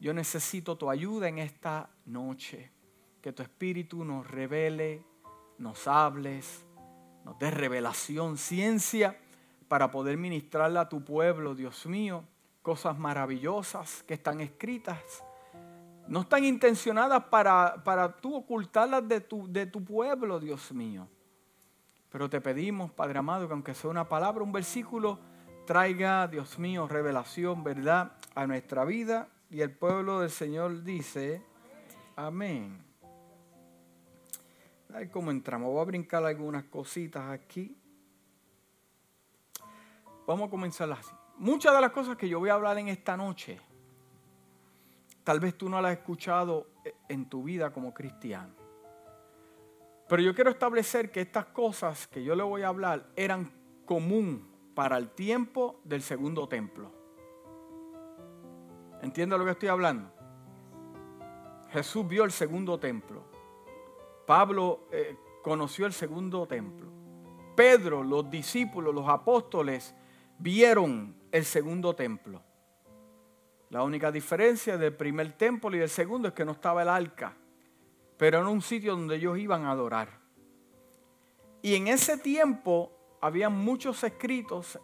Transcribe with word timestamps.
yo 0.00 0.14
necesito 0.14 0.76
tu 0.76 0.90
ayuda 0.90 1.28
en 1.28 1.38
esta 1.38 1.90
noche. 2.06 2.72
Que 3.20 3.32
tu 3.32 3.42
espíritu 3.42 4.04
nos 4.04 4.26
revele, 4.26 5.04
nos 5.58 5.86
hables, 5.86 6.64
nos 7.24 7.38
dé 7.38 7.50
revelación, 7.50 8.38
ciencia 8.38 9.18
para 9.68 9.90
poder 9.90 10.16
ministrarle 10.16 10.78
a 10.80 10.88
tu 10.88 11.04
pueblo, 11.04 11.54
Dios 11.54 11.86
mío, 11.86 12.24
cosas 12.62 12.98
maravillosas 12.98 14.02
que 14.02 14.14
están 14.14 14.40
escritas. 14.40 15.22
No 16.08 16.22
están 16.22 16.44
intencionadas 16.44 17.24
para, 17.24 17.84
para 17.84 18.16
tú 18.16 18.34
ocultarlas 18.34 19.06
de 19.06 19.20
tu, 19.20 19.46
de 19.52 19.66
tu 19.66 19.84
pueblo, 19.84 20.40
Dios 20.40 20.72
mío. 20.72 21.06
Pero 22.10 22.28
te 22.28 22.40
pedimos, 22.40 22.90
Padre 22.90 23.20
amado, 23.20 23.46
que 23.46 23.52
aunque 23.52 23.74
sea 23.74 23.90
una 23.90 24.08
palabra, 24.08 24.42
un 24.42 24.50
versículo, 24.50 25.20
traiga, 25.66 26.26
Dios 26.26 26.58
mío, 26.58 26.88
revelación, 26.88 27.62
verdad 27.62 28.12
a 28.34 28.46
nuestra 28.48 28.84
vida. 28.84 29.28
Y 29.50 29.60
el 29.62 29.72
pueblo 29.72 30.20
del 30.20 30.30
Señor 30.30 30.84
dice, 30.84 31.42
amén. 32.14 32.84
Ay, 34.94 35.08
cómo 35.08 35.32
entramos. 35.32 35.72
Voy 35.72 35.80
a 35.80 35.84
brincar 35.84 36.24
algunas 36.24 36.64
cositas 36.64 37.28
aquí. 37.30 37.76
Vamos 40.24 40.46
a 40.46 40.50
comenzar 40.50 40.90
así. 40.92 41.10
Muchas 41.36 41.74
de 41.74 41.80
las 41.80 41.90
cosas 41.90 42.16
que 42.16 42.28
yo 42.28 42.38
voy 42.38 42.50
a 42.50 42.54
hablar 42.54 42.78
en 42.78 42.88
esta 42.88 43.16
noche, 43.16 43.58
tal 45.24 45.40
vez 45.40 45.58
tú 45.58 45.68
no 45.68 45.80
las 45.80 45.92
has 45.92 45.98
escuchado 45.98 46.68
en 47.08 47.28
tu 47.28 47.42
vida 47.42 47.72
como 47.72 47.92
cristiano. 47.92 48.54
Pero 50.08 50.22
yo 50.22 50.32
quiero 50.32 50.50
establecer 50.50 51.10
que 51.10 51.22
estas 51.22 51.46
cosas 51.46 52.06
que 52.06 52.22
yo 52.22 52.36
le 52.36 52.44
voy 52.44 52.62
a 52.62 52.68
hablar 52.68 53.10
eran 53.16 53.50
común 53.84 54.48
para 54.74 54.96
el 54.96 55.10
tiempo 55.10 55.80
del 55.84 56.02
segundo 56.02 56.48
templo. 56.48 56.99
¿Entiende 59.02 59.38
lo 59.38 59.44
que 59.44 59.52
estoy 59.52 59.68
hablando? 59.68 60.12
Jesús 61.72 62.06
vio 62.06 62.24
el 62.24 62.32
segundo 62.32 62.78
templo. 62.78 63.24
Pablo 64.26 64.86
eh, 64.90 65.16
conoció 65.42 65.86
el 65.86 65.92
segundo 65.92 66.46
templo. 66.46 66.88
Pedro, 67.56 68.02
los 68.02 68.30
discípulos, 68.30 68.94
los 68.94 69.08
apóstoles 69.08 69.94
vieron 70.38 71.16
el 71.30 71.44
segundo 71.44 71.94
templo. 71.94 72.42
La 73.70 73.82
única 73.82 74.10
diferencia 74.10 74.76
del 74.76 74.94
primer 74.96 75.32
templo 75.36 75.74
y 75.76 75.78
del 75.78 75.88
segundo 75.88 76.28
es 76.28 76.34
que 76.34 76.44
no 76.44 76.52
estaba 76.52 76.82
el 76.82 76.88
arca, 76.88 77.36
pero 78.16 78.38
era 78.38 78.48
un 78.48 78.62
sitio 78.62 78.96
donde 78.96 79.16
ellos 79.16 79.38
iban 79.38 79.64
a 79.64 79.70
adorar. 79.70 80.18
Y 81.62 81.74
en 81.76 81.88
ese 81.88 82.18
tiempo 82.18 82.99
había 83.20 83.48
muchos 83.48 84.02
escritos, 84.02 84.78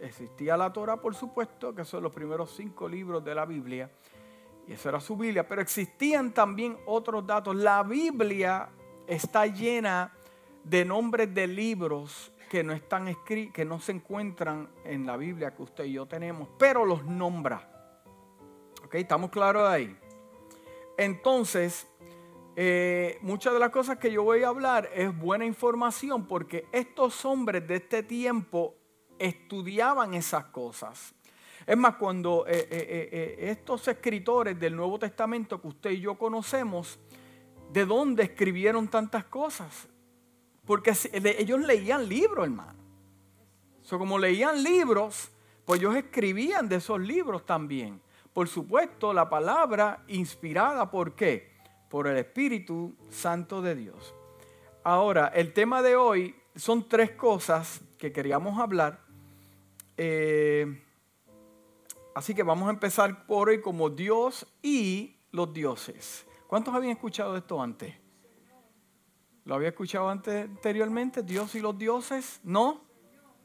existía 0.00 0.56
la 0.56 0.72
Torah 0.72 0.98
por 0.98 1.14
supuesto, 1.14 1.74
que 1.74 1.84
son 1.84 2.02
los 2.02 2.12
primeros 2.12 2.54
cinco 2.54 2.88
libros 2.88 3.24
de 3.24 3.34
la 3.34 3.46
Biblia, 3.46 3.90
y 4.66 4.72
eso 4.72 4.90
era 4.90 5.00
su 5.00 5.16
Biblia, 5.16 5.48
pero 5.48 5.62
existían 5.62 6.32
también 6.32 6.76
otros 6.84 7.26
datos. 7.26 7.56
La 7.56 7.82
Biblia 7.82 8.68
está 9.06 9.46
llena 9.46 10.12
de 10.62 10.84
nombres 10.84 11.32
de 11.32 11.46
libros 11.46 12.30
que 12.50 12.62
no 12.62 12.74
están 12.74 13.08
escritos, 13.08 13.54
que 13.54 13.64
no 13.64 13.80
se 13.80 13.92
encuentran 13.92 14.68
en 14.84 15.06
la 15.06 15.16
Biblia 15.16 15.54
que 15.54 15.62
usted 15.62 15.84
y 15.84 15.92
yo 15.92 16.06
tenemos, 16.06 16.48
pero 16.58 16.84
los 16.84 17.02
nombra. 17.04 17.66
¿Ok? 18.84 18.96
¿Estamos 18.96 19.30
claros 19.30 19.66
ahí? 19.66 19.96
Entonces, 20.98 21.87
eh, 22.60 23.20
muchas 23.22 23.52
de 23.52 23.60
las 23.60 23.70
cosas 23.70 23.98
que 23.98 24.10
yo 24.10 24.24
voy 24.24 24.42
a 24.42 24.48
hablar 24.48 24.90
es 24.92 25.16
buena 25.16 25.44
información 25.44 26.26
porque 26.26 26.66
estos 26.72 27.24
hombres 27.24 27.68
de 27.68 27.76
este 27.76 28.02
tiempo 28.02 28.74
estudiaban 29.16 30.12
esas 30.14 30.46
cosas. 30.46 31.14
Es 31.64 31.76
más, 31.76 31.94
cuando 31.94 32.46
eh, 32.48 32.66
eh, 32.68 33.36
estos 33.42 33.86
escritores 33.86 34.58
del 34.58 34.74
Nuevo 34.74 34.98
Testamento 34.98 35.62
que 35.62 35.68
usted 35.68 35.90
y 35.92 36.00
yo 36.00 36.16
conocemos, 36.18 36.98
¿de 37.72 37.86
dónde 37.86 38.24
escribieron 38.24 38.88
tantas 38.88 39.22
cosas? 39.26 39.86
Porque 40.66 40.92
ellos 41.38 41.60
leían 41.60 42.08
libros, 42.08 42.44
hermano. 42.44 42.80
So, 43.82 44.00
como 44.00 44.18
leían 44.18 44.64
libros, 44.64 45.30
pues 45.64 45.78
ellos 45.78 45.94
escribían 45.94 46.68
de 46.68 46.74
esos 46.74 46.98
libros 46.98 47.46
también. 47.46 48.00
Por 48.32 48.48
supuesto, 48.48 49.12
la 49.12 49.30
palabra 49.30 50.02
inspirada, 50.08 50.90
¿por 50.90 51.14
qué? 51.14 51.56
Por 51.88 52.06
el 52.06 52.16
Espíritu 52.18 52.94
Santo 53.08 53.62
de 53.62 53.74
Dios. 53.74 54.14
Ahora, 54.84 55.28
el 55.28 55.52
tema 55.52 55.82
de 55.82 55.96
hoy 55.96 56.34
son 56.54 56.88
tres 56.88 57.12
cosas 57.12 57.80
que 57.98 58.12
queríamos 58.12 58.58
hablar. 58.58 59.00
Eh, 59.96 60.82
así 62.14 62.34
que 62.34 62.42
vamos 62.42 62.68
a 62.68 62.70
empezar 62.70 63.26
por 63.26 63.48
hoy 63.48 63.60
como 63.60 63.90
Dios 63.90 64.46
y 64.62 65.16
los 65.30 65.52
dioses. 65.52 66.26
¿Cuántos 66.46 66.74
habían 66.74 66.92
escuchado 66.92 67.36
esto 67.36 67.60
antes? 67.60 67.94
¿Lo 69.44 69.54
había 69.54 69.68
escuchado 69.68 70.08
anteriormente? 70.08 71.22
¿Dios 71.22 71.54
y 71.54 71.60
los 71.60 71.76
dioses? 71.78 72.40
¿No? 72.42 72.82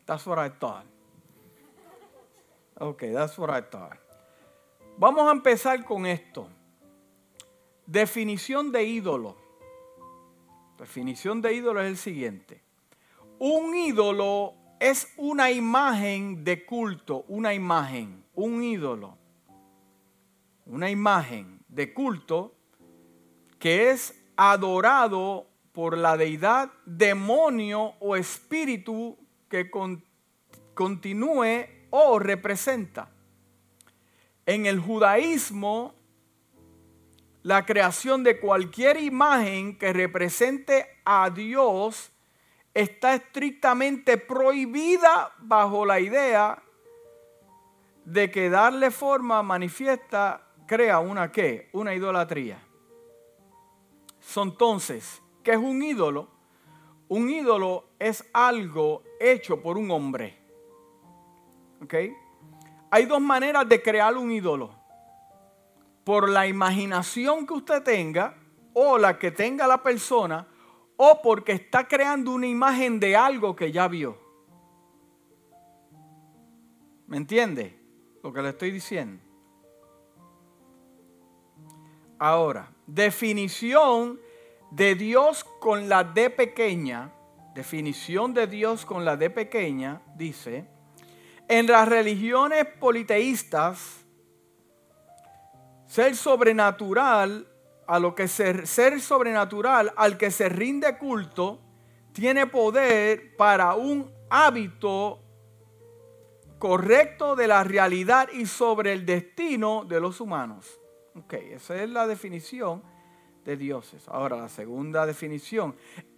That's 0.06 0.26
what 0.28 0.46
I 0.46 0.50
thought. 0.50 0.86
Ok, 2.80 3.04
that's 3.14 3.38
what 3.38 3.58
I 3.58 3.62
thought. 3.70 3.98
Vamos 4.98 5.28
a 5.28 5.32
empezar 5.32 5.84
con 5.86 6.06
esto. 6.06 6.48
Definición 7.86 8.72
de 8.72 8.86
ídolo. 8.86 9.36
Definición 10.78 11.42
de 11.42 11.54
ídolo 11.54 11.82
es 11.82 11.88
el 11.88 11.98
siguiente. 11.98 12.62
Un 13.40 13.76
ídolo 13.76 14.54
es 14.80 15.14
una 15.18 15.52
imagen 15.52 16.44
de 16.44 16.66
culto, 16.66 17.26
una 17.28 17.54
imagen, 17.54 18.24
un 18.36 18.64
ídolo. 18.64 19.18
Una 20.66 20.90
imagen 20.90 21.60
de 21.68 21.94
culto 21.94 22.56
que 23.60 23.92
es 23.92 24.24
adorado 24.38 25.48
por 25.74 25.98
la 25.98 26.16
deidad, 26.16 26.72
demonio 26.86 27.96
o 28.00 28.16
espíritu 28.16 29.18
que 29.50 29.70
continúe 30.74 31.66
o 31.90 32.20
representa. 32.20 33.12
En 34.46 34.66
el 34.66 34.80
judaísmo 34.80 35.96
la 37.44 37.66
creación 37.66 38.24
de 38.24 38.40
cualquier 38.40 39.02
imagen 39.02 39.78
que 39.78 39.92
represente 39.92 40.88
a 41.04 41.30
Dios 41.30 42.12
está 42.74 43.16
estrictamente 43.16 44.18
prohibida 44.18 45.34
bajo 45.40 45.86
la 45.86 46.00
idea 46.00 46.64
de 48.06 48.32
que 48.32 48.50
darle 48.50 48.92
forma 48.92 49.44
manifiesta 49.44 50.48
crea 50.66 51.00
una 51.00 51.32
qué? 51.32 51.70
Una 51.74 51.94
idolatría. 51.94 52.60
Entonces, 54.38 55.22
¿qué 55.44 55.52
es 55.52 55.58
un 55.58 55.84
ídolo? 55.84 56.30
Un 57.10 57.30
ídolo 57.30 57.90
es 58.00 58.26
algo 58.32 59.04
hecho 59.20 59.62
por 59.62 59.78
un 59.78 59.92
hombre. 59.92 60.38
¿Ok? 61.84 61.94
Hay 62.90 63.06
dos 63.06 63.20
maneras 63.20 63.68
de 63.68 63.82
crear 63.82 64.16
un 64.16 64.32
ídolo 64.32 64.83
por 66.04 66.30
la 66.30 66.48
imaginación 66.48 67.48
que 67.48 67.54
usted 67.54 67.84
tenga 67.84 68.36
o 68.74 68.98
la 68.98 69.18
que 69.18 69.32
tenga 69.32 69.68
la 69.68 69.82
persona 69.82 70.48
o 70.98 71.22
porque 71.22 71.54
está 71.54 71.88
creando 71.88 72.32
una 72.32 72.48
imagen 72.48 73.00
de 73.00 73.16
algo 73.16 73.56
que 73.56 73.72
ya 73.72 73.88
vio. 73.88 74.18
¿Me 77.08 77.18
entiende 77.18 77.80
lo 78.24 78.34
que 78.34 78.42
le 78.42 78.50
estoy 78.50 78.72
diciendo? 78.72 79.22
Ahora, 82.18 82.72
definición 82.88 84.20
de 84.72 84.96
Dios 84.96 85.44
con 85.60 85.90
la 85.90 86.04
D 86.04 86.30
pequeña, 86.30 87.12
definición 87.54 88.34
de 88.34 88.48
Dios 88.48 88.86
con 88.86 89.06
la 89.06 89.18
D 89.18 89.30
pequeña, 89.30 90.02
dice, 90.16 90.66
en 91.48 91.68
las 91.68 91.88
religiones 91.88 92.66
politeístas, 92.80 94.03
ser 95.94 96.16
sobrenatural, 96.16 97.48
a 97.86 98.00
lo 98.00 98.16
que 98.16 98.28
ser, 98.28 98.66
ser 98.66 99.00
sobrenatural, 99.00 99.94
al 99.96 100.18
que 100.18 100.32
se 100.32 100.50
rinde 100.50 100.98
culto, 100.98 101.60
tiene 102.14 102.48
poder 102.48 103.38
para 103.38 103.76
un 103.76 104.12
hábito 104.28 105.20
correcto 106.58 107.36
de 107.36 107.48
la 107.48 107.64
realidad 107.64 108.28
y 108.34 108.48
sobre 108.48 108.92
el 108.92 109.06
destino 109.06 109.86
de 109.86 110.00
los 110.00 110.20
humanos. 110.20 110.80
Ok, 111.14 111.34
esa 111.34 111.76
es 111.84 111.88
la 111.92 112.08
definición 112.08 112.82
de 113.46 113.56
dioses. 113.56 114.08
Ahora, 114.08 114.38
la 114.38 114.50
segunda 114.50 115.06
definición. 115.06 115.76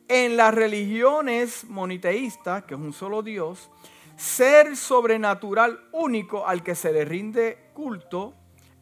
En 0.07 0.37
las 0.37 0.53
religiones 0.53 1.65
moniteístas, 1.65 2.63
que 2.63 2.75
es 2.75 2.79
un 2.79 2.93
solo 2.93 3.21
Dios, 3.21 3.69
ser 4.15 4.77
sobrenatural 4.77 5.89
único 5.91 6.47
al 6.47 6.63
que 6.63 6.75
se 6.75 6.93
le 6.93 7.03
rinde 7.03 7.71
culto 7.73 8.35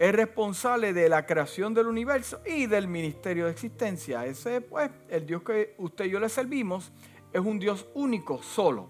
es 0.03 0.13
responsable 0.13 0.91
de 0.91 1.07
la 1.07 1.25
creación 1.25 1.73
del 1.73 1.87
universo 1.87 2.41
y 2.45 2.65
del 2.65 2.89
ministerio 2.89 3.45
de 3.45 3.51
existencia. 3.51 4.25
Ese, 4.25 4.59
pues, 4.59 4.91
el 5.07 5.25
Dios 5.25 5.43
que 5.43 5.75
usted 5.77 6.03
y 6.03 6.09
yo 6.09 6.19
le 6.19 6.27
servimos 6.27 6.91
es 7.31 7.39
un 7.39 7.57
Dios 7.57 7.87
único, 7.93 8.43
solo. 8.43 8.89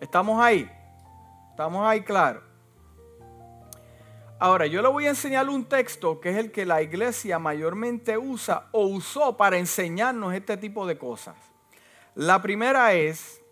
¿Estamos 0.00 0.42
ahí? 0.42 0.66
¿Estamos 1.50 1.86
ahí, 1.86 2.00
claro? 2.00 2.42
Ahora, 4.38 4.66
yo 4.66 4.80
le 4.80 4.88
voy 4.88 5.04
a 5.04 5.10
enseñar 5.10 5.46
un 5.50 5.66
texto 5.66 6.22
que 6.22 6.30
es 6.30 6.38
el 6.38 6.50
que 6.50 6.64
la 6.64 6.80
iglesia 6.80 7.38
mayormente 7.38 8.16
usa 8.16 8.68
o 8.72 8.86
usó 8.86 9.36
para 9.36 9.58
enseñarnos 9.58 10.32
este 10.32 10.56
tipo 10.56 10.86
de 10.86 10.96
cosas. 10.96 11.36
La 12.14 12.40
primera 12.40 12.94
es, 12.94 13.42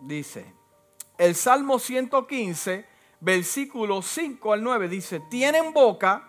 dice, 0.00 0.46
el 1.18 1.34
Salmo 1.34 1.78
115, 1.78 2.91
versículos 3.22 4.06
5 4.06 4.52
al 4.52 4.64
9, 4.64 4.88
dice, 4.88 5.20
tienen 5.20 5.72
boca, 5.72 6.28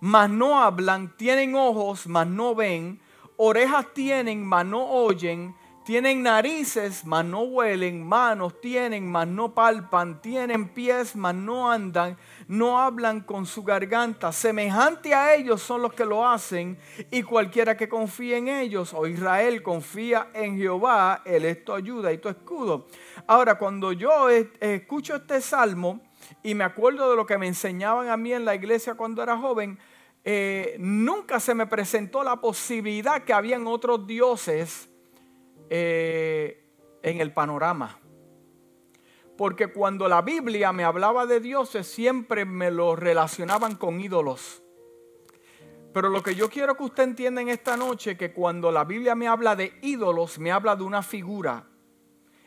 mas 0.00 0.28
no 0.28 0.60
hablan, 0.60 1.16
tienen 1.16 1.54
ojos, 1.54 2.08
mas 2.08 2.26
no 2.26 2.56
ven, 2.56 3.00
orejas 3.36 3.86
tienen, 3.94 4.44
mas 4.44 4.66
no 4.66 4.84
oyen, 4.84 5.54
tienen 5.84 6.22
narices, 6.24 7.04
mas 7.04 7.24
no 7.24 7.42
huelen, 7.42 8.04
manos 8.04 8.60
tienen, 8.60 9.10
mas 9.10 9.28
no 9.28 9.54
palpan, 9.54 10.20
tienen 10.20 10.68
pies, 10.68 11.14
mas 11.14 11.34
no 11.34 11.70
andan, 11.70 12.16
no 12.48 12.80
hablan 12.80 13.20
con 13.20 13.46
su 13.46 13.62
garganta. 13.62 14.32
Semejante 14.32 15.14
a 15.14 15.34
ellos 15.34 15.62
son 15.62 15.82
los 15.82 15.92
que 15.94 16.04
lo 16.04 16.26
hacen, 16.26 16.76
y 17.12 17.22
cualquiera 17.22 17.76
que 17.76 17.88
confíe 17.88 18.36
en 18.36 18.48
ellos, 18.48 18.92
o 18.94 19.06
Israel 19.06 19.62
confía 19.62 20.28
en 20.34 20.56
Jehová, 20.56 21.22
Él 21.24 21.44
es 21.44 21.64
tu 21.64 21.72
ayuda 21.72 22.12
y 22.12 22.18
tu 22.18 22.28
escudo. 22.28 22.88
Ahora, 23.28 23.56
cuando 23.58 23.92
yo 23.92 24.28
escucho 24.28 25.14
este 25.14 25.40
salmo 25.40 26.00
y 26.42 26.54
me 26.54 26.64
acuerdo 26.64 27.10
de 27.10 27.16
lo 27.16 27.26
que 27.26 27.38
me 27.38 27.46
enseñaban 27.46 28.08
a 28.08 28.16
mí 28.16 28.32
en 28.32 28.44
la 28.44 28.54
iglesia 28.54 28.94
cuando 28.94 29.22
era 29.22 29.38
joven, 29.38 29.78
eh, 30.24 30.76
nunca 30.78 31.40
se 31.40 31.54
me 31.54 31.66
presentó 31.66 32.22
la 32.22 32.40
posibilidad 32.40 33.22
que 33.24 33.32
habían 33.32 33.66
otros 33.66 34.06
dioses 34.06 34.88
eh, 35.70 36.64
en 37.02 37.20
el 37.20 37.32
panorama. 37.32 37.98
Porque 39.36 39.68
cuando 39.68 40.08
la 40.08 40.22
Biblia 40.22 40.72
me 40.72 40.84
hablaba 40.84 41.26
de 41.26 41.40
dioses, 41.40 41.86
siempre 41.86 42.44
me 42.44 42.70
lo 42.70 42.94
relacionaban 42.94 43.76
con 43.76 44.00
ídolos. 44.00 44.62
Pero 45.92 46.08
lo 46.08 46.22
que 46.22 46.34
yo 46.34 46.48
quiero 46.48 46.76
que 46.76 46.84
usted 46.84 47.02
entienda 47.02 47.40
en 47.40 47.48
esta 47.48 47.76
noche, 47.76 48.16
que 48.16 48.32
cuando 48.32 48.70
la 48.70 48.84
Biblia 48.84 49.14
me 49.14 49.28
habla 49.28 49.56
de 49.56 49.78
ídolos, 49.82 50.38
me 50.38 50.52
habla 50.52 50.76
de 50.76 50.84
una 50.84 51.02
figura. 51.02 51.66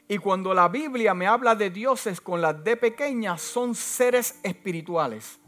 Y 0.08 0.18
cuando 0.20 0.54
la 0.54 0.68
Biblia 0.68 1.14
me 1.14 1.26
habla 1.26 1.56
de 1.56 1.70
dioses 1.70 2.22
con 2.22 2.42
las 2.42 2.64
D 2.64 2.78
pequeñas, 2.78 3.42
son 3.42 3.74
seres 3.74 4.40
espirituales. 4.44 5.40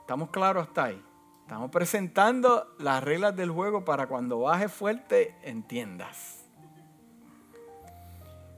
¿Estamos 0.00 0.30
claros 0.30 0.68
hasta 0.68 0.84
ahí? 0.84 1.02
Estamos 1.42 1.70
presentando 1.70 2.74
las 2.78 3.02
reglas 3.02 3.34
del 3.34 3.50
juego 3.50 3.84
para 3.84 4.06
cuando 4.06 4.40
baje 4.40 4.68
fuerte 4.68 5.34
entiendas. 5.42 6.44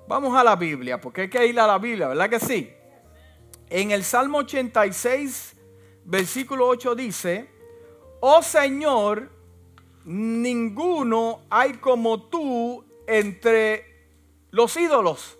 Vamos 0.09 0.35
a 0.35 0.43
la 0.43 0.57
Biblia, 0.57 1.01
porque 1.01 1.23
hay 1.23 1.31
que 1.31 1.47
ir 1.47 1.61
a 1.61 1.67
la 1.67 1.79
Biblia, 1.79 2.09
¿verdad 2.09 2.31
que 2.31 2.41
sí? 2.41 2.73
En 3.69 3.91
el 3.91 4.03
Salmo 4.03 4.39
86, 4.39 5.55
versículo 6.07 6.67
8 6.67 6.95
dice, 6.95 7.51
oh 8.21 8.43
Señor, 8.43 9.31
ninguno 10.09 11.43
hay 11.51 11.75
como 11.75 12.23
tú 12.29 12.83
entre 13.07 13.85
los 14.51 14.75
ídolos. 14.77 15.39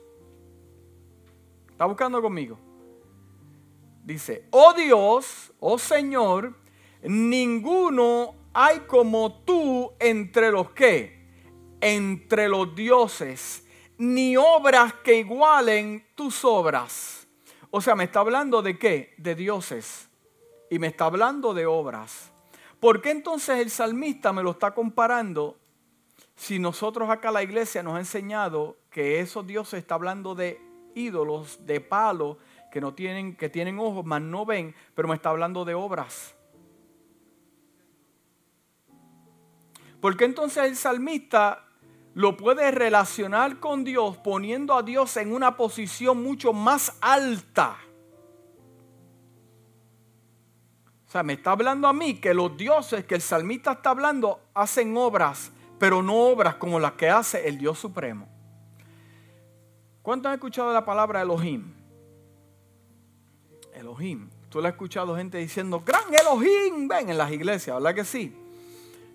¿Está 1.71 1.87
buscando 1.87 2.21
conmigo? 2.21 2.59
Dice, 4.05 4.45
oh 4.51 4.75
Dios, 4.75 5.53
oh 5.59 5.79
Señor, 5.79 6.55
ninguno 7.03 8.35
hay 8.53 8.81
como 8.81 9.41
tú 9.41 9.93
entre 9.99 10.51
los 10.51 10.71
que, 10.73 11.27
entre 11.81 12.49
los 12.49 12.75
dioses, 12.75 13.67
ni 13.97 14.37
obras 14.37 14.93
que 15.03 15.21
igualen 15.21 16.05
tus 16.15 16.45
obras. 16.45 17.27
O 17.71 17.81
sea, 17.81 17.95
me 17.95 18.05
está 18.05 18.21
hablando 18.21 18.61
de 18.61 18.79
qué? 18.79 19.15
De 19.17 19.35
dioses. 19.35 20.11
Y 20.71 20.79
me 20.79 20.89
está 20.89 21.07
hablando 21.07 21.55
de 21.55 21.65
obras. 21.65 22.33
¿Por 22.81 23.03
qué 23.03 23.11
entonces 23.11 23.59
el 23.59 23.71
salmista 23.71 24.33
me 24.33 24.43
lo 24.43 24.53
está 24.53 24.73
comparando 24.73 25.59
si 26.37 26.61
nosotros 26.61 27.11
acá 27.11 27.33
la 27.33 27.43
iglesia 27.43 27.83
nos 27.83 27.97
ha 27.97 27.99
enseñado 27.99 28.77
que 28.91 29.19
esos 29.19 29.47
dioses 29.47 29.81
está 29.81 29.97
hablando 29.97 30.37
de 30.37 30.61
ídolos, 30.95 31.67
de 31.67 31.81
palos, 31.81 32.37
que 32.71 32.81
no 32.81 32.95
tienen, 32.95 33.35
que 33.35 33.49
tienen 33.49 33.81
ojos, 33.81 34.05
mas 34.05 34.23
no 34.23 34.47
ven, 34.47 34.75
pero 34.95 35.09
me 35.09 35.17
está 35.17 35.31
hablando 35.31 35.65
de 35.65 35.75
obras? 35.75 36.35
Porque 40.01 40.25
entonces 40.25 40.65
el 40.65 40.77
salmista 40.77 41.65
lo 42.15 42.37
puede 42.37 42.71
relacionar 42.71 43.59
con 43.59 43.83
Dios 43.83 44.17
poniendo 44.19 44.75
a 44.75 44.83
Dios 44.85 45.17
en 45.17 45.33
una 45.33 45.57
posición 45.57 46.23
mucho 46.23 46.53
más 46.53 46.97
alta. 47.01 47.79
O 51.09 51.11
sea, 51.11 51.23
me 51.23 51.33
está 51.33 51.53
hablando 51.53 51.89
a 51.89 51.95
mí 51.95 52.21
que 52.21 52.35
los 52.35 52.55
dioses 52.55 53.07
que 53.07 53.15
el 53.15 53.23
salmista 53.23 53.73
está 53.73 53.91
hablando 53.91 54.43
hacen 54.53 54.95
obras, 54.95 55.51
pero 55.79 56.03
no 56.03 56.15
obras 56.15 56.57
como 56.57 56.79
las 56.79 56.93
que 56.93 57.09
hace 57.09 57.49
el 57.49 57.57
Dios 57.57 57.79
Supremo. 57.79 58.29
¿Cuántos 60.03 60.29
han 60.29 60.35
escuchado 60.35 60.71
la 60.71 60.85
palabra 60.85 61.23
Elohim? 61.23 61.73
Elohim. 63.73 64.29
Tú 64.51 64.61
le 64.61 64.69
has 64.69 64.75
escuchado 64.75 65.17
gente 65.17 65.39
diciendo, 65.39 65.83
gran 65.85 66.03
Elohim, 66.13 66.89
ven 66.89 67.09
en 67.09 67.17
las 67.17 67.33
iglesias, 67.33 67.77
¿verdad 67.77 67.95
que 67.95 68.05
sí? 68.05 68.37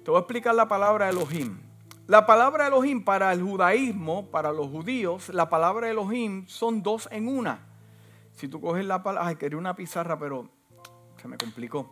Te 0.04 0.10
voy 0.10 0.18
a 0.18 0.22
explicar 0.22 0.56
la 0.56 0.68
palabra 0.68 1.10
Elohim. 1.10 1.60
La 2.08 2.26
palabra 2.26 2.68
Elohim 2.68 3.04
para 3.04 3.32
el 3.32 3.44
judaísmo, 3.44 4.32
para 4.32 4.52
los 4.52 4.68
judíos, 4.68 5.30
la 5.30 5.48
palabra 5.48 5.92
Elohim 5.92 6.48
son 6.48 6.82
dos 6.82 7.08
en 7.12 7.28
una. 7.28 7.60
Si 8.36 8.48
tú 8.48 8.60
coges 8.60 8.84
la 8.84 9.04
palabra, 9.04 9.30
ay, 9.30 9.36
quería 9.36 9.60
una 9.60 9.76
pizarra, 9.76 10.18
pero 10.18 10.50
me 11.28 11.38
complicó. 11.38 11.90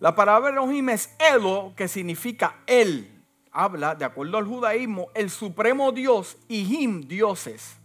La 0.00 0.14
palabra 0.14 0.50
Elohim 0.50 0.88
es 0.88 1.14
Elo, 1.18 1.72
que 1.76 1.86
significa 1.86 2.60
él. 2.66 3.22
Habla, 3.52 3.94
de 3.94 4.04
acuerdo 4.04 4.38
al 4.38 4.46
judaísmo, 4.46 5.08
el 5.14 5.28
supremo 5.28 5.92
Dios 5.92 6.38
y 6.48 6.62
Him, 6.62 7.06
dioses. 7.06 7.76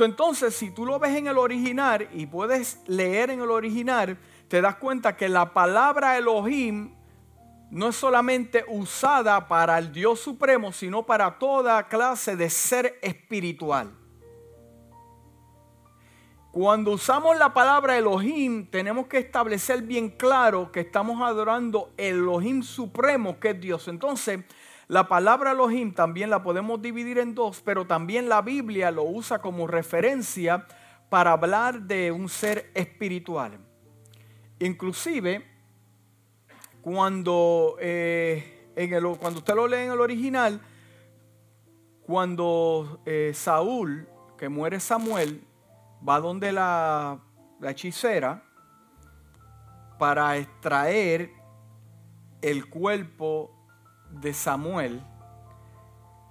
entonces, 0.00 0.54
si 0.54 0.70
tú 0.70 0.84
lo 0.84 0.98
ves 0.98 1.16
en 1.16 1.28
el 1.28 1.38
original 1.38 2.08
y 2.12 2.26
puedes 2.26 2.80
leer 2.86 3.30
en 3.30 3.40
el 3.40 3.50
original, 3.50 4.18
te 4.48 4.60
das 4.60 4.76
cuenta 4.76 5.16
que 5.16 5.28
la 5.28 5.54
palabra 5.54 6.18
Elohim 6.18 6.94
no 7.70 7.88
es 7.88 7.96
solamente 7.96 8.64
usada 8.68 9.48
para 9.48 9.78
el 9.78 9.92
Dios 9.92 10.20
Supremo, 10.20 10.72
sino 10.72 11.04
para 11.04 11.38
toda 11.38 11.88
clase 11.88 12.36
de 12.36 12.50
ser 12.50 12.98
espiritual. 13.02 14.03
Cuando 16.54 16.92
usamos 16.92 17.36
la 17.36 17.52
palabra 17.52 17.98
Elohim, 17.98 18.66
tenemos 18.70 19.08
que 19.08 19.18
establecer 19.18 19.82
bien 19.82 20.08
claro 20.08 20.70
que 20.70 20.78
estamos 20.78 21.20
adorando 21.20 21.92
el 21.96 22.18
Elohim 22.18 22.62
Supremo, 22.62 23.40
que 23.40 23.50
es 23.50 23.60
Dios. 23.60 23.88
Entonces, 23.88 24.38
la 24.86 25.08
palabra 25.08 25.50
Elohim 25.50 25.92
también 25.92 26.30
la 26.30 26.44
podemos 26.44 26.80
dividir 26.80 27.18
en 27.18 27.34
dos, 27.34 27.60
pero 27.60 27.88
también 27.88 28.28
la 28.28 28.40
Biblia 28.40 28.92
lo 28.92 29.02
usa 29.02 29.40
como 29.40 29.66
referencia 29.66 30.64
para 31.10 31.32
hablar 31.32 31.82
de 31.82 32.12
un 32.12 32.28
ser 32.28 32.70
espiritual. 32.74 33.58
Inclusive, 34.60 35.44
cuando, 36.82 37.78
eh, 37.80 38.70
cuando 39.18 39.40
usted 39.40 39.56
lo 39.56 39.66
lee 39.66 39.78
en 39.78 39.90
el 39.90 40.00
original, 40.00 40.60
cuando 42.06 43.00
eh, 43.06 43.32
Saúl, 43.34 44.06
que 44.38 44.48
muere 44.48 44.78
Samuel, 44.78 45.42
va 46.06 46.20
donde 46.20 46.52
la, 46.52 47.18
la 47.60 47.70
hechicera 47.70 48.42
para 49.98 50.36
extraer 50.36 51.30
el 52.42 52.68
cuerpo 52.68 53.50
de 54.10 54.34
Samuel, 54.34 55.02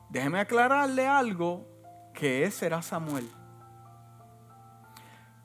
déjeme 0.10 0.40
aclararle 0.40 1.08
algo, 1.08 1.66
que 2.14 2.44
ese 2.44 2.68
era 2.68 2.82
Samuel. 2.82 3.28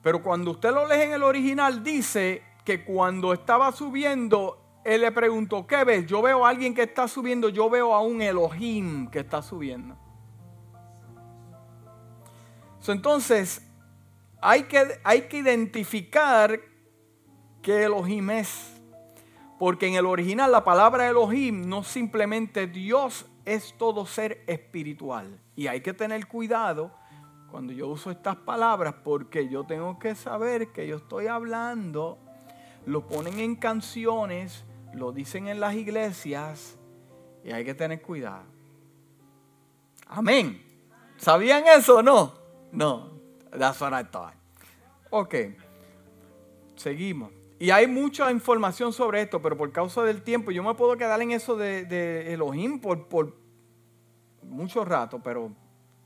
Pero 0.03 0.21
cuando 0.21 0.51
usted 0.51 0.71
lo 0.71 0.87
lee 0.87 1.01
en 1.01 1.13
el 1.13 1.23
original, 1.23 1.83
dice 1.83 2.43
que 2.63 2.85
cuando 2.85 3.33
estaba 3.33 3.71
subiendo 3.71 4.59
él 4.83 5.01
le 5.01 5.11
preguntó, 5.11 5.67
¿qué 5.67 5.83
ves? 5.83 6.05
Yo 6.05 6.21
veo 6.21 6.45
a 6.45 6.49
alguien 6.49 6.73
que 6.73 6.83
está 6.83 7.07
subiendo, 7.07 7.49
yo 7.49 7.69
veo 7.69 7.93
a 7.93 8.01
un 8.01 8.21
Elohim 8.21 9.07
que 9.09 9.19
está 9.19 9.41
subiendo. 9.41 9.97
entonces, 12.87 13.61
hay 14.41 14.63
que, 14.63 14.99
hay 15.03 15.21
que 15.23 15.37
identificar 15.37 16.59
qué 17.61 17.83
Elohim 17.83 18.29
es. 18.31 18.75
Porque 19.57 19.87
en 19.87 19.95
el 19.95 20.05
original 20.05 20.51
la 20.51 20.63
palabra 20.63 21.09
Elohim 21.09 21.67
no 21.67 21.83
simplemente 21.83 22.67
Dios 22.67 23.25
es 23.45 23.75
todo 23.77 24.05
ser 24.05 24.43
espiritual. 24.47 25.39
Y 25.55 25.67
hay 25.67 25.81
que 25.81 25.93
tener 25.93 26.27
cuidado 26.27 26.91
cuando 27.51 27.73
yo 27.73 27.87
uso 27.87 28.11
estas 28.11 28.37
palabras 28.37 28.95
porque 29.03 29.49
yo 29.49 29.65
tengo 29.65 29.99
que 29.99 30.15
saber 30.15 30.71
que 30.71 30.87
yo 30.87 30.97
estoy 30.97 31.27
hablando, 31.27 32.19
lo 32.85 33.07
ponen 33.07 33.39
en 33.39 33.55
canciones, 33.55 34.63
lo 34.93 35.11
dicen 35.11 35.47
en 35.47 35.59
las 35.59 35.75
iglesias 35.75 36.77
y 37.43 37.51
hay 37.51 37.65
que 37.65 37.73
tener 37.73 38.01
cuidado. 38.01 38.45
Amén. 40.07 40.63
¿Sabían 41.17 41.65
eso 41.67 41.97
o 41.97 42.03
no? 42.03 42.33
No. 42.71 43.18
That's 43.51 43.79
what 43.81 43.93
I 43.93 44.03
thought. 44.03 44.33
Ok, 45.09 45.35
seguimos. 46.75 47.31
Y 47.59 47.71
hay 47.71 47.87
mucha 47.87 48.31
información 48.31 48.93
sobre 48.93 49.21
esto, 49.21 49.41
pero 49.41 49.57
por 49.57 49.71
causa 49.71 50.03
del 50.03 50.21
tiempo, 50.21 50.51
yo 50.51 50.63
me 50.63 50.73
puedo 50.75 50.95
quedar 50.95 51.21
en 51.21 51.31
eso 51.31 51.57
de, 51.57 51.83
de 51.83 52.33
Elohim 52.33 52.79
por, 52.79 53.07
por 53.07 53.35
mucho 54.43 54.85
rato, 54.85 55.19
pero 55.21 55.51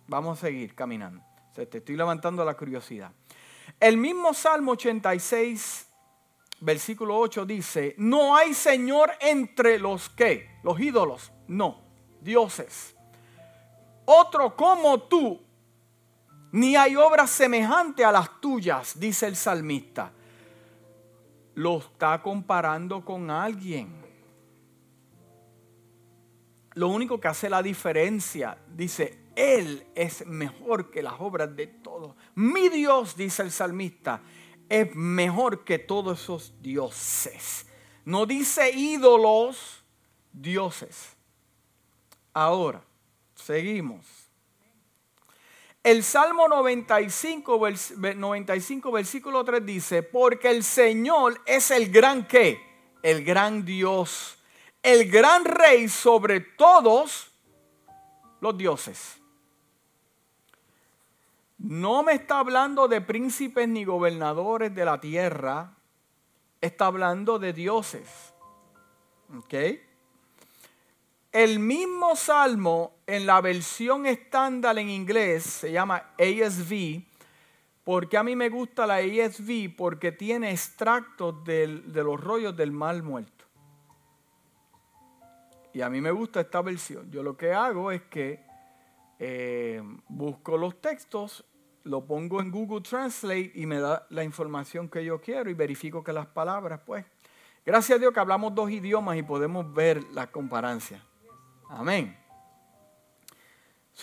vamos 0.07 0.39
a 0.39 0.41
seguir 0.47 0.73
caminando. 0.73 1.21
te 1.53 1.77
estoy 1.77 1.95
levantando 1.95 2.43
la 2.43 2.55
curiosidad. 2.55 3.11
El 3.79 3.97
mismo 3.97 4.33
Salmo 4.33 4.71
86, 4.71 5.87
versículo 6.61 7.17
8 7.17 7.45
dice, 7.45 7.95
no 7.97 8.35
hay 8.35 8.53
Señor 8.53 9.11
entre 9.19 9.77
los 9.77 10.09
que, 10.09 10.49
los 10.63 10.79
ídolos, 10.79 11.31
no, 11.47 11.81
dioses. 12.21 12.95
Otro 14.05 14.55
como 14.55 15.03
tú, 15.03 15.42
ni 16.53 16.77
hay 16.77 16.95
obra 16.95 17.27
semejante 17.27 18.05
a 18.05 18.11
las 18.11 18.39
tuyas, 18.39 18.97
dice 18.97 19.27
el 19.27 19.35
salmista 19.35 20.13
lo 21.55 21.77
está 21.77 22.21
comparando 22.21 23.03
con 23.03 23.29
alguien. 23.29 24.01
Lo 26.75 26.87
único 26.87 27.19
que 27.19 27.27
hace 27.27 27.49
la 27.49 27.61
diferencia, 27.61 28.57
dice, 28.67 29.19
Él 29.35 29.85
es 29.93 30.25
mejor 30.25 30.89
que 30.89 31.03
las 31.03 31.13
obras 31.19 31.55
de 31.55 31.67
todos. 31.67 32.15
Mi 32.33 32.69
Dios, 32.69 33.15
dice 33.15 33.43
el 33.43 33.51
salmista, 33.51 34.21
es 34.67 34.95
mejor 34.95 35.63
que 35.63 35.77
todos 35.77 36.21
esos 36.21 36.53
dioses. 36.61 37.67
No 38.05 38.25
dice 38.25 38.71
ídolos, 38.71 39.83
dioses. 40.31 41.15
Ahora, 42.33 42.83
seguimos. 43.35 44.22
El 45.83 46.01
Salmo 46.01 46.47
95, 46.47 47.59
95, 48.15 48.91
versículo 48.91 49.43
3 49.43 49.65
dice, 49.65 50.01
porque 50.01 50.49
el 50.49 50.63
Señor 50.63 51.41
es 51.45 51.71
el 51.71 51.91
gran 51.91 52.25
qué, 52.25 52.57
el 53.03 53.25
gran 53.25 53.65
Dios, 53.65 54.37
el 54.81 55.11
gran 55.11 55.43
rey 55.43 55.89
sobre 55.89 56.39
todos 56.39 57.29
los 58.39 58.57
dioses. 58.57 59.19
No 61.57 62.01
me 62.01 62.13
está 62.13 62.39
hablando 62.39 62.87
de 62.87 63.01
príncipes 63.01 63.67
ni 63.67 63.83
gobernadores 63.83 64.73
de 64.73 64.85
la 64.85 65.01
tierra, 65.01 65.75
está 66.61 66.85
hablando 66.85 67.39
de 67.39 67.51
dioses. 67.51 68.33
¿Ok? 69.37 69.53
El 71.33 71.57
mismo 71.57 72.15
salmo 72.15 72.99
en 73.07 73.25
la 73.25 73.41
versión 73.41 74.05
estándar 74.05 74.77
en 74.77 74.87
inglés 74.87 75.41
se 75.41 75.71
llama 75.71 76.13
ASV, 76.19 77.01
porque 77.83 78.17
a 78.17 78.23
mí 78.23 78.35
me 78.35 78.49
gusta 78.49 78.85
la 78.85 78.97
ASV 78.97 79.75
porque 79.75 80.11
tiene 80.11 80.51
extractos 80.51 81.43
de 81.43 82.03
los 82.03 82.21
rollos 82.21 82.55
del 82.55 82.71
mal 82.71 83.01
muerto. 83.01 83.45
Y 85.73 85.81
a 85.81 85.89
mí 85.89 86.01
me 86.01 86.11
gusta 86.11 86.41
esta 86.41 86.61
versión. 86.61 87.09
Yo 87.09 87.23
lo 87.23 87.35
que 87.35 87.51
hago 87.51 87.91
es 87.91 88.03
que 88.03 88.45
eh, 89.17 89.81
busco 90.07 90.55
los 90.55 90.79
textos, 90.79 91.43
lo 91.83 92.05
pongo 92.05 92.41
en 92.41 92.51
Google 92.51 92.81
Translate 92.81 93.53
y 93.55 93.65
me 93.65 93.79
da 93.79 94.05
la 94.11 94.23
información 94.23 94.87
que 94.87 95.03
yo 95.03 95.19
quiero 95.19 95.49
y 95.49 95.55
verifico 95.55 96.03
que 96.03 96.13
las 96.13 96.27
palabras, 96.27 96.81
pues, 96.85 97.03
gracias 97.65 97.95
a 97.95 97.99
Dios 97.99 98.13
que 98.13 98.19
hablamos 98.19 98.53
dos 98.53 98.69
idiomas 98.69 99.17
y 99.17 99.23
podemos 99.23 99.73
ver 99.73 100.03
la 100.11 100.27
comparancia. 100.27 101.03
Amén. 101.69 102.17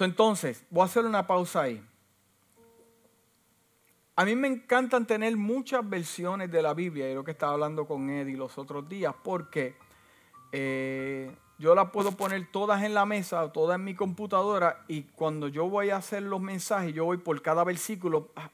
entonces, 0.01 0.65
voy 0.71 0.83
a 0.83 0.85
hacer 0.87 1.05
una 1.05 1.27
pausa 1.27 1.63
ahí. 1.63 1.87
A 4.17 4.25
mí 4.25 4.35
me 4.35 4.49
encantan 4.49 5.07
tener 5.07 5.37
muchas 5.37 5.89
versiones 5.89 6.51
de 6.51 6.63
la 6.63 6.75
Biblia, 6.75 7.11
y 7.11 7.15
lo 7.15 7.25
que 7.25 7.31
estaba 7.31 7.53
hablando 7.53 7.87
con 7.87 8.11
Eddie 8.11 8.37
los 8.37 8.59
otros 8.59 8.89
días, 8.89 9.15
porque 9.23 9.77
eh, 10.53 11.35
yo 11.59 11.75
las 11.75 11.91
puedo 11.91 12.13
poner 12.13 12.51
todas 12.51 12.83
en 12.83 12.95
la 12.95 13.07
mesa, 13.07 13.53
todas 13.53 13.77
en 13.77 13.85
mi 13.85 13.95
computadora, 13.95 14.85
y 14.89 15.05
cuando 15.05 15.49
yo 15.49 15.69
voy 15.69 15.91
a 15.91 15.97
hacer 15.97 16.23
los 16.23 16.41
mensajes, 16.41 16.93
yo 16.93 17.05
voy 17.05 17.19
por 17.19 17.41
cada 17.41 17.65
versículo 17.65 18.31
ah, 18.37 18.51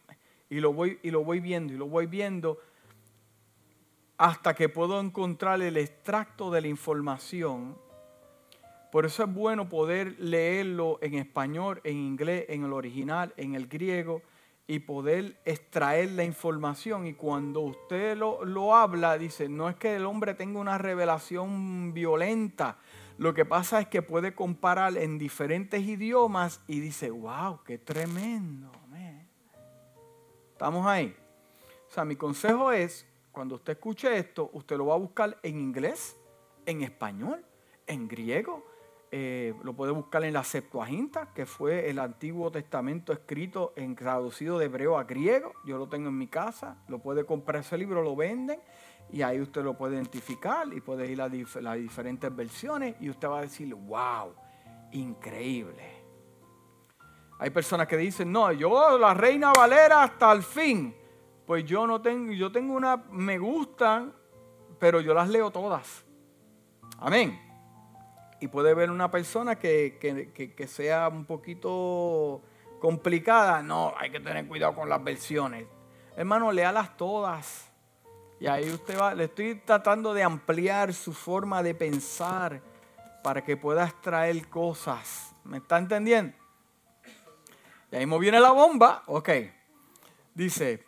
y 0.49 0.61
lo 0.61 0.73
voy, 0.73 1.01
y 1.03 1.11
lo 1.11 1.25
voy 1.25 1.41
viendo, 1.41 1.73
y 1.73 1.77
lo 1.77 1.87
voy 1.87 2.07
viendo, 2.07 2.59
hasta 4.19 4.55
que 4.55 4.69
puedo 4.69 5.01
encontrar 5.01 5.61
el 5.63 5.77
extracto 5.77 6.51
de 6.51 6.61
la 6.61 6.69
información 6.69 7.77
por 8.90 9.05
eso 9.07 9.25
es 9.25 9.33
bueno 9.33 9.69
poder 9.69 10.19
leerlo 10.19 10.99
en 11.02 11.14
español, 11.14 11.81
en 11.85 11.97
inglés, 11.97 12.47
en 12.49 12.64
el 12.64 12.73
original, 12.73 13.35
en 13.37 13.55
el 13.55 13.66
griego 13.66 14.23
y 14.66 14.81
poder 14.81 15.40
extraer 15.45 16.12
la 16.12 16.25
información. 16.25 17.07
Y 17.07 17.14
cuando 17.14 17.61
usted 17.61 18.16
lo, 18.16 18.75
habla, 18.75 19.19
dice, 19.19 19.49
no 19.49 19.69
es 19.69 19.76
que 19.76 19.97
el 19.97 20.07
hombre 20.07 20.35
tenga 20.35 20.59
una 20.59 20.78
revelación 20.78 21.93
violenta. 21.93 22.78
Lo 23.19 23.33
que 23.33 23.45
pasa 23.45 23.81
es 23.81 23.88
que 23.88 24.02
puede 24.02 24.35
comparar 24.35 24.97
en 24.97 25.19
diferentes 25.19 25.83
idiomas 25.83 26.61
y 26.66 26.81
dice, 26.81 27.11
wow, 27.11 27.61
qué 27.64 27.78
tremendo. 27.78 28.73
¿Estamos 30.52 30.87
ahí? 30.87 31.14
O 31.87 31.93
sea, 31.93 32.07
mi 32.07 32.16
consejo 32.16 32.73
es, 32.73 33.07
cuando 33.31 33.57
usted 33.57 33.75
escuche 33.75 34.16
esto, 34.16 34.49
usted 34.55 34.78
lo 34.78 34.87
va 34.87 34.95
a 34.95 34.99
buscar 34.99 35.38
en 35.43 35.61
inglés, 35.61 36.16
en 36.64 36.83
español, 36.83 37.45
en 37.87 38.09
griego, 38.09 38.64
eh, 39.11 39.55
lo 39.63 39.73
puede 39.75 39.93
buscar 39.93 40.25
en 40.25 40.33
la 40.33 40.43
Septuaginta, 40.43 41.33
que 41.33 41.47
fue 41.47 41.89
el 41.89 41.99
Antiguo 41.99 42.51
Testamento 42.51 43.13
escrito 43.13 43.73
en 43.77 43.95
traducido 43.95 44.59
de 44.59 44.67
hebreo 44.67 44.99
a 44.99 45.05
griego. 45.05 45.53
Yo 45.65 45.79
lo 45.79 45.89
tengo 45.89 46.09
en 46.09 46.19
mi 46.19 46.27
casa, 46.27 46.79
lo 46.89 46.99
puede 46.99 47.25
comprar 47.25 47.61
ese 47.61 47.79
libro, 47.79 48.03
lo 48.03 48.17
venden 48.17 48.61
y 49.13 49.23
ahí 49.23 49.41
usted 49.41 49.63
lo 49.63 49.77
puede 49.77 49.95
identificar 49.95 50.67
y 50.73 50.81
puede 50.81 51.11
ir 51.11 51.23
a 51.23 51.29
las 51.29 51.77
diferentes 51.77 52.35
versiones 52.35 52.97
y 53.01 53.09
usted 53.09 53.29
va 53.29 53.39
a 53.39 53.43
decir, 53.43 53.73
wow, 53.75 54.35
increíble. 54.93 56.05
Hay 57.39 57.51
personas 57.51 57.87
que 57.87 57.97
dicen, 57.97 58.33
no, 58.33 58.51
yo 58.53 58.99
la 58.99 59.15
Reina 59.15 59.53
Valera 59.53 60.03
hasta 60.03 60.33
el 60.33 60.43
fin. 60.43 60.97
Pues 61.47 61.65
yo 61.65 61.87
no 61.87 62.03
tengo, 62.03 62.33
yo 62.33 62.51
tengo 62.51 62.75
una, 62.75 62.97
me 63.11 63.39
gustan, 63.39 64.13
pero 64.81 65.01
yo 65.01 65.15
las 65.15 65.29
leo 65.29 65.51
todas. 65.51 66.05
Amén 66.99 67.46
y 68.40 68.49
puede 68.49 68.75
ver 68.75 68.90
una 68.90 69.11
persona 69.11 69.57
que, 69.57 70.66
sea 70.69 71.09
un 71.09 71.25
poquito 71.25 72.43
complicada. 72.81 73.62
No, 73.62 73.95
hay 73.97 74.11
que 74.11 74.21
tener 74.21 74.47
cuidado 74.47 74.75
con 74.75 74.88
las 74.88 75.02
versiones. 75.02 75.66
Hermano, 76.16 76.52
léalas 76.52 76.97
todas. 76.97 77.71
Y 78.38 78.47
ahí 78.47 78.71
usted 78.71 78.99
va, 78.99 79.14
le 79.14 79.25
estoy 79.25 79.55
tratando 79.64 80.12
de 80.12 80.23
ampliar 80.23 80.93
su 80.93 81.12
forma 81.12 81.62
de 81.62 81.75
pensar 81.75 82.61
para 83.23 83.43
que 83.43 83.57
pueda 83.57 83.87
extraer 83.87 84.47
cosas. 84.49 85.35
¿Me 85.45 85.59
está 85.59 85.78
entendiendo? 85.78 86.37
Y 87.90 87.97
ahí 87.97 88.07
me 88.07 88.19
viene 88.19 88.38
la 88.38 88.52
bomba. 88.52 89.02
Ok. 89.07 89.31
Dice, 90.35 90.85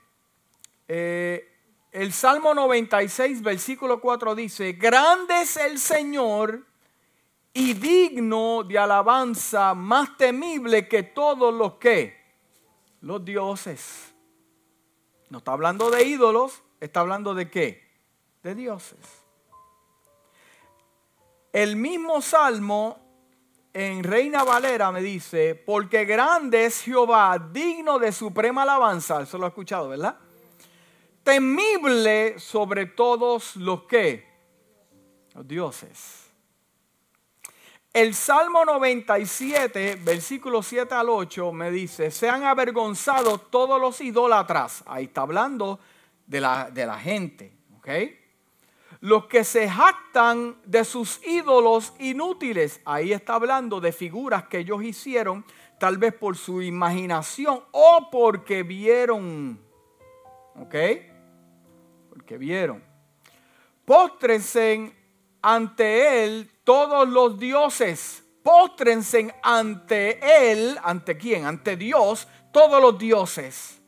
eh, 0.86 1.48
el 1.90 2.12
Salmo 2.12 2.52
96, 2.52 3.40
versículo 3.40 3.98
4 4.00 4.34
dice, 4.34 4.72
grande 4.72 5.40
es 5.40 5.56
el 5.56 5.78
Señor 5.78 6.67
y 7.52 7.74
digno 7.74 8.62
de 8.62 8.78
alabanza, 8.78 9.74
más 9.74 10.16
temible 10.16 10.86
que 10.86 11.02
todos 11.02 11.52
los 11.52 11.74
que, 11.74 12.16
los 13.00 13.24
dioses. 13.24 14.14
No 15.30 15.38
está 15.38 15.52
hablando 15.52 15.90
de 15.90 16.04
ídolos, 16.04 16.62
está 16.80 17.00
hablando 17.00 17.34
de 17.34 17.50
qué? 17.50 17.88
De 18.42 18.54
dioses. 18.54 18.98
El 21.52 21.76
mismo 21.76 22.20
salmo 22.20 23.00
en 23.72 24.04
Reina 24.04 24.44
Valera 24.44 24.92
me 24.92 25.02
dice, 25.02 25.54
porque 25.54 26.04
grande 26.04 26.66
es 26.66 26.82
Jehová, 26.82 27.38
digno 27.52 27.98
de 27.98 28.12
suprema 28.12 28.62
alabanza. 28.62 29.22
Eso 29.22 29.38
lo 29.38 29.46
he 29.46 29.48
escuchado, 29.48 29.88
¿verdad? 29.88 30.16
Temible 31.22 32.38
sobre 32.38 32.86
todos 32.86 33.56
los 33.56 33.82
que, 33.82 34.26
los 35.34 35.46
dioses. 35.46 36.27
El 37.92 38.14
Salmo 38.14 38.64
97, 38.66 39.98
versículo 40.04 40.62
7 40.62 40.94
al 40.94 41.08
8, 41.08 41.52
me 41.52 41.70
dice, 41.70 42.10
sean 42.10 42.44
avergonzados 42.44 43.50
todos 43.50 43.80
los 43.80 44.00
idólatras. 44.02 44.84
Ahí 44.86 45.04
está 45.04 45.22
hablando 45.22 45.80
de 46.26 46.40
la, 46.40 46.70
de 46.70 46.84
la 46.84 46.98
gente, 46.98 47.50
¿ok? 47.78 47.88
Los 49.00 49.26
que 49.26 49.42
se 49.42 49.68
jactan 49.70 50.56
de 50.64 50.84
sus 50.84 51.26
ídolos 51.26 51.94
inútiles. 51.98 52.80
Ahí 52.84 53.12
está 53.12 53.34
hablando 53.34 53.80
de 53.80 53.92
figuras 53.92 54.46
que 54.48 54.58
ellos 54.58 54.82
hicieron, 54.82 55.44
tal 55.80 55.96
vez 55.96 56.12
por 56.12 56.36
su 56.36 56.60
imaginación 56.60 57.64
o 57.70 58.08
porque 58.12 58.64
vieron, 58.64 59.58
¿ok? 60.56 60.74
Porque 62.10 62.36
vieron. 62.36 62.84
Póstrense 63.86 64.92
ante 65.40 66.24
él 66.24 66.50
todos 66.68 67.08
los 67.08 67.38
dioses. 67.38 68.22
Póstrense 68.42 69.34
ante 69.42 70.52
él, 70.52 70.78
ante 70.82 71.16
quién, 71.16 71.46
ante 71.46 71.78
Dios, 71.78 72.28
todos 72.52 72.82
los 72.82 72.98
dioses. 72.98 73.80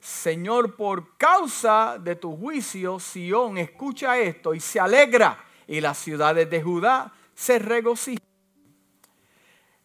Señor, 0.00 0.74
por 0.74 1.16
causa 1.16 1.96
de 1.96 2.16
tu 2.16 2.36
juicio, 2.36 2.98
Sión 2.98 3.56
escucha 3.56 4.18
esto 4.18 4.52
y 4.52 4.58
se 4.58 4.80
alegra, 4.80 5.44
y 5.68 5.80
las 5.80 5.96
ciudades 5.96 6.50
de 6.50 6.60
Judá 6.60 7.12
se 7.36 7.60
regocijan. 7.60 8.26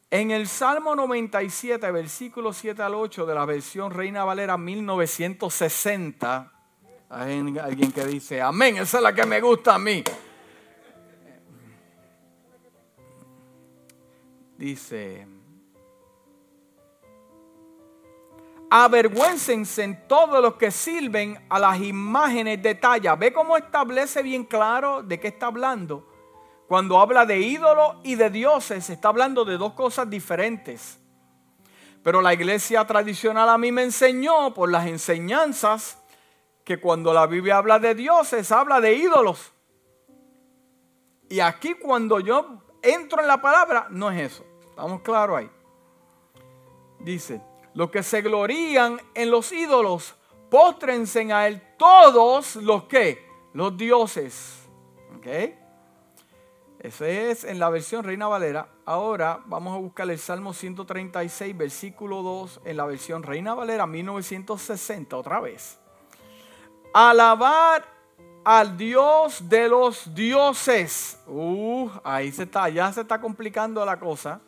En 0.10 0.32
el 0.32 0.48
Salmo 0.48 0.96
97, 0.96 1.91
versículo 1.91 2.51
7 2.51 2.82
al 2.82 2.96
8 2.96 3.27
de 3.27 3.36
la 3.36 3.46
versión 3.46 3.91
Reina 3.91 4.24
Valera 4.24 4.58
1960, 4.58 6.51
hay 7.12 7.60
alguien 7.62 7.91
que 7.91 8.06
dice, 8.06 8.41
amén, 8.41 8.77
esa 8.77 8.98
es 8.98 9.03
la 9.03 9.13
que 9.13 9.27
me 9.27 9.39
gusta 9.39 9.75
a 9.75 9.79
mí. 9.79 10.03
Dice, 14.60 15.25
avergüéncense 18.70 19.84
en 19.84 20.06
todos 20.06 20.42
los 20.42 20.56
que 20.56 20.70
sirven 20.70 21.42
a 21.48 21.60
las 21.60 21.80
imágenes 21.80 22.62
de 22.62 22.75
talla. 22.75 23.16
¿Ve 23.16 23.32
cómo 23.32 23.56
establece 23.56 24.22
bien 24.22 24.44
claro 24.44 25.01
de 25.01 25.18
qué 25.18 25.30
está 25.30 25.46
hablando? 25.46 26.06
Cuando 26.68 27.00
habla 27.00 27.25
de 27.25 27.39
ídolos 27.39 28.00
y 28.04 28.16
de 28.16 28.30
dioses, 28.30 28.89
está 28.89 29.08
hablando 29.08 29.46
de 29.46 29.58
dos 29.58 29.72
cosas 29.75 30.10
diferentes. 30.10 31.00
Pero 32.04 32.22
la 32.22 32.34
iglesia 32.34 32.86
tradicional 32.86 33.48
a 33.48 33.58
mí 33.58 33.72
me 33.72 33.84
enseñó 33.84 34.54
por 34.54 34.70
las 34.70 34.88
enseñanzas 34.88 35.98
que 36.66 36.82
cuando 36.82 37.13
la 37.13 37.28
Biblia 37.28 37.56
habla 37.56 37.80
de 37.80 37.96
dioses, 37.96 38.51
habla 38.51 38.82
de 38.82 38.94
ídolos. 38.94 39.54
Y 41.30 41.39
aquí 41.39 41.75
cuando 41.75 42.20
yo 42.20 42.62
entro 42.82 43.22
en 43.22 43.28
la 43.30 43.42
palabra, 43.42 43.88
no 43.89 44.12
es 44.12 44.34
eso. 44.34 44.49
Estamos 44.79 45.01
claros 45.01 45.39
ahí. 45.39 45.50
Dice, 47.00 47.41
los 47.74 47.91
que 47.91 48.01
se 48.01 48.21
glorían 48.21 48.98
en 49.13 49.29
los 49.29 49.51
ídolos, 49.51 50.15
póstrense 50.50 51.33
a 51.33 51.50
él 51.50 51.62
todos 51.77 52.55
los 52.55 52.86
que, 52.86 53.27
los 53.51 53.75
dioses. 53.75 54.69
¿Ok? 55.17 55.27
Eso 56.79 57.03
es 57.03 57.43
en 57.43 57.59
la 57.59 57.69
versión 57.69 58.05
Reina 58.05 58.29
Valera. 58.29 58.69
Ahora 58.86 59.41
vamos 59.48 59.75
a 59.75 59.79
buscar 59.79 60.09
el 60.09 60.17
Salmo 60.17 60.53
136, 60.53 61.57
versículo 61.57 62.24
2, 62.24 62.62
en 62.63 62.77
la 62.77 62.86
versión 62.86 63.21
Reina 63.21 63.53
Valera 63.53 63.86
1960, 63.86 65.17
otra 65.17 65.41
vez. 65.41 65.77
Alabar 66.93 67.83
al 68.45 68.77
Dios 68.77 69.50
de 69.50 69.67
los 69.67 70.15
dioses. 70.15 71.19
Uh, 71.27 71.89
ahí 72.01 72.31
se 72.31 72.43
está, 72.43 72.69
ya 72.69 72.93
se 72.93 73.01
está 73.01 73.19
complicando 73.19 73.86
la 73.86 74.00
cosa. 74.00 74.39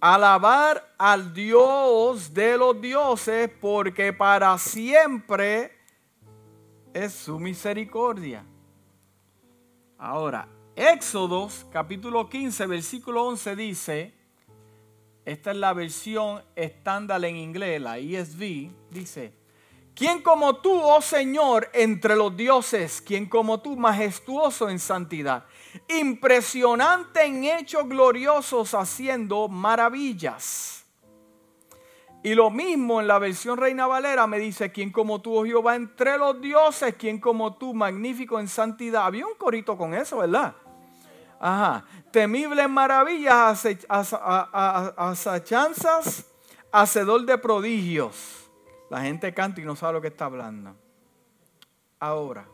Alabar 0.00 0.94
al 0.98 1.32
Dios 1.32 2.34
de 2.34 2.58
los 2.58 2.80
dioses 2.80 3.50
porque 3.60 4.12
para 4.12 4.56
siempre 4.58 5.72
es 6.92 7.12
su 7.14 7.38
misericordia. 7.38 8.44
Ahora, 9.98 10.48
Éxodos 10.74 11.66
capítulo 11.72 12.28
15, 12.28 12.66
versículo 12.66 13.24
11 13.24 13.56
dice, 13.56 14.14
esta 15.24 15.50
es 15.52 15.56
la 15.56 15.72
versión 15.72 16.42
estándar 16.54 17.24
en 17.24 17.36
inglés, 17.36 17.80
la 17.80 17.96
ESV, 17.96 18.70
dice, 18.90 19.32
¿quién 19.94 20.22
como 20.22 20.56
tú, 20.56 20.78
oh 20.78 21.00
Señor, 21.00 21.70
entre 21.72 22.14
los 22.14 22.36
dioses? 22.36 23.00
¿Quién 23.00 23.26
como 23.26 23.60
tú, 23.60 23.74
majestuoso 23.76 24.68
en 24.68 24.78
santidad? 24.78 25.46
Impresionante 25.88 27.24
en 27.24 27.44
hechos 27.44 27.88
gloriosos 27.88 28.74
haciendo 28.74 29.48
maravillas. 29.48 30.84
Y 32.22 32.34
lo 32.34 32.50
mismo 32.50 33.00
en 33.00 33.06
la 33.06 33.20
versión 33.20 33.56
Reina 33.56 33.86
Valera 33.86 34.26
me 34.26 34.40
dice, 34.40 34.72
¿quién 34.72 34.90
como 34.90 35.20
tú, 35.20 35.38
oh 35.38 35.44
Jehová, 35.44 35.76
entre 35.76 36.18
los 36.18 36.40
dioses? 36.40 36.96
¿Quién 36.96 37.20
como 37.20 37.54
tú, 37.54 37.72
magnífico 37.72 38.40
en 38.40 38.48
santidad? 38.48 39.06
Había 39.06 39.26
un 39.26 39.34
corito 39.34 39.78
con 39.78 39.94
eso, 39.94 40.18
¿verdad? 40.18 40.56
Ajá. 41.38 41.84
Temibles 42.10 42.68
maravillas, 42.68 43.64
asachanzas, 44.96 46.26
hacedor 46.72 47.24
de 47.26 47.38
prodigios. 47.38 48.50
La 48.90 49.02
gente 49.02 49.32
canta 49.32 49.60
y 49.60 49.64
no 49.64 49.76
sabe 49.76 49.92
lo 49.92 50.00
que 50.00 50.08
está 50.08 50.24
hablando. 50.24 50.74
Ahora, 52.00 52.48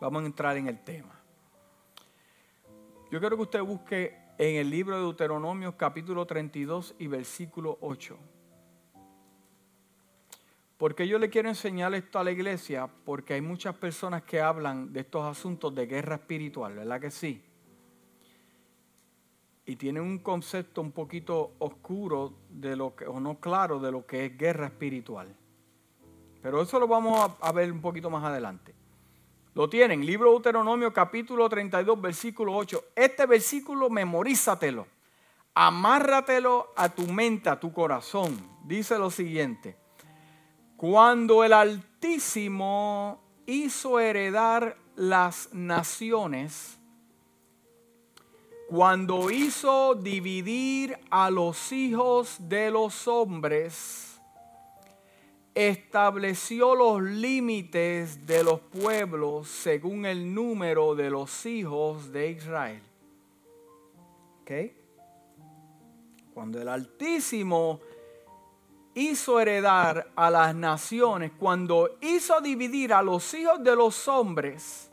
vamos 0.00 0.22
a 0.22 0.26
entrar 0.26 0.56
en 0.56 0.68
el 0.68 0.84
tema. 0.84 1.11
Yo 3.12 3.20
quiero 3.20 3.36
que 3.36 3.42
usted 3.42 3.62
busque 3.62 4.18
en 4.38 4.56
el 4.56 4.70
libro 4.70 4.96
de 4.96 5.02
Deuteronomio 5.02 5.76
capítulo 5.76 6.24
32 6.24 6.94
y 6.98 7.08
versículo 7.08 7.76
8. 7.82 8.16
Porque 10.78 11.06
yo 11.06 11.18
le 11.18 11.28
quiero 11.28 11.50
enseñar 11.50 11.92
esto 11.92 12.18
a 12.18 12.24
la 12.24 12.30
iglesia? 12.30 12.88
Porque 13.04 13.34
hay 13.34 13.42
muchas 13.42 13.74
personas 13.74 14.22
que 14.22 14.40
hablan 14.40 14.94
de 14.94 15.00
estos 15.00 15.26
asuntos 15.26 15.74
de 15.74 15.84
guerra 15.84 16.14
espiritual, 16.14 16.74
¿verdad 16.74 17.02
que 17.02 17.10
sí? 17.10 17.44
Y 19.66 19.76
tienen 19.76 20.04
un 20.04 20.20
concepto 20.20 20.80
un 20.80 20.92
poquito 20.92 21.52
oscuro 21.58 22.32
de 22.48 22.76
lo 22.76 22.96
que, 22.96 23.04
o 23.04 23.20
no 23.20 23.38
claro 23.40 23.78
de 23.78 23.92
lo 23.92 24.06
que 24.06 24.24
es 24.24 24.38
guerra 24.38 24.68
espiritual. 24.68 25.36
Pero 26.40 26.62
eso 26.62 26.80
lo 26.80 26.88
vamos 26.88 27.20
a, 27.20 27.46
a 27.46 27.52
ver 27.52 27.70
un 27.70 27.82
poquito 27.82 28.08
más 28.08 28.24
adelante. 28.24 28.74
Lo 29.54 29.68
tienen, 29.68 30.06
libro 30.06 30.30
de 30.30 30.32
Deuteronomio 30.36 30.94
capítulo 30.94 31.46
32, 31.46 32.00
versículo 32.00 32.56
8. 32.56 32.84
Este 32.96 33.26
versículo 33.26 33.90
memorízatelo, 33.90 34.86
amárratelo 35.54 36.72
a 36.74 36.88
tu 36.88 37.06
mente, 37.06 37.50
a 37.50 37.60
tu 37.60 37.70
corazón. 37.70 38.34
Dice 38.64 38.98
lo 38.98 39.10
siguiente. 39.10 39.76
Cuando 40.78 41.44
el 41.44 41.52
Altísimo 41.52 43.20
hizo 43.44 44.00
heredar 44.00 44.78
las 44.96 45.52
naciones, 45.52 46.78
cuando 48.70 49.30
hizo 49.30 49.94
dividir 49.96 50.98
a 51.10 51.28
los 51.28 51.72
hijos 51.72 52.36
de 52.38 52.70
los 52.70 53.06
hombres, 53.06 54.11
estableció 55.54 56.74
los 56.74 57.02
límites 57.02 58.26
de 58.26 58.42
los 58.42 58.60
pueblos 58.60 59.48
según 59.48 60.06
el 60.06 60.34
número 60.34 60.94
de 60.94 61.10
los 61.10 61.44
hijos 61.46 62.12
de 62.12 62.30
Israel. 62.30 62.82
¿Ok? 64.42 64.50
Cuando 66.32 66.60
el 66.60 66.68
Altísimo 66.68 67.80
hizo 68.94 69.40
heredar 69.40 70.10
a 70.14 70.30
las 70.30 70.54
naciones, 70.54 71.32
cuando 71.38 71.98
hizo 72.00 72.40
dividir 72.40 72.92
a 72.92 73.02
los 73.02 73.32
hijos 73.34 73.62
de 73.62 73.76
los 73.76 74.08
hombres, 74.08 74.90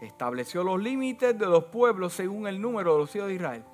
estableció 0.00 0.62
los 0.62 0.82
límites 0.82 1.38
de 1.38 1.46
los 1.46 1.64
pueblos 1.64 2.12
según 2.12 2.46
el 2.46 2.60
número 2.60 2.94
de 2.94 2.98
los 2.98 3.16
hijos 3.16 3.28
de 3.28 3.34
Israel. 3.34 3.64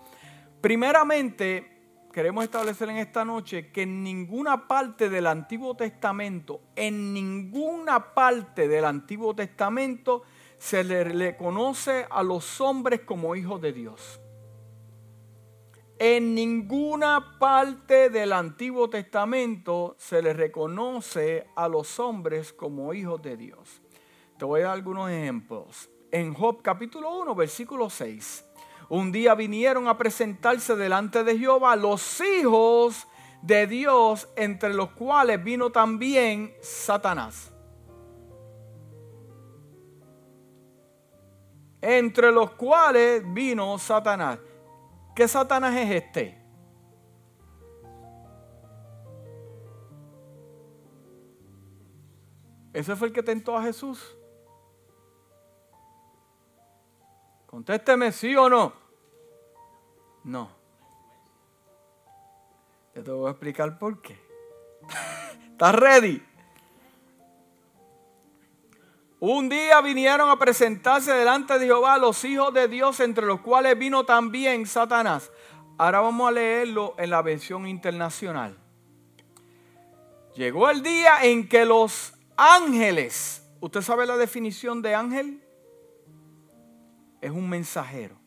Primeramente, 0.60 1.71
queremos 2.12 2.44
establecer 2.44 2.90
en 2.90 2.98
esta 2.98 3.24
noche 3.24 3.72
que 3.72 3.82
en 3.82 4.04
ninguna 4.04 4.68
parte 4.68 5.08
del 5.08 5.26
Antiguo 5.26 5.74
Testamento, 5.74 6.60
en 6.76 7.12
ninguna 7.12 8.14
parte 8.14 8.68
del 8.68 8.84
Antiguo 8.84 9.34
Testamento 9.34 10.22
se 10.58 10.84
le 10.84 11.02
reconoce 11.02 12.06
a 12.08 12.22
los 12.22 12.60
hombres 12.60 13.00
como 13.00 13.34
hijos 13.34 13.60
de 13.60 13.72
Dios. 13.72 14.20
En 15.98 16.34
ninguna 16.34 17.38
parte 17.38 18.10
del 18.10 18.32
Antiguo 18.32 18.90
Testamento 18.90 19.96
se 19.98 20.20
le 20.20 20.32
reconoce 20.32 21.46
a 21.56 21.68
los 21.68 21.98
hombres 21.98 22.52
como 22.52 22.92
hijos 22.92 23.22
de 23.22 23.36
Dios. 23.36 23.80
Te 24.36 24.44
voy 24.44 24.60
a 24.60 24.64
dar 24.64 24.72
algunos 24.74 25.10
ejemplos. 25.10 25.88
En 26.10 26.34
Job 26.34 26.60
capítulo 26.62 27.18
1, 27.20 27.34
versículo 27.34 27.88
6. 27.88 28.44
Un 28.92 29.10
día 29.10 29.34
vinieron 29.34 29.88
a 29.88 29.96
presentarse 29.96 30.76
delante 30.76 31.24
de 31.24 31.38
Jehová 31.38 31.76
los 31.76 32.20
hijos 32.20 33.08
de 33.40 33.66
Dios, 33.66 34.28
entre 34.36 34.74
los 34.74 34.90
cuales 34.90 35.42
vino 35.42 35.72
también 35.72 36.54
Satanás. 36.60 37.54
Entre 41.80 42.30
los 42.30 42.50
cuales 42.50 43.22
vino 43.32 43.78
Satanás. 43.78 44.38
¿Qué 45.16 45.26
Satanás 45.26 45.74
es 45.74 45.90
este? 45.90 46.44
¿Ese 52.74 52.94
fue 52.94 53.08
el 53.08 53.14
que 53.14 53.22
tentó 53.22 53.56
a 53.56 53.62
Jesús? 53.62 54.18
Contésteme 57.46 58.12
sí 58.12 58.36
o 58.36 58.50
no. 58.50 58.81
No. 60.24 60.50
Yo 62.94 63.02
te 63.02 63.10
voy 63.10 63.28
a 63.28 63.30
explicar 63.30 63.78
por 63.78 64.00
qué. 64.00 64.18
¿Estás 65.52 65.74
ready? 65.74 66.22
Un 69.24 69.48
día 69.48 69.80
vinieron 69.80 70.30
a 70.30 70.38
presentarse 70.38 71.12
delante 71.12 71.58
de 71.58 71.66
Jehová 71.66 71.96
los 71.96 72.24
hijos 72.24 72.52
de 72.52 72.66
Dios, 72.66 72.98
entre 72.98 73.24
los 73.24 73.40
cuales 73.40 73.78
vino 73.78 74.04
también 74.04 74.66
Satanás. 74.66 75.30
Ahora 75.78 76.00
vamos 76.00 76.28
a 76.28 76.32
leerlo 76.32 76.94
en 76.98 77.10
la 77.10 77.22
versión 77.22 77.66
internacional. 77.66 78.58
Llegó 80.34 80.68
el 80.70 80.82
día 80.82 81.22
en 81.22 81.48
que 81.48 81.64
los 81.64 82.14
ángeles, 82.36 83.48
¿usted 83.60 83.82
sabe 83.82 84.06
la 84.06 84.16
definición 84.16 84.82
de 84.82 84.94
ángel? 84.94 85.42
Es 87.20 87.30
un 87.30 87.48
mensajero. 87.48 88.21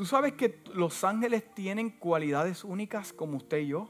¿Tú 0.00 0.06
sabes 0.06 0.32
que 0.32 0.62
los 0.72 1.04
ángeles 1.04 1.44
tienen 1.54 1.90
cualidades 1.90 2.64
únicas 2.64 3.12
como 3.12 3.36
usted 3.36 3.58
y 3.58 3.66
yo? 3.66 3.86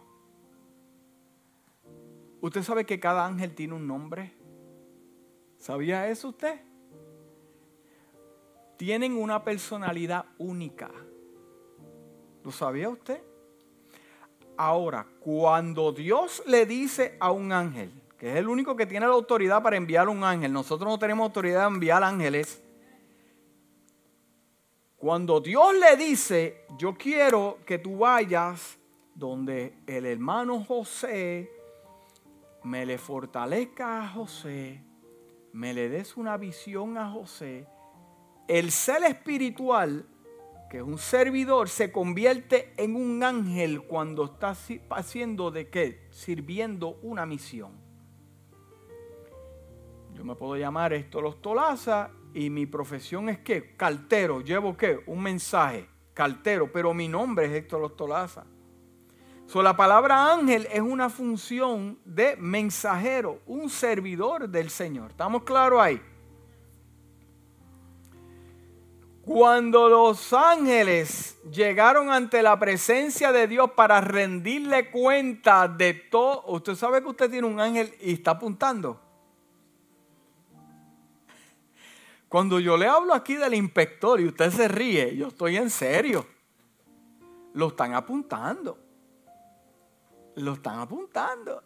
¿Usted 2.40 2.64
sabe 2.64 2.84
que 2.84 2.98
cada 2.98 3.24
ángel 3.24 3.54
tiene 3.54 3.74
un 3.74 3.86
nombre? 3.86 4.32
¿Sabía 5.56 6.08
eso 6.08 6.30
usted? 6.30 6.60
Tienen 8.76 9.16
una 9.16 9.44
personalidad 9.44 10.24
única. 10.38 10.90
¿Lo 12.42 12.50
sabía 12.50 12.88
usted? 12.88 13.22
Ahora, 14.56 15.06
cuando 15.20 15.92
Dios 15.92 16.42
le 16.44 16.66
dice 16.66 17.16
a 17.20 17.30
un 17.30 17.52
ángel, 17.52 17.92
que 18.18 18.32
es 18.32 18.36
el 18.36 18.48
único 18.48 18.74
que 18.74 18.86
tiene 18.86 19.06
la 19.06 19.12
autoridad 19.12 19.62
para 19.62 19.76
enviar 19.76 20.08
un 20.08 20.24
ángel, 20.24 20.52
nosotros 20.52 20.90
no 20.90 20.98
tenemos 20.98 21.22
autoridad 21.22 21.68
de 21.68 21.74
enviar 21.74 22.02
ángeles, 22.02 22.64
cuando 25.00 25.40
Dios 25.40 25.72
le 25.76 25.96
dice, 25.96 26.66
yo 26.76 26.94
quiero 26.94 27.60
que 27.64 27.78
tú 27.78 27.96
vayas 27.96 28.78
donde 29.14 29.78
el 29.86 30.04
hermano 30.04 30.62
José 30.62 31.50
me 32.64 32.84
le 32.84 32.98
fortalezca 32.98 34.02
a 34.02 34.08
José, 34.08 34.84
me 35.54 35.72
le 35.72 35.88
des 35.88 36.18
una 36.18 36.36
visión 36.36 36.98
a 36.98 37.10
José, 37.10 37.66
el 38.46 38.70
ser 38.70 39.04
espiritual, 39.04 40.04
que 40.68 40.76
es 40.76 40.82
un 40.82 40.98
servidor, 40.98 41.70
se 41.70 41.90
convierte 41.90 42.74
en 42.76 42.94
un 42.94 43.24
ángel 43.24 43.80
cuando 43.84 44.26
está 44.26 44.54
haciendo 44.90 45.50
de 45.50 45.70
qué? 45.70 46.08
Sirviendo 46.10 46.98
una 47.00 47.24
misión. 47.24 47.72
Yo 50.12 50.26
me 50.26 50.34
puedo 50.34 50.56
llamar 50.56 50.92
esto 50.92 51.22
los 51.22 51.40
Tolaza 51.40 52.10
y 52.34 52.50
mi 52.50 52.66
profesión 52.66 53.28
es 53.28 53.38
que 53.38 53.76
cartero, 53.76 54.40
llevo 54.40 54.76
qué? 54.76 55.02
Un 55.06 55.22
mensaje, 55.22 55.88
cartero, 56.14 56.70
pero 56.72 56.94
mi 56.94 57.08
nombre 57.08 57.46
es 57.46 57.52
Héctor 57.52 57.80
Lostolaza. 57.80 58.44
So, 59.46 59.62
la 59.62 59.76
palabra 59.76 60.32
ángel 60.32 60.68
es 60.70 60.80
una 60.80 61.10
función 61.10 61.98
de 62.04 62.36
mensajero, 62.36 63.40
un 63.46 63.68
servidor 63.68 64.48
del 64.48 64.70
Señor. 64.70 65.10
¿Estamos 65.10 65.42
claros 65.42 65.80
ahí? 65.80 66.00
Cuando 69.22 69.88
los 69.88 70.32
ángeles 70.32 71.36
llegaron 71.50 72.10
ante 72.10 72.42
la 72.42 72.58
presencia 72.58 73.32
de 73.32 73.48
Dios 73.48 73.72
para 73.72 74.00
rendirle 74.00 74.90
cuenta 74.90 75.68
de 75.68 75.94
todo, 75.94 76.44
usted 76.46 76.74
sabe 76.74 77.02
que 77.02 77.08
usted 77.08 77.30
tiene 77.30 77.46
un 77.46 77.60
ángel 77.60 77.92
y 78.00 78.12
está 78.12 78.32
apuntando. 78.32 79.00
Cuando 82.30 82.58
yo 82.60 82.78
le 82.78 82.86
hablo 82.86 83.12
aquí 83.12 83.34
del 83.34 83.52
inspector 83.52 84.18
y 84.18 84.26
usted 84.26 84.50
se 84.50 84.68
ríe, 84.68 85.14
yo 85.14 85.28
estoy 85.28 85.58
en 85.58 85.68
serio. 85.68 86.26
Lo 87.52 87.68
están 87.68 87.92
apuntando 87.92 88.78
lo 90.36 90.54
están 90.54 90.78
apuntando. 90.78 91.62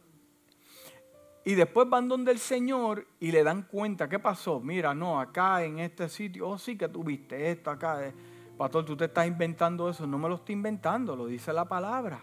Y 1.44 1.55
después 1.55 1.88
van 1.88 2.09
donde 2.09 2.33
el 2.33 2.38
Señor 2.38 3.07
y 3.20 3.31
le 3.31 3.44
dan 3.44 3.62
cuenta, 3.62 4.09
¿qué 4.09 4.18
pasó? 4.18 4.61
Mira, 4.61 4.94
no, 4.94 5.20
acá 5.20 5.62
en 5.62 5.79
este 5.79 6.09
sitio, 6.09 6.48
oh 6.48 6.59
sí 6.59 6.77
que 6.77 6.88
tuviste 6.88 7.50
esto 7.50 7.70
acá. 7.70 8.07
Eh, 8.07 8.14
pastor, 8.57 8.85
tú 8.85 8.96
te 8.96 9.05
estás 9.07 9.27
inventando 9.27 9.90
eso. 9.90 10.07
No 10.07 10.18
me 10.18 10.29
lo 10.29 10.37
estoy 10.37 10.55
inventando, 10.55 11.14
lo 11.14 11.27
dice 11.27 11.53
la 11.53 11.66
palabra. 11.66 12.22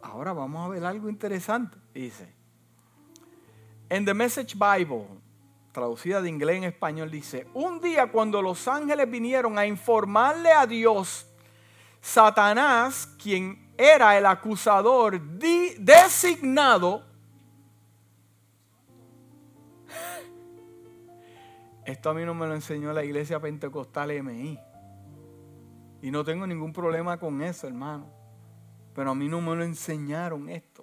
Ahora 0.00 0.32
vamos 0.32 0.64
a 0.64 0.68
ver 0.70 0.84
algo 0.84 1.10
interesante. 1.10 1.76
Dice, 1.92 2.32
en 3.90 4.04
The 4.06 4.14
Message 4.14 4.54
Bible, 4.54 5.06
traducida 5.74 6.22
de 6.22 6.30
inglés 6.30 6.56
en 6.56 6.64
español, 6.64 7.10
dice, 7.10 7.46
un 7.52 7.80
día 7.80 8.10
cuando 8.10 8.40
los 8.40 8.66
ángeles 8.68 9.10
vinieron 9.10 9.58
a 9.58 9.66
informarle 9.66 10.52
a 10.52 10.66
Dios, 10.66 11.26
Satanás, 12.00 13.12
quien 13.22 13.74
era 13.76 14.16
el 14.16 14.24
acusador 14.24 15.20
designado. 15.20 17.04
Esto 21.84 22.08
a 22.10 22.14
mí 22.14 22.24
no 22.24 22.34
me 22.34 22.46
lo 22.46 22.54
enseñó 22.54 22.92
la 22.92 23.04
iglesia 23.04 23.40
pentecostal 23.40 24.12
MI. 24.22 24.58
Y 26.02 26.10
no 26.10 26.22
tengo 26.24 26.46
ningún 26.46 26.72
problema 26.72 27.18
con 27.18 27.42
eso, 27.42 27.66
hermano. 27.66 28.06
Pero 28.94 29.10
a 29.10 29.14
mí 29.14 29.28
no 29.28 29.40
me 29.40 29.56
lo 29.56 29.64
enseñaron 29.64 30.48
esto. 30.48 30.73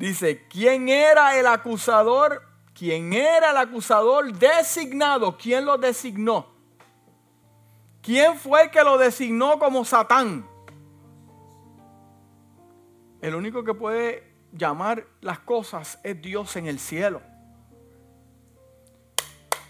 Dice, 0.00 0.46
¿quién 0.48 0.88
era 0.88 1.38
el 1.38 1.46
acusador? 1.46 2.42
¿Quién 2.72 3.12
era 3.12 3.50
el 3.50 3.56
acusador 3.58 4.32
designado? 4.32 5.36
¿Quién 5.36 5.66
lo 5.66 5.76
designó? 5.76 6.46
¿Quién 8.00 8.38
fue 8.38 8.62
el 8.62 8.70
que 8.70 8.82
lo 8.82 8.96
designó 8.96 9.58
como 9.58 9.84
Satán? 9.84 10.48
El 13.20 13.34
único 13.34 13.62
que 13.62 13.74
puede 13.74 14.32
llamar 14.52 15.06
las 15.20 15.40
cosas 15.40 16.00
es 16.02 16.22
Dios 16.22 16.56
en 16.56 16.66
el 16.66 16.78
cielo. 16.78 17.20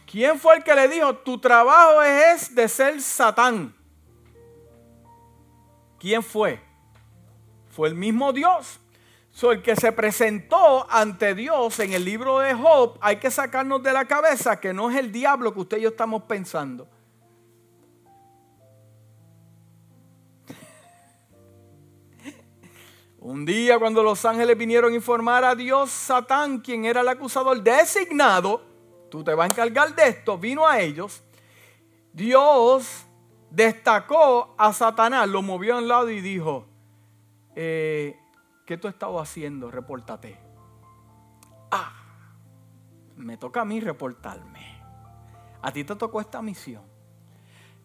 ¿Quién 0.07 0.39
fue 0.39 0.59
el 0.59 0.63
que 0.63 0.77
le 0.77 0.87
dijo, 0.87 1.13
tu 1.17 1.41
trabajo 1.41 2.03
es 2.03 2.55
de 2.55 2.69
ser 2.69 3.03
Satán? 3.03 3.75
¿Quién 5.99 6.23
fue? 6.23 6.63
Fue 7.73 7.89
el 7.89 7.97
mismo 7.97 8.33
Dios. 8.33 8.80
So, 9.33 9.53
el 9.53 9.63
que 9.63 9.77
se 9.77 9.93
presentó 9.93 10.87
ante 10.91 11.35
Dios 11.35 11.79
en 11.79 11.93
el 11.93 12.05
libro 12.05 12.41
de 12.41 12.53
Job, 12.53 12.99
hay 13.01 13.17
que 13.17 13.31
sacarnos 13.31 13.83
de 13.83 13.93
la 13.93 14.05
cabeza 14.05 14.61
que 14.61 14.73
no 14.73 14.91
es 14.91 14.97
el 14.97 15.13
diablo 15.13 15.55
que 15.55 15.61
usted 15.61 15.79
y 15.79 15.83
yo 15.83 15.91
estamos 15.91 16.25
pensando. 16.25 16.89
Un 23.21 23.45
día 23.45 23.79
cuando 23.79 24.03
los 24.03 24.25
ángeles 24.25 24.57
vinieron 24.57 24.93
a 24.93 24.97
informar 24.97 25.45
a 25.45 25.55
Dios, 25.55 25.91
Satán, 25.91 26.59
quien 26.59 26.87
era 26.87 27.03
el 27.03 27.09
acusador 27.09 27.63
designado, 27.63 28.63
tú 29.11 29.23
te 29.23 29.35
vas 29.35 29.45
a 29.45 29.53
encargar 29.53 29.95
de 29.95 30.09
esto, 30.09 30.39
vino 30.39 30.67
a 30.67 30.81
ellos, 30.81 31.23
Dios 32.15 33.05
destacó 33.51 34.55
a 34.57 34.73
Satanás, 34.73 35.29
lo 35.29 35.43
movió 35.43 35.75
a 35.75 35.79
un 35.79 35.89
lado 35.89 36.09
y 36.09 36.23
dijo, 36.23 36.67
eh, 37.55 38.19
¿qué 38.71 38.79
tú 38.79 38.87
estabas 38.87 39.29
haciendo? 39.29 39.69
Repórtate. 39.69 40.39
Ah, 41.73 41.93
me 43.17 43.37
toca 43.37 43.63
a 43.63 43.65
mí 43.65 43.81
reportarme. 43.81 44.81
A 45.61 45.73
ti 45.73 45.83
te 45.83 45.97
tocó 45.97 46.21
esta 46.21 46.41
misión. 46.41 46.85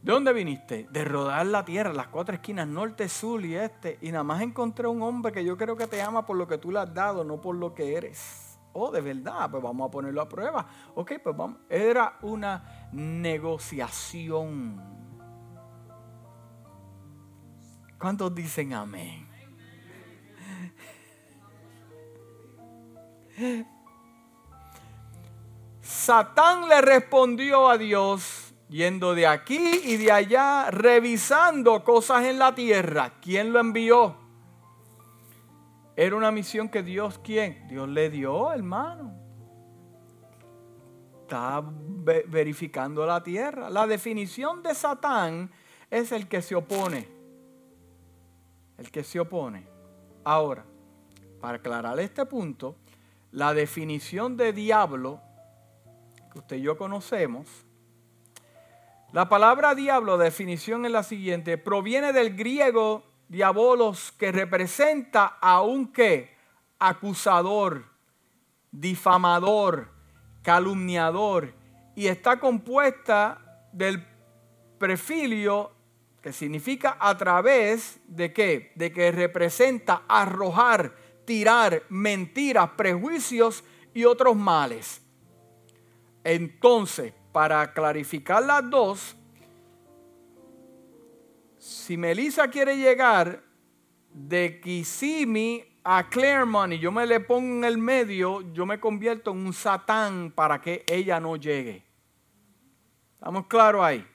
¿De 0.04 0.12
dónde 0.12 0.32
viniste? 0.32 0.88
De 0.92 1.04
rodar 1.04 1.48
la 1.48 1.66
tierra, 1.66 1.92
las 1.92 2.10
cuatro 2.10 2.36
esquinas, 2.36 2.68
norte, 2.68 3.10
sur 3.10 3.44
y 3.44 3.56
este. 3.56 3.98
Y 4.00 4.12
nada 4.12 4.24
más 4.24 4.44
encontré 4.44 4.88
un 4.88 5.02
hombre 5.02 5.32
que 5.32 5.44
yo 5.44 5.58
creo 5.58 5.76
que 5.76 5.88
te 5.88 6.04
ama 6.04 6.24
por 6.24 6.38
lo 6.38 6.48
que 6.48 6.60
tú 6.60 6.72
le 6.72 6.78
has 6.78 6.94
dado, 6.94 7.24
no 7.24 7.42
por 7.42 7.56
lo 7.56 7.74
que 7.74 7.96
eres. 7.96 8.60
Oh, 8.74 8.92
de 8.92 9.02
verdad, 9.02 9.50
pues 9.50 9.64
vamos 9.64 9.88
a 9.88 9.92
ponerlo 9.92 10.22
a 10.22 10.30
prueba. 10.30 10.68
Ok, 10.94 11.14
pues 11.24 11.36
vamos. 11.36 11.62
Era 11.68 12.20
una 12.22 12.90
negociación. 12.92 14.80
¿Cuántos 17.98 18.36
dicen 18.36 18.74
amén? 18.74 19.25
Satán 25.82 26.68
le 26.68 26.82
respondió 26.82 27.70
a 27.70 27.78
Dios 27.78 28.54
yendo 28.70 29.14
de 29.14 29.28
aquí 29.28 29.82
y 29.84 29.98
de 29.98 30.12
allá, 30.12 30.72
revisando 30.72 31.84
cosas 31.84 32.26
en 32.26 32.40
la 32.40 32.56
tierra. 32.56 33.14
¿Quién 33.22 33.54
lo 33.54 33.60
envió? 33.60 34.16
Era 35.96 36.16
una 36.16 36.32
misión 36.32 36.70
que 36.70 36.84
Dios, 36.84 37.20
¿quién? 37.24 37.68
Dios 37.68 37.88
le 37.88 38.10
dio, 38.10 38.52
hermano. 38.52 39.14
Está 41.22 41.64
verificando 42.28 43.06
la 43.06 43.24
tierra. 43.24 43.70
La 43.70 43.88
definición 43.88 44.62
de 44.62 44.76
Satán 44.76 45.50
es 45.90 46.12
el 46.12 46.28
que 46.28 46.42
se 46.42 46.56
opone. 46.56 47.08
El 48.78 48.92
que 48.92 49.04
se 49.04 49.20
opone. 49.20 49.66
Ahora, 50.24 50.66
para 51.40 51.58
aclarar 51.58 52.00
este 52.00 52.26
punto, 52.26 52.76
la 53.36 53.54
definición 53.54 54.38
de 54.38 54.54
diablo 54.54 55.22
que 56.32 56.40
usted 56.40 56.56
y 56.56 56.62
yo 56.62 56.78
conocemos 56.78 57.66
la 59.12 59.30
palabra 59.30 59.76
diablo, 59.76 60.18
definición 60.18 60.86
es 60.86 60.92
la 60.92 61.04
siguiente, 61.04 61.58
proviene 61.58 62.12
del 62.12 62.36
griego 62.36 63.04
diabolos 63.30 64.12
que 64.14 64.32
representa 64.32 65.38
a 65.40 65.62
un 65.62 65.92
que 65.92 66.36
acusador, 66.80 67.86
difamador, 68.72 69.90
calumniador 70.42 71.54
y 71.96 72.08
está 72.08 72.40
compuesta 72.40 73.68
del 73.72 74.06
prefilio 74.78 75.72
que 76.22 76.34
significa 76.34 76.98
a 77.00 77.16
través 77.18 78.00
de 78.08 78.34
qué? 78.34 78.72
De 78.76 78.92
que 78.92 79.12
representa 79.12 80.04
arrojar, 80.08 80.96
tirar 81.26 81.84
mentiras, 81.90 82.70
prejuicios 82.72 83.64
y 83.94 84.06
otros 84.06 84.36
males. 84.36 85.02
Entonces, 86.24 87.14
para 87.32 87.74
clarificar 87.74 88.44
las 88.44 88.70
dos, 88.70 89.16
si 91.58 91.98
Melissa 91.98 92.48
quiere 92.48 92.78
llegar 92.78 93.44
de 94.12 94.60
Kissimmee 94.62 95.80
a 95.84 96.10
Claremont 96.10 96.74
y 96.74 96.80
yo 96.80 96.92
me 96.92 97.06
le 97.06 97.20
pongo 97.20 97.58
en 97.58 97.64
el 97.64 97.78
medio, 97.78 98.42
yo 98.54 98.66
me 98.66 98.80
convierto 98.80 99.32
en 99.32 99.46
un 99.46 99.54
satán 99.54 100.32
para 100.32 100.62
que 100.62 100.84
ella 100.88 101.20
no 101.20 101.36
llegue. 101.36 101.86
¿Estamos 103.14 103.46
claros 103.48 103.84
ahí? 103.84 104.08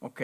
Ok, 0.00 0.22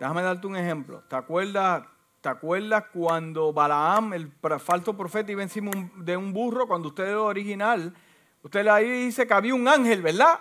déjame 0.00 0.22
darte 0.22 0.46
un 0.46 0.56
ejemplo. 0.56 1.02
¿Te 1.08 1.16
acuerdas, 1.16 1.86
¿Te 2.24 2.30
acuerdas 2.30 2.84
cuando 2.90 3.52
Balaam, 3.52 4.14
el 4.14 4.32
falso 4.58 4.96
profeta, 4.96 5.30
iba 5.30 5.42
encima 5.42 5.70
de 5.96 6.16
un 6.16 6.32
burro? 6.32 6.66
Cuando 6.66 6.88
usted 6.88 7.06
es 7.06 7.16
original, 7.16 7.94
usted 8.42 8.66
ahí 8.66 8.88
dice 8.88 9.26
que 9.26 9.34
había 9.34 9.54
un 9.54 9.68
ángel, 9.68 10.00
¿verdad? 10.00 10.40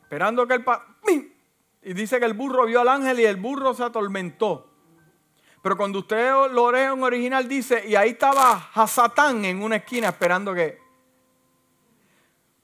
Esperando 0.00 0.46
que 0.46 0.54
el... 0.54 0.64
Y 1.82 1.92
dice 1.92 2.20
que 2.20 2.24
el 2.24 2.34
burro 2.34 2.66
vio 2.66 2.82
al 2.82 2.86
ángel 2.86 3.18
y 3.18 3.24
el 3.24 3.34
burro 3.34 3.74
se 3.74 3.82
atormentó. 3.82 4.70
Pero 5.60 5.76
cuando 5.76 5.98
usted 5.98 6.30
lo 6.52 6.70
lee 6.70 6.82
en 6.82 7.02
original 7.02 7.48
dice, 7.48 7.84
y 7.88 7.96
ahí 7.96 8.10
estaba 8.10 8.70
Hasatán 8.72 9.44
en 9.44 9.64
una 9.64 9.74
esquina 9.74 10.10
esperando 10.10 10.54
que... 10.54 10.78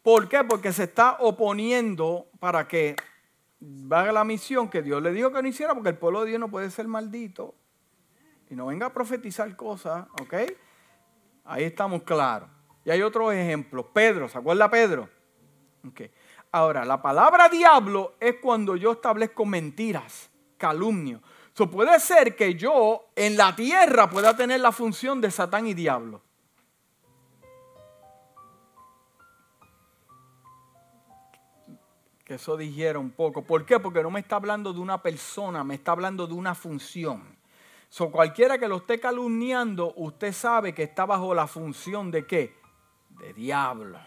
¿Por 0.04 0.28
qué? 0.28 0.44
Porque 0.44 0.72
se 0.72 0.84
está 0.84 1.16
oponiendo 1.18 2.28
para 2.38 2.68
que 2.68 2.94
haga 3.90 4.12
la 4.12 4.22
misión 4.22 4.70
que 4.70 4.82
Dios 4.82 5.02
le 5.02 5.10
dijo 5.10 5.32
que 5.32 5.42
no 5.42 5.48
hiciera, 5.48 5.74
porque 5.74 5.88
el 5.88 5.98
pueblo 5.98 6.20
de 6.20 6.28
Dios 6.28 6.38
no 6.38 6.48
puede 6.48 6.70
ser 6.70 6.86
maldito. 6.86 7.56
Y 8.48 8.54
no 8.54 8.66
venga 8.66 8.86
a 8.86 8.92
profetizar 8.92 9.54
cosas, 9.56 10.06
¿ok? 10.20 10.34
Ahí 11.44 11.64
estamos 11.64 12.02
claros. 12.02 12.48
Y 12.84 12.90
hay 12.90 13.02
otros 13.02 13.32
ejemplos. 13.34 13.86
Pedro, 13.92 14.28
¿se 14.28 14.38
acuerda 14.38 14.70
Pedro? 14.70 15.08
Okay. 15.88 16.10
Ahora, 16.52 16.84
la 16.84 17.02
palabra 17.02 17.48
diablo 17.48 18.14
es 18.20 18.36
cuando 18.36 18.76
yo 18.76 18.92
establezco 18.92 19.44
mentiras, 19.44 20.30
calumnio. 20.56 21.20
So, 21.52 21.70
puede 21.70 21.98
ser 22.00 22.36
que 22.36 22.54
yo 22.54 23.10
en 23.14 23.36
la 23.36 23.54
tierra 23.56 24.08
pueda 24.08 24.36
tener 24.36 24.60
la 24.60 24.72
función 24.72 25.20
de 25.20 25.30
Satán 25.30 25.66
y 25.66 25.74
diablo. 25.74 26.22
Que 32.24 32.34
eso 32.34 32.56
dijera 32.56 32.98
un 32.98 33.10
poco. 33.10 33.42
¿Por 33.44 33.64
qué? 33.64 33.78
Porque 33.78 34.02
no 34.02 34.10
me 34.10 34.20
está 34.20 34.36
hablando 34.36 34.72
de 34.72 34.80
una 34.80 35.00
persona, 35.00 35.62
me 35.62 35.76
está 35.76 35.92
hablando 35.92 36.26
de 36.26 36.34
una 36.34 36.54
función. 36.54 37.35
So, 37.88 38.10
cualquiera 38.10 38.58
que 38.58 38.68
lo 38.68 38.78
esté 38.78 38.98
calumniando, 38.98 39.94
usted 39.96 40.32
sabe 40.32 40.74
que 40.74 40.82
está 40.82 41.06
bajo 41.06 41.34
la 41.34 41.46
función 41.46 42.10
de 42.10 42.26
qué? 42.26 42.56
De 43.10 43.32
diablo. 43.32 43.98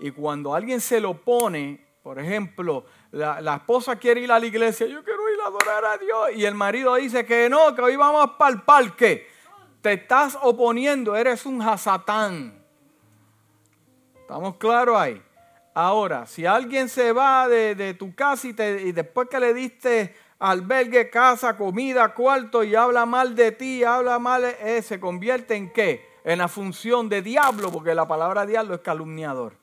Y 0.00 0.10
cuando 0.10 0.54
alguien 0.54 0.80
se 0.80 1.00
lo 1.00 1.14
pone, 1.14 1.86
por 2.02 2.18
ejemplo, 2.18 2.84
la, 3.12 3.54
esposa 3.56 3.96
quiere 3.96 4.20
ir 4.20 4.32
a 4.32 4.38
la 4.38 4.46
iglesia, 4.46 4.86
yo 4.86 5.04
quiero 5.04 5.32
ir 5.32 5.40
a 5.40 5.46
adorar 5.46 5.84
a 5.84 5.98
Dios, 5.98 6.30
y 6.34 6.44
el 6.44 6.54
marido 6.54 6.96
dice 6.96 7.24
que 7.24 7.48
no, 7.48 7.74
que 7.74 7.82
hoy 7.82 7.96
vamos 7.96 8.32
para 8.36 8.52
el 8.52 8.62
parque. 8.62 9.28
Te 9.80 9.94
estás 9.94 10.36
oponiendo, 10.42 11.14
eres 11.14 11.46
un 11.46 11.62
hasatán. 11.62 12.60
¿Estamos 14.20 14.56
claros 14.56 14.96
ahí? 14.98 15.22
Ahora, 15.74 16.26
si 16.26 16.44
alguien 16.44 16.88
se 16.88 17.12
va 17.12 17.48
de, 17.48 17.94
tu 17.94 18.14
casa 18.14 18.48
y, 18.48 18.50
y 18.50 18.92
después 18.92 19.28
que 19.28 19.40
le 19.40 19.54
diste 19.54 20.14
albergue, 20.42 21.08
casa, 21.08 21.56
comida, 21.56 22.12
cuarto 22.14 22.64
y 22.64 22.74
habla 22.74 23.06
mal 23.06 23.36
de 23.36 23.52
ti, 23.52 23.84
habla 23.84 24.18
mal, 24.18 24.44
eh, 24.44 24.82
se 24.82 24.98
convierte 24.98 25.54
en 25.54 25.72
qué? 25.72 26.04
En 26.24 26.38
la 26.38 26.48
función 26.48 27.08
de 27.08 27.22
diablo, 27.22 27.70
porque 27.70 27.94
la 27.94 28.08
palabra 28.08 28.44
diablo 28.44 28.74
es 28.74 28.80
calumniador. 28.80 29.54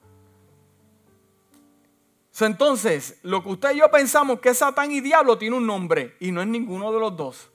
Entonces, 2.39 3.19
lo 3.23 3.43
que 3.43 3.49
usted 3.49 3.71
y 3.73 3.79
yo 3.79 3.91
pensamos 3.91 4.39
que 4.39 4.53
Satán 4.53 4.93
y 4.93 5.01
diablo 5.01 5.37
tiene 5.37 5.57
un 5.57 5.67
nombre 5.67 6.15
y 6.21 6.31
no 6.31 6.41
es 6.41 6.47
ninguno 6.47 6.93
de 6.93 6.99
los 7.01 7.17
dos. 7.17 7.51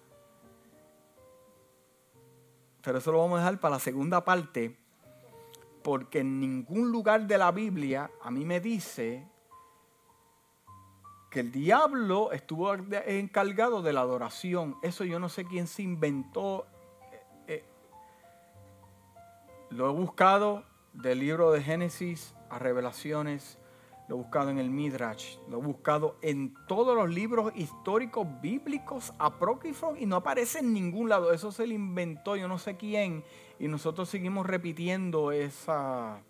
Pero 2.82 2.98
eso 2.98 3.10
lo 3.10 3.20
vamos 3.20 3.38
a 3.38 3.44
dejar 3.44 3.58
para 3.58 3.76
la 3.76 3.80
segunda 3.80 4.22
parte, 4.22 4.76
porque 5.82 6.18
en 6.18 6.38
ningún 6.38 6.92
lugar 6.92 7.26
de 7.26 7.38
la 7.38 7.50
Biblia 7.52 8.10
a 8.22 8.30
mí 8.30 8.44
me 8.44 8.60
dice 8.60 9.26
que 11.34 11.40
el 11.40 11.50
diablo 11.50 12.30
estuvo 12.30 12.72
encargado 12.72 13.82
de 13.82 13.92
la 13.92 14.02
adoración. 14.02 14.76
Eso 14.82 15.02
yo 15.02 15.18
no 15.18 15.28
sé 15.28 15.44
quién 15.44 15.66
se 15.66 15.82
inventó. 15.82 16.64
Eh, 17.10 17.24
eh, 17.48 17.64
lo 19.70 19.90
he 19.90 19.92
buscado 19.92 20.62
del 20.92 21.18
libro 21.18 21.50
de 21.50 21.60
Génesis 21.60 22.36
a 22.50 22.60
Revelaciones, 22.60 23.58
lo 24.06 24.14
he 24.14 24.18
buscado 24.18 24.50
en 24.50 24.58
el 24.58 24.70
Midrash, 24.70 25.38
lo 25.48 25.58
he 25.58 25.60
buscado 25.60 26.18
en 26.22 26.54
todos 26.68 26.94
los 26.94 27.10
libros 27.10 27.52
históricos 27.56 28.28
bíblicos 28.40 29.12
apócrifos 29.18 29.98
y 29.98 30.06
no 30.06 30.14
aparece 30.14 30.60
en 30.60 30.72
ningún 30.72 31.08
lado. 31.08 31.32
Eso 31.32 31.50
se 31.50 31.66
lo 31.66 31.74
inventó 31.74 32.36
yo 32.36 32.46
no 32.46 32.58
sé 32.58 32.76
quién 32.76 33.24
y 33.58 33.66
nosotros 33.66 34.08
seguimos 34.08 34.46
repitiendo 34.46 35.32
esa 35.32 36.22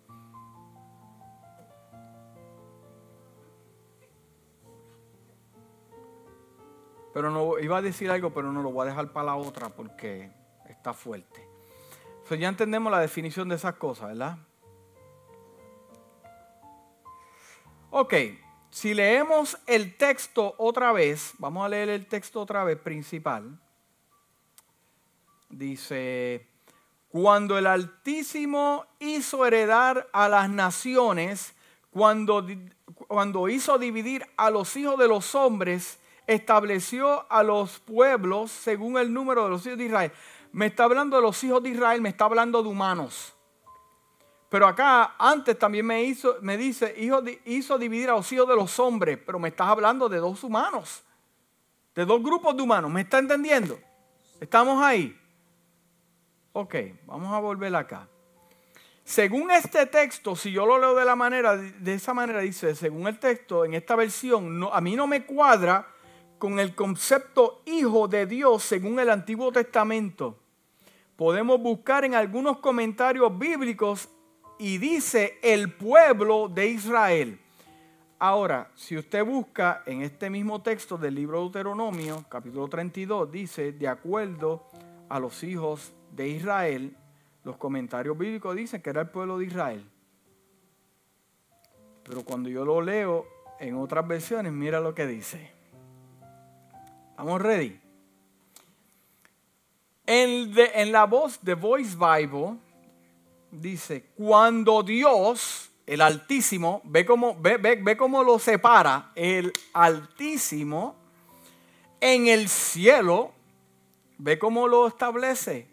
Pero 7.15 7.31
no, 7.31 7.57
iba 7.59 7.77
a 7.77 7.81
decir 7.81 8.11
algo, 8.11 8.31
pero 8.31 8.51
no 8.51 8.61
lo 8.61 8.71
voy 8.71 8.85
a 8.85 8.89
dejar 8.89 9.13
para 9.13 9.27
la 9.27 9.35
otra 9.37 9.69
porque 9.69 10.29
está 10.67 10.93
fuerte. 10.93 11.47
ya 12.37 12.49
entendemos 12.49 12.91
la 12.91 12.99
definición 12.99 13.47
de 13.47 13.55
esas 13.55 13.75
cosas, 13.75 14.09
¿verdad? 14.09 14.37
Ok, 17.89 18.13
si 18.69 18.93
leemos 18.93 19.57
el 19.65 19.95
texto 19.95 20.55
otra 20.57 20.91
vez, 20.91 21.31
vamos 21.37 21.65
a 21.65 21.69
leer 21.69 21.87
el 21.87 22.05
texto 22.05 22.41
otra 22.41 22.65
vez 22.65 22.77
principal. 22.77 23.57
Dice, 25.49 26.45
cuando 27.07 27.57
el 27.57 27.67
Altísimo 27.67 28.87
hizo 28.99 29.45
heredar 29.45 30.09
a 30.11 30.27
las 30.27 30.49
naciones, 30.49 31.53
cuando, 31.91 32.45
cuando 33.07 33.47
hizo 33.47 33.77
dividir 33.77 34.27
a 34.35 34.49
los 34.49 34.75
hijos 34.75 34.99
de 34.99 35.07
los 35.07 35.33
hombres, 35.33 35.97
estableció 36.27 37.25
a 37.31 37.43
los 37.43 37.79
pueblos 37.79 38.51
según 38.51 38.97
el 38.97 39.13
número 39.13 39.43
de 39.43 39.49
los 39.49 39.65
hijos 39.65 39.77
de 39.77 39.85
Israel. 39.85 40.11
Me 40.51 40.67
está 40.67 40.85
hablando 40.85 41.17
de 41.17 41.21
los 41.21 41.43
hijos 41.43 41.61
de 41.61 41.69
Israel, 41.69 42.01
me 42.01 42.09
está 42.09 42.25
hablando 42.25 42.63
de 42.63 42.69
humanos. 42.69 43.33
Pero 44.49 44.67
acá 44.67 45.15
antes 45.17 45.57
también 45.57 45.85
me, 45.85 46.03
hizo, 46.03 46.37
me 46.41 46.55
dice, 46.55 46.95
hizo 47.45 47.77
dividir 47.77 48.09
a 48.09 48.13
los 48.13 48.31
hijos 48.31 48.47
de 48.47 48.55
los 48.55 48.79
hombres, 48.79 49.19
pero 49.25 49.37
me 49.37 49.49
estás 49.49 49.67
hablando 49.67 50.07
de 50.07 50.17
dos 50.17 50.43
humanos, 50.43 51.03
de 51.93 52.05
dos 52.05 52.23
grupos 52.23 52.55
de 52.55 52.63
humanos. 52.63 52.89
¿Me 52.91 53.01
está 53.01 53.17
entendiendo? 53.17 53.77
¿Estamos 54.39 54.81
ahí? 54.81 55.19
Ok, 56.53 56.75
vamos 57.05 57.33
a 57.33 57.39
volver 57.39 57.75
acá. 57.75 58.07
Según 59.03 59.51
este 59.51 59.85
texto, 59.87 60.35
si 60.35 60.51
yo 60.51 60.65
lo 60.65 60.79
leo 60.79 60.95
de 60.95 61.05
la 61.05 61.15
manera, 61.15 61.57
de 61.57 61.93
esa 61.93 62.13
manera 62.13 62.39
dice, 62.39 62.75
según 62.75 63.07
el 63.07 63.19
texto, 63.19 63.65
en 63.65 63.73
esta 63.73 63.95
versión, 63.95 64.57
no, 64.57 64.73
a 64.73 64.81
mí 64.81 64.95
no 64.95 65.05
me 65.05 65.25
cuadra 65.25 65.94
con 66.37 66.59
el 66.59 66.75
concepto 66.75 67.61
hijo 67.65 68.07
de 68.07 68.25
Dios 68.25 68.63
según 68.63 68.99
el 68.99 69.09
Antiguo 69.09 69.51
Testamento. 69.51 70.37
Podemos 71.15 71.61
buscar 71.61 72.03
en 72.03 72.15
algunos 72.15 72.57
comentarios 72.57 73.37
bíblicos 73.37 74.09
y 74.59 74.77
dice 74.77 75.39
el 75.41 75.73
pueblo 75.73 76.49
de 76.49 76.67
Israel. 76.67 77.39
Ahora, 78.19 78.71
si 78.75 78.97
usted 78.97 79.25
busca 79.25 79.83
en 79.85 80.01
este 80.01 80.29
mismo 80.29 80.61
texto 80.61 80.97
del 80.97 81.15
libro 81.15 81.37
de 81.37 81.43
Deuteronomio, 81.43 82.25
capítulo 82.29 82.67
32, 82.67 83.31
dice, 83.31 83.71
de 83.73 83.87
acuerdo 83.87 84.63
a 85.09 85.19
los 85.19 85.43
hijos 85.43 85.93
de 86.11 86.29
Israel, 86.29 86.95
los 87.43 87.57
comentarios 87.57 88.17
bíblicos 88.17 88.55
dicen 88.55 88.81
que 88.81 88.89
era 88.89 89.01
el 89.01 89.09
pueblo 89.09 89.37
de 89.37 89.45
Israel. 89.45 89.89
Pero 92.03 92.23
cuando 92.23 92.49
yo 92.49 92.63
lo 92.63 92.81
leo 92.81 93.25
en 93.59 93.75
otras 93.75 94.07
versiones, 94.07 94.51
mira 94.51 94.79
lo 94.79 94.93
que 94.93 95.07
dice. 95.07 95.54
¿Estamos 97.15 97.41
ready? 97.41 97.79
En, 100.05 100.53
en 100.53 100.91
la 100.91 101.05
voz 101.05 101.39
de 101.41 101.53
Voice 101.53 101.95
Bible 101.95 102.57
dice, 103.49 104.07
cuando 104.17 104.83
Dios, 104.83 105.71
el 105.85 106.01
Altísimo, 106.01 106.81
ve 106.83 107.05
cómo, 107.05 107.33
ve, 107.39 107.55
ve, 107.55 107.95
cómo 107.95 108.21
lo 108.21 108.37
separa, 108.37 109.13
el 109.15 109.53
Altísimo, 109.71 110.97
en 112.01 112.27
el 112.27 112.49
cielo, 112.49 113.31
ve 114.17 114.37
cómo 114.37 114.67
lo 114.67 114.85
establece. 114.85 115.69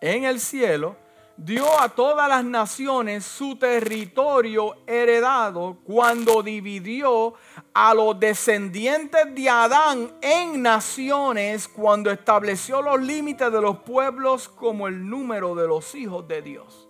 En 0.00 0.22
el 0.22 0.38
cielo, 0.38 0.94
dio 1.36 1.66
a 1.80 1.88
todas 1.90 2.28
las 2.28 2.44
naciones 2.44 3.24
su 3.24 3.56
territorio 3.56 4.76
heredado 4.86 5.78
cuando 5.84 6.42
dividió 6.42 7.34
a 7.74 7.94
los 7.94 8.18
descendientes 8.18 9.34
de 9.34 9.48
Adán 9.48 10.12
en 10.22 10.62
naciones, 10.62 11.68
cuando 11.68 12.10
estableció 12.10 12.80
los 12.80 13.00
límites 13.00 13.52
de 13.52 13.60
los 13.60 13.78
pueblos 13.78 14.48
como 14.48 14.88
el 14.88 15.08
número 15.08 15.54
de 15.54 15.66
los 15.68 15.94
hijos 15.94 16.26
de 16.26 16.42
Dios. 16.42 16.88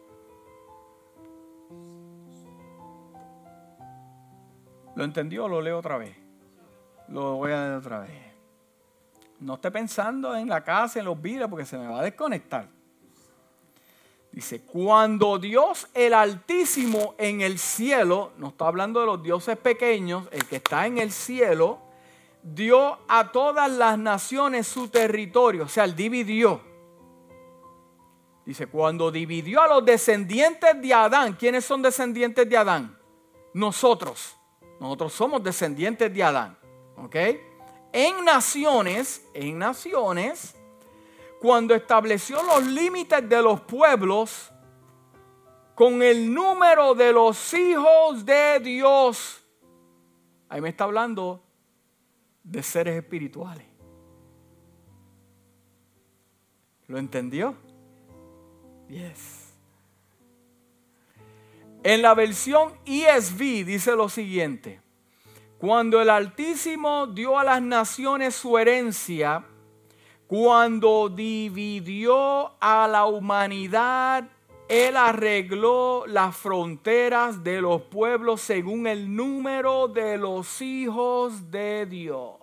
¿Lo 4.94 5.04
entendió? 5.04 5.46
Lo 5.46 5.60
leo 5.60 5.78
otra 5.78 5.98
vez. 5.98 6.16
Lo 7.08 7.34
voy 7.36 7.52
a 7.52 7.62
leer 7.62 7.74
otra 7.74 7.98
vez. 8.00 8.10
No 9.40 9.54
esté 9.54 9.70
pensando 9.70 10.34
en 10.34 10.48
la 10.48 10.64
casa, 10.64 10.98
en 10.98 11.04
los 11.04 11.20
vidrios, 11.20 11.50
porque 11.50 11.66
se 11.66 11.76
me 11.76 11.86
va 11.86 12.00
a 12.00 12.02
desconectar. 12.02 12.75
Dice, 14.36 14.60
cuando 14.60 15.38
Dios 15.38 15.88
el 15.94 16.12
Altísimo 16.12 17.14
en 17.16 17.40
el 17.40 17.58
cielo, 17.58 18.32
no 18.36 18.48
está 18.48 18.66
hablando 18.66 19.00
de 19.00 19.06
los 19.06 19.22
dioses 19.22 19.56
pequeños, 19.56 20.28
el 20.30 20.44
que 20.44 20.56
está 20.56 20.86
en 20.86 20.98
el 20.98 21.10
cielo, 21.10 21.78
dio 22.42 22.98
a 23.08 23.32
todas 23.32 23.70
las 23.70 23.98
naciones 23.98 24.66
su 24.66 24.88
territorio, 24.88 25.64
o 25.64 25.68
sea, 25.68 25.84
él 25.84 25.96
dividió. 25.96 26.60
Dice, 28.44 28.66
cuando 28.66 29.10
dividió 29.10 29.62
a 29.62 29.68
los 29.68 29.82
descendientes 29.86 30.82
de 30.82 30.92
Adán, 30.92 31.32
¿quiénes 31.32 31.64
son 31.64 31.80
descendientes 31.80 32.46
de 32.46 32.58
Adán? 32.58 32.98
Nosotros. 33.54 34.36
Nosotros 34.78 35.14
somos 35.14 35.42
descendientes 35.42 36.12
de 36.12 36.22
Adán. 36.22 36.58
¿Ok? 36.98 37.16
En 37.90 38.22
naciones, 38.22 39.26
en 39.32 39.58
naciones, 39.58 40.54
cuando 41.46 41.76
estableció 41.76 42.42
los 42.42 42.66
límites 42.66 43.28
de 43.28 43.40
los 43.40 43.60
pueblos 43.60 44.50
con 45.76 46.02
el 46.02 46.34
número 46.34 46.92
de 46.96 47.12
los 47.12 47.54
hijos 47.54 48.26
de 48.26 48.58
Dios. 48.58 49.46
Ahí 50.48 50.60
me 50.60 50.70
está 50.70 50.82
hablando 50.82 51.40
de 52.42 52.64
seres 52.64 52.96
espirituales. 52.96 53.64
¿Lo 56.88 56.98
entendió? 56.98 57.54
Yes. 58.88 59.54
En 61.84 62.02
la 62.02 62.14
versión 62.14 62.72
ESV 62.84 63.64
dice 63.64 63.94
lo 63.94 64.08
siguiente. 64.08 64.80
Cuando 65.58 66.02
el 66.02 66.10
Altísimo 66.10 67.06
dio 67.06 67.38
a 67.38 67.44
las 67.44 67.62
naciones 67.62 68.34
su 68.34 68.58
herencia, 68.58 69.44
cuando 70.26 71.08
dividió 71.08 72.52
a 72.60 72.88
la 72.88 73.06
humanidad, 73.06 74.28
Él 74.68 74.96
arregló 74.96 76.04
las 76.06 76.36
fronteras 76.36 77.44
de 77.44 77.60
los 77.60 77.82
pueblos 77.82 78.40
según 78.40 78.88
el 78.88 79.14
número 79.14 79.86
de 79.86 80.18
los 80.18 80.60
hijos 80.60 81.50
de 81.50 81.86
Dios. 81.86 82.36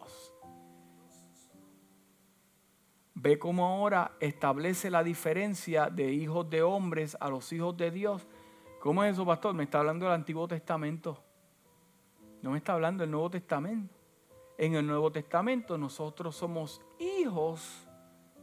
Ve 3.15 3.37
cómo 3.37 3.65
ahora 3.65 4.11
establece 4.19 4.89
la 4.89 5.03
diferencia 5.03 5.89
de 5.89 6.11
hijos 6.11 6.49
de 6.49 6.61
hombres 6.61 7.17
a 7.19 7.29
los 7.29 7.51
hijos 7.51 7.75
de 7.75 7.91
Dios. 7.91 8.25
¿Cómo 8.79 9.03
es 9.03 9.13
eso, 9.13 9.25
pastor? 9.25 9.53
Me 9.53 9.63
está 9.63 9.79
hablando 9.79 10.05
del 10.05 10.15
Antiguo 10.15 10.47
Testamento. 10.47 11.21
No 12.41 12.51
me 12.51 12.57
está 12.57 12.73
hablando 12.73 13.03
del 13.03 13.11
Nuevo 13.11 13.29
Testamento. 13.29 14.02
En 14.57 14.75
el 14.75 14.85
Nuevo 14.85 15.11
Testamento 15.11 15.77
nosotros 15.77 16.35
somos 16.35 16.81
hijos 16.99 17.87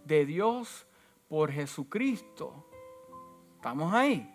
de 0.05 0.27
Dios 0.27 0.87
por 1.29 1.53
Jesucristo. 1.53 2.67
¿Estamos 3.57 3.93
ahí? 3.95 4.29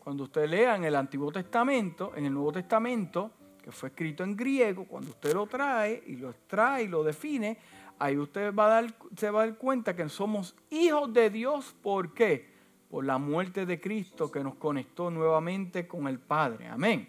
Cuando 0.00 0.24
usted 0.24 0.48
lea 0.48 0.74
en 0.74 0.84
el 0.84 0.96
Antiguo 0.96 1.30
Testamento, 1.30 2.12
en 2.16 2.26
el 2.26 2.34
Nuevo 2.34 2.50
Testamento, 2.50 3.30
que 3.62 3.70
fue 3.70 3.90
escrito 3.90 4.24
en 4.24 4.36
griego, 4.36 4.84
cuando 4.84 5.10
usted 5.10 5.32
lo 5.32 5.46
trae 5.46 6.02
y 6.06 6.16
lo 6.16 6.30
extrae 6.30 6.84
y 6.84 6.88
lo 6.88 7.04
define, 7.04 7.56
ahí 8.00 8.18
usted 8.18 8.52
va 8.52 8.66
a 8.66 8.68
dar, 8.82 8.94
se 9.16 9.30
va 9.30 9.42
a 9.42 9.46
dar 9.46 9.56
cuenta 9.56 9.94
que 9.94 10.08
somos 10.08 10.56
hijos 10.70 11.12
de 11.12 11.30
Dios. 11.30 11.76
¿Por 11.80 12.12
qué? 12.12 12.50
Por 12.90 13.04
la 13.04 13.18
muerte 13.18 13.64
de 13.64 13.80
Cristo 13.80 14.30
que 14.30 14.42
nos 14.42 14.56
conectó 14.56 15.08
nuevamente 15.08 15.86
con 15.86 16.08
el 16.08 16.18
Padre. 16.18 16.66
Amén. 16.66 17.08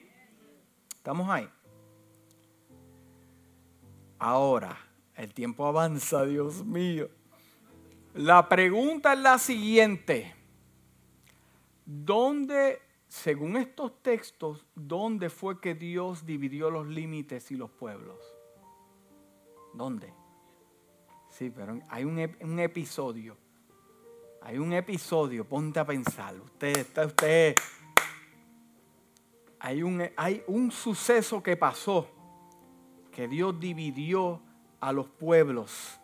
¿Estamos 0.95 1.27
ahí? 1.29 1.49
Ahora, 4.25 4.77
el 5.17 5.33
tiempo 5.33 5.67
avanza, 5.67 6.23
Dios 6.23 6.63
mío. 6.63 7.09
La 8.13 8.47
pregunta 8.47 9.11
es 9.11 9.19
la 9.19 9.37
siguiente. 9.37 10.33
¿Dónde, 11.85 12.81
según 13.09 13.57
estos 13.57 14.01
textos, 14.01 14.65
dónde 14.75 15.29
fue 15.29 15.59
que 15.59 15.75
Dios 15.75 16.25
dividió 16.25 16.69
los 16.69 16.87
límites 16.87 17.51
y 17.51 17.57
los 17.57 17.69
pueblos? 17.69 18.17
¿Dónde? 19.73 20.13
Sí, 21.29 21.49
pero 21.49 21.81
hay 21.89 22.05
un, 22.05 22.59
episodio. 22.59 23.35
Hay 24.41 24.57
un 24.57 24.71
episodio, 24.71 25.43
ponte 25.43 25.81
a 25.81 25.85
pensar. 25.85 26.39
Usted 26.39 26.77
está, 26.77 27.07
usted. 27.07 27.57
Hay 29.59 29.83
un, 29.83 30.01
hay 30.15 30.41
un 30.47 30.71
suceso 30.71 31.43
que 31.43 31.57
pasó 31.57 32.22
que 33.13 33.27
Dios 33.27 33.59
dividió 33.59 34.41
a 34.79 34.91
los 34.91 35.07
pueblos 35.07 35.99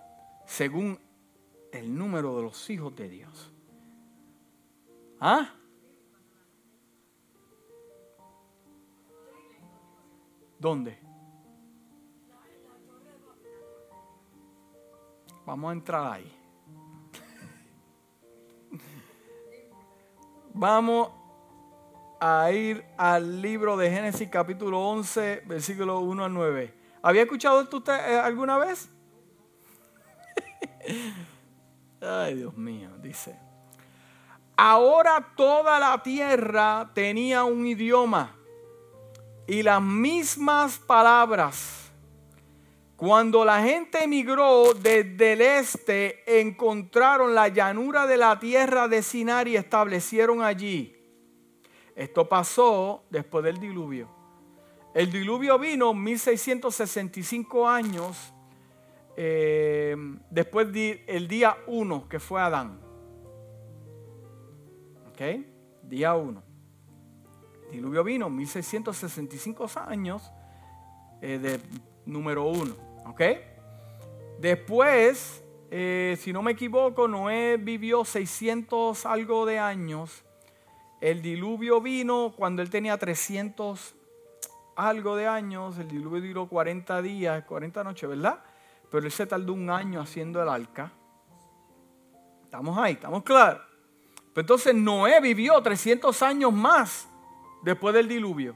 según 0.45 0.99
el 1.71 1.95
número 1.95 2.37
de 2.37 2.43
los 2.43 2.69
hijos 2.69 2.95
de 2.95 3.09
Dios. 3.09 3.51
¿Ah? 5.19 5.53
¿Dónde? 10.57 10.97
Vamos 15.45 15.69
a 15.69 15.73
entrar 15.73 16.13
ahí. 16.13 16.31
Vamos 20.53 21.11
a 22.19 22.51
ir 22.51 22.85
al 22.97 23.41
libro 23.41 23.77
de 23.77 23.89
Génesis 23.89 24.29
capítulo 24.29 24.79
11, 24.89 25.43
versículo 25.47 25.99
1 26.01 26.25
al 26.25 26.33
9. 26.33 26.78
¿Había 27.01 27.23
escuchado 27.23 27.61
esto 27.61 27.77
usted 27.77 27.93
eh, 27.93 28.19
alguna 28.19 28.57
vez? 28.57 28.89
Ay, 32.01 32.35
Dios 32.35 32.55
mío, 32.57 32.89
dice. 33.01 33.37
Ahora 34.55 35.33
toda 35.35 35.79
la 35.79 36.03
tierra 36.03 36.91
tenía 36.93 37.45
un 37.45 37.65
idioma 37.65 38.35
y 39.47 39.63
las 39.63 39.81
mismas 39.81 40.77
palabras. 40.79 41.91
Cuando 42.97 43.45
la 43.45 43.63
gente 43.63 44.03
emigró 44.03 44.73
desde 44.73 45.33
el 45.33 45.41
este, 45.41 46.41
encontraron 46.41 47.33
la 47.33 47.47
llanura 47.47 48.05
de 48.05 48.17
la 48.17 48.37
tierra 48.37 48.89
de 48.89 49.01
Sinar 49.01 49.47
y 49.47 49.55
establecieron 49.55 50.41
allí. 50.41 50.97
Esto 51.95 52.27
pasó 52.27 53.05
después 53.09 53.45
del 53.45 53.57
diluvio. 53.57 54.18
El 54.93 55.11
diluvio 55.11 55.59
vino 55.59 55.93
1665 55.93 57.69
años 57.69 58.33
eh, 59.15 59.95
después 60.31 60.71
del 60.73 61.27
día 61.27 61.57
1 61.67 62.09
que 62.09 62.19
fue 62.19 62.41
Adán. 62.41 62.79
¿Ok? 65.09 65.21
Día 65.83 66.15
1. 66.15 66.43
Diluvio 67.71 68.03
vino 68.03 68.29
1665 68.31 69.67
años 69.85 70.31
eh, 71.21 71.37
de 71.37 71.59
número 72.05 72.47
1. 72.47 72.75
¿Ok? 73.05 73.21
Después, 74.39 75.43
eh, 75.69 76.17
si 76.19 76.33
no 76.33 76.41
me 76.41 76.53
equivoco, 76.53 77.07
Noé 77.07 77.57
vivió 77.57 78.05
600 78.05 79.05
algo 79.05 79.45
de 79.45 79.59
años. 79.59 80.23
El 80.99 81.21
diluvio 81.21 81.79
vino 81.79 82.33
cuando 82.35 82.63
él 82.63 82.71
tenía 82.71 82.97
300 82.97 83.98
algo 84.87 85.15
de 85.15 85.27
años, 85.27 85.77
el 85.77 85.89
diluvio 85.89 86.21
duró 86.21 86.47
40 86.47 87.01
días, 87.01 87.43
40 87.43 87.83
noches, 87.83 88.09
¿verdad? 88.09 88.39
Pero 88.89 89.05
él 89.05 89.11
se 89.11 89.25
tardó 89.25 89.53
un 89.53 89.69
año 89.69 89.99
haciendo 89.99 90.41
el 90.41 90.47
arca. 90.47 90.91
Estamos 92.45 92.77
ahí, 92.77 92.93
estamos 92.93 93.23
claros. 93.23 93.61
Pero 94.33 94.41
entonces 94.41 94.73
Noé 94.73 95.19
vivió 95.19 95.61
300 95.61 96.21
años 96.23 96.53
más 96.53 97.09
después 97.61 97.93
del 97.93 98.07
diluvio. 98.07 98.55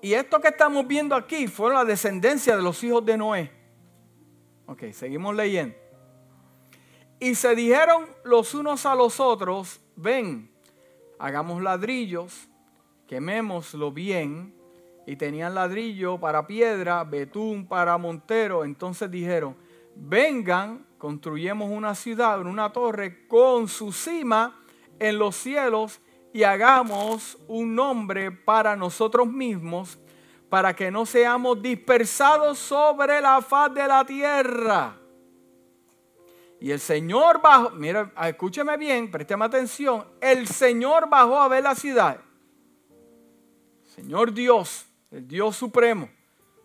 Y 0.00 0.14
esto 0.14 0.40
que 0.40 0.48
estamos 0.48 0.86
viendo 0.86 1.14
aquí 1.14 1.46
fue 1.46 1.72
la 1.72 1.84
descendencia 1.84 2.56
de 2.56 2.62
los 2.62 2.82
hijos 2.82 3.04
de 3.04 3.18
Noé. 3.18 3.52
Ok, 4.66 4.84
seguimos 4.92 5.36
leyendo. 5.36 5.76
Y 7.18 7.34
se 7.34 7.54
dijeron 7.54 8.06
los 8.24 8.54
unos 8.54 8.86
a 8.86 8.94
los 8.94 9.20
otros, 9.20 9.80
ven, 9.96 10.50
hagamos 11.18 11.62
ladrillos, 11.62 12.48
quemémoslo 13.06 13.92
bien 13.92 14.59
y 15.10 15.16
tenían 15.16 15.56
ladrillo 15.56 16.20
para 16.20 16.46
piedra, 16.46 17.02
betún 17.02 17.66
para 17.66 17.98
montero. 17.98 18.64
Entonces 18.64 19.10
dijeron, 19.10 19.56
vengan, 19.96 20.86
construyemos 20.98 21.68
una 21.68 21.96
ciudad, 21.96 22.40
una 22.42 22.72
torre 22.72 23.26
con 23.26 23.66
su 23.66 23.90
cima 23.90 24.62
en 25.00 25.18
los 25.18 25.34
cielos 25.34 26.00
y 26.32 26.44
hagamos 26.44 27.36
un 27.48 27.74
nombre 27.74 28.30
para 28.30 28.76
nosotros 28.76 29.26
mismos, 29.26 29.98
para 30.48 30.76
que 30.76 30.92
no 30.92 31.04
seamos 31.04 31.60
dispersados 31.60 32.60
sobre 32.60 33.20
la 33.20 33.42
faz 33.42 33.74
de 33.74 33.88
la 33.88 34.04
tierra. 34.04 34.96
Y 36.60 36.70
el 36.70 36.78
Señor 36.78 37.42
bajó, 37.42 37.70
mira, 37.70 38.12
escúcheme 38.28 38.76
bien, 38.76 39.10
présteme 39.10 39.44
atención, 39.44 40.04
el 40.20 40.46
Señor 40.46 41.08
bajó 41.08 41.36
a 41.40 41.48
ver 41.48 41.64
la 41.64 41.74
ciudad. 41.74 42.20
Señor 43.82 44.32
Dios, 44.32 44.86
el 45.10 45.26
Dios 45.26 45.56
supremo, 45.56 46.08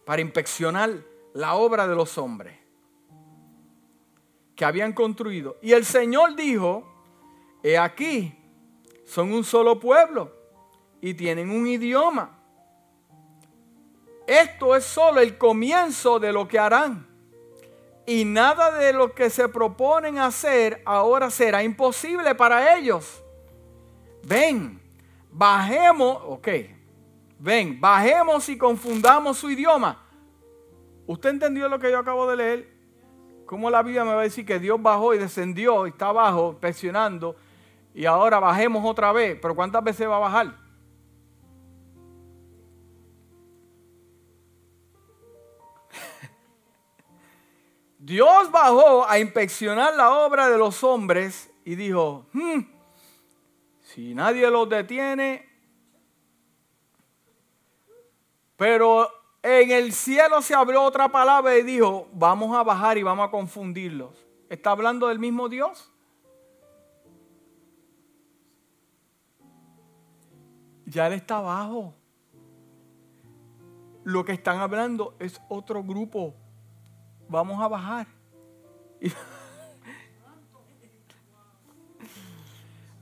para 0.05 0.21
inspeccionar 0.21 0.91
la 1.33 1.55
obra 1.55 1.87
de 1.87 1.95
los 1.95 2.17
hombres 2.17 2.55
que 4.55 4.63
habían 4.63 4.93
construido. 4.93 5.57
Y 5.61 5.73
el 5.73 5.83
Señor 5.83 6.35
dijo, 6.35 6.87
he 7.63 7.77
aquí, 7.77 8.33
son 9.05 9.33
un 9.33 9.43
solo 9.43 9.79
pueblo 9.79 10.31
y 11.01 11.13
tienen 11.13 11.49
un 11.49 11.67
idioma. 11.67 12.39
Esto 14.27 14.75
es 14.75 14.85
solo 14.85 15.21
el 15.21 15.37
comienzo 15.37 16.19
de 16.19 16.31
lo 16.31 16.47
que 16.47 16.57
harán. 16.57 17.07
Y 18.07 18.23
nada 18.25 18.77
de 18.77 18.93
lo 18.93 19.13
que 19.13 19.29
se 19.29 19.49
proponen 19.49 20.19
hacer 20.19 20.81
ahora 20.85 21.29
será 21.29 21.63
imposible 21.63 22.35
para 22.35 22.77
ellos. 22.77 23.23
Ven, 24.23 24.79
bajemos, 25.31 26.19
ok, 26.25 26.47
ven, 27.39 27.79
bajemos 27.79 28.49
y 28.49 28.57
confundamos 28.57 29.37
su 29.37 29.49
idioma. 29.49 30.01
¿Usted 31.07 31.29
entendió 31.29 31.69
lo 31.69 31.79
que 31.79 31.91
yo 31.91 31.99
acabo 31.99 32.27
de 32.27 32.35
leer? 32.35 32.75
¿Cómo 33.45 33.69
la 33.69 33.83
Biblia 33.83 34.03
me 34.03 34.13
va 34.13 34.21
a 34.21 34.23
decir 34.23 34.43
que 34.45 34.57
Dios 34.57 34.81
bajó 34.81 35.13
y 35.13 35.19
descendió 35.19 35.85
y 35.85 35.91
está 35.91 36.07
abajo 36.07 36.57
presionando 36.59 37.35
y 37.93 38.05
ahora 38.05 38.39
bajemos 38.39 38.83
otra 38.83 39.11
vez? 39.11 39.37
¿Pero 39.39 39.55
cuántas 39.55 39.83
veces 39.83 40.09
va 40.09 40.15
a 40.15 40.19
bajar? 40.19 40.55
Dios 47.99 48.51
bajó 48.51 49.07
a 49.07 49.19
inspeccionar 49.19 49.93
la 49.95 50.25
obra 50.25 50.49
de 50.49 50.57
los 50.57 50.83
hombres 50.83 51.51
y 51.63 51.75
dijo, 51.75 52.25
hmm, 52.33 52.61
si 53.81 54.15
nadie 54.15 54.49
los 54.49 54.67
detiene, 54.67 55.54
pero 58.57 59.09
en 59.43 59.71
el 59.71 59.91
cielo 59.93 60.41
se 60.41 60.55
abrió 60.55 60.81
otra 60.83 61.09
palabra 61.09 61.57
y 61.57 61.63
dijo, 61.63 62.07
vamos 62.13 62.55
a 62.55 62.63
bajar 62.63 62.97
y 62.97 63.03
vamos 63.03 63.27
a 63.27 63.31
confundirlos. 63.31 64.25
¿Está 64.49 64.71
hablando 64.71 65.07
del 65.07 65.19
mismo 65.19 65.49
Dios? 65.49 65.91
Ya 70.85 71.07
Él 71.07 71.13
está 71.13 71.37
abajo. 71.37 71.93
Lo 74.03 74.23
que 74.23 74.33
están 74.33 74.59
hablando 74.59 75.15
es 75.19 75.41
otro 75.49 75.83
grupo. 75.83 76.35
Vamos 77.27 77.61
a 77.61 77.67
bajar. 77.67 78.07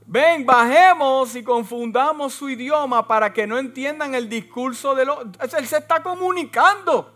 Ven, 0.06 0.44
bajemos 0.44 1.34
y 1.34 1.42
confundamos 1.42 2.34
su 2.34 2.50
idioma 2.50 3.06
para 3.06 3.32
que 3.32 3.46
no 3.46 3.58
entiendan 3.58 4.14
el 4.14 4.28
discurso 4.28 4.94
de 4.94 5.06
los... 5.06 5.18
Él 5.56 5.66
se 5.66 5.78
está 5.78 6.02
comunicando. 6.02 7.14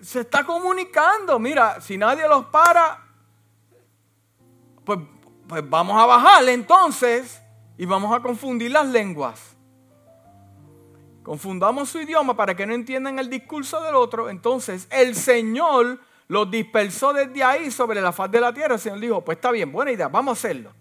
Se, 0.00 0.20
está 0.20 0.44
comunicando. 0.44 1.38
Mira, 1.38 1.80
si 1.80 1.96
nadie 1.96 2.28
los 2.28 2.44
para, 2.46 3.02
pues, 4.84 4.98
pues 5.48 5.68
vamos 5.68 6.00
a 6.00 6.04
bajarle 6.04 6.52
entonces 6.52 7.40
y 7.78 7.86
vamos 7.86 8.14
a 8.14 8.20
confundir 8.20 8.70
las 8.70 8.86
lenguas. 8.86 9.56
Confundamos 11.22 11.88
su 11.88 12.00
idioma 12.00 12.36
para 12.36 12.54
que 12.54 12.66
no 12.66 12.74
entiendan 12.74 13.18
el 13.18 13.30
discurso 13.30 13.80
del 13.82 13.94
otro. 13.94 14.28
Entonces 14.28 14.86
el 14.90 15.14
Señor 15.14 15.98
los 16.28 16.50
dispersó 16.50 17.12
desde 17.12 17.42
ahí 17.42 17.70
sobre 17.70 18.00
la 18.00 18.12
faz 18.12 18.30
de 18.30 18.40
la 18.40 18.52
tierra. 18.52 18.74
El 18.74 18.80
Señor 18.80 19.00
dijo, 19.00 19.24
pues 19.24 19.38
está 19.38 19.50
bien, 19.50 19.72
buena 19.72 19.90
idea, 19.90 20.08
vamos 20.08 20.38
a 20.38 20.38
hacerlo. 20.38 20.72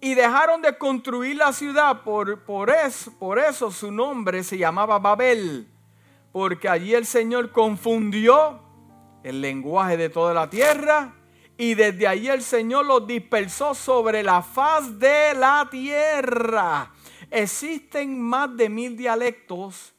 Y 0.00 0.14
dejaron 0.14 0.60
de 0.60 0.76
construir 0.76 1.36
la 1.36 1.52
ciudad, 1.52 2.02
por, 2.02 2.42
por, 2.44 2.72
por 3.18 3.38
eso 3.38 3.70
su 3.70 3.92
nombre 3.92 4.42
se 4.42 4.58
llamaba 4.58 4.98
Babel, 4.98 5.68
porque 6.32 6.68
allí 6.68 6.94
el 6.94 7.06
Señor 7.06 7.52
confundió 7.52 8.60
el 9.22 9.40
lenguaje 9.40 9.96
de 9.96 10.08
toda 10.08 10.34
la 10.34 10.50
tierra 10.50 11.14
y 11.56 11.74
desde 11.74 12.06
allí 12.06 12.28
el 12.28 12.42
Señor 12.42 12.86
los 12.86 13.06
dispersó 13.06 13.74
sobre 13.74 14.22
la 14.22 14.42
faz 14.42 14.98
de 14.98 15.34
la 15.34 15.68
tierra. 15.70 16.90
Existen 17.30 18.20
más 18.20 18.56
de 18.56 18.68
mil 18.68 18.96
dialectos, 18.96 19.94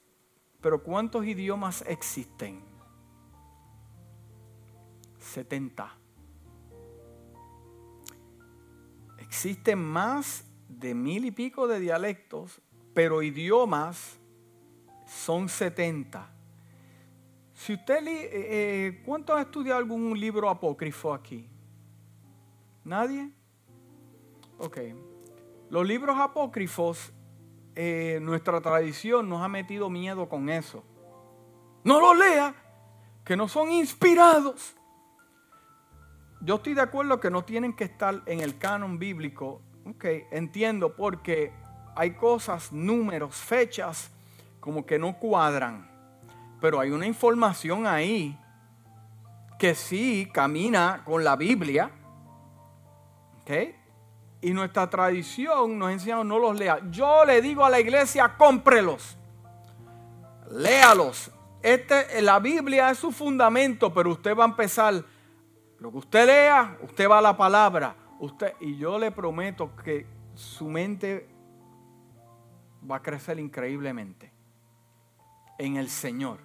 pero 0.59 0.83
¿cuántos 0.83 1.25
idiomas 1.25 1.83
existen? 1.87 2.64
70. 5.35 5.97
Existen 9.19 9.79
más 9.79 10.45
de 10.69 10.95
mil 10.95 11.25
y 11.25 11.31
pico 11.31 11.67
de 11.67 11.81
dialectos, 11.81 12.61
pero 12.93 13.21
idiomas 13.21 14.17
son 15.05 15.49
70. 15.49 16.31
Si 17.53 17.73
usted, 17.73 18.07
eh, 18.07 18.29
eh, 18.31 19.03
¿cuánto 19.05 19.35
ha 19.35 19.41
estudiado 19.41 19.77
algún 19.77 20.17
libro 20.17 20.49
apócrifo 20.49 21.13
aquí? 21.13 21.49
¿Nadie? 22.85 23.29
Ok. 24.57 24.77
Los 25.69 25.85
libros 25.85 26.17
apócrifos, 26.17 27.11
eh, 27.75 28.19
nuestra 28.21 28.61
tradición 28.61 29.27
nos 29.27 29.41
ha 29.41 29.49
metido 29.49 29.89
miedo 29.89 30.29
con 30.29 30.49
eso. 30.49 30.83
No 31.83 31.99
los 31.99 32.17
lea, 32.17 32.55
que 33.25 33.35
no 33.35 33.49
son 33.49 33.69
inspirados 33.71 34.77
yo 36.45 36.55
estoy 36.55 36.75
de 36.75 36.81
acuerdo 36.81 37.19
que 37.19 37.31
no 37.31 37.43
tienen 37.43 37.73
que 37.73 37.85
estar 37.85 38.21
en 38.27 38.39
el 38.39 38.59
canon 38.59 38.99
bíblico. 38.99 39.63
Ok, 39.83 40.05
entiendo 40.31 40.95
porque 40.95 41.51
hay 41.95 42.11
cosas, 42.11 42.71
números, 42.71 43.35
fechas, 43.35 44.11
como 44.59 44.85
que 44.85 44.99
no 44.99 45.17
cuadran. 45.17 45.89
Pero 46.61 46.79
hay 46.79 46.91
una 46.91 47.07
información 47.07 47.87
ahí 47.87 48.37
que 49.57 49.73
sí 49.73 50.29
camina 50.31 51.01
con 51.03 51.23
la 51.23 51.35
Biblia. 51.35 51.89
Y 54.41 54.51
nuestra 54.51 54.87
tradición 54.87 55.79
nos 55.79 55.91
enseña 55.91 56.23
no 56.23 56.37
los 56.37 56.57
lea. 56.57 56.79
Yo 56.91 57.25
le 57.25 57.41
digo 57.41 57.65
a 57.65 57.71
la 57.71 57.79
iglesia, 57.79 58.35
cómprelos. 58.37 59.17
Léalos. 60.51 61.31
Este, 61.63 62.21
la 62.21 62.39
Biblia 62.39 62.91
es 62.91 62.99
su 62.99 63.11
fundamento, 63.11 63.91
pero 63.91 64.11
usted 64.11 64.37
va 64.37 64.43
a 64.43 64.47
empezar 64.47 65.03
lo 65.79 65.91
que 65.91 65.97
usted 65.97 66.25
lea, 66.25 66.77
usted 66.81 67.09
va 67.09 67.19
a 67.19 67.21
la 67.21 67.35
palabra. 67.35 67.95
Usted, 68.19 68.53
y 68.61 68.77
yo 68.77 68.97
le 68.97 69.11
prometo 69.11 69.75
que 69.75 70.05
su 70.33 70.69
mente 70.69 71.27
va 72.89 72.97
a 72.97 73.01
crecer 73.01 73.39
increíblemente 73.39 74.31
en 75.57 75.77
el 75.77 75.89
Señor. 75.89 76.39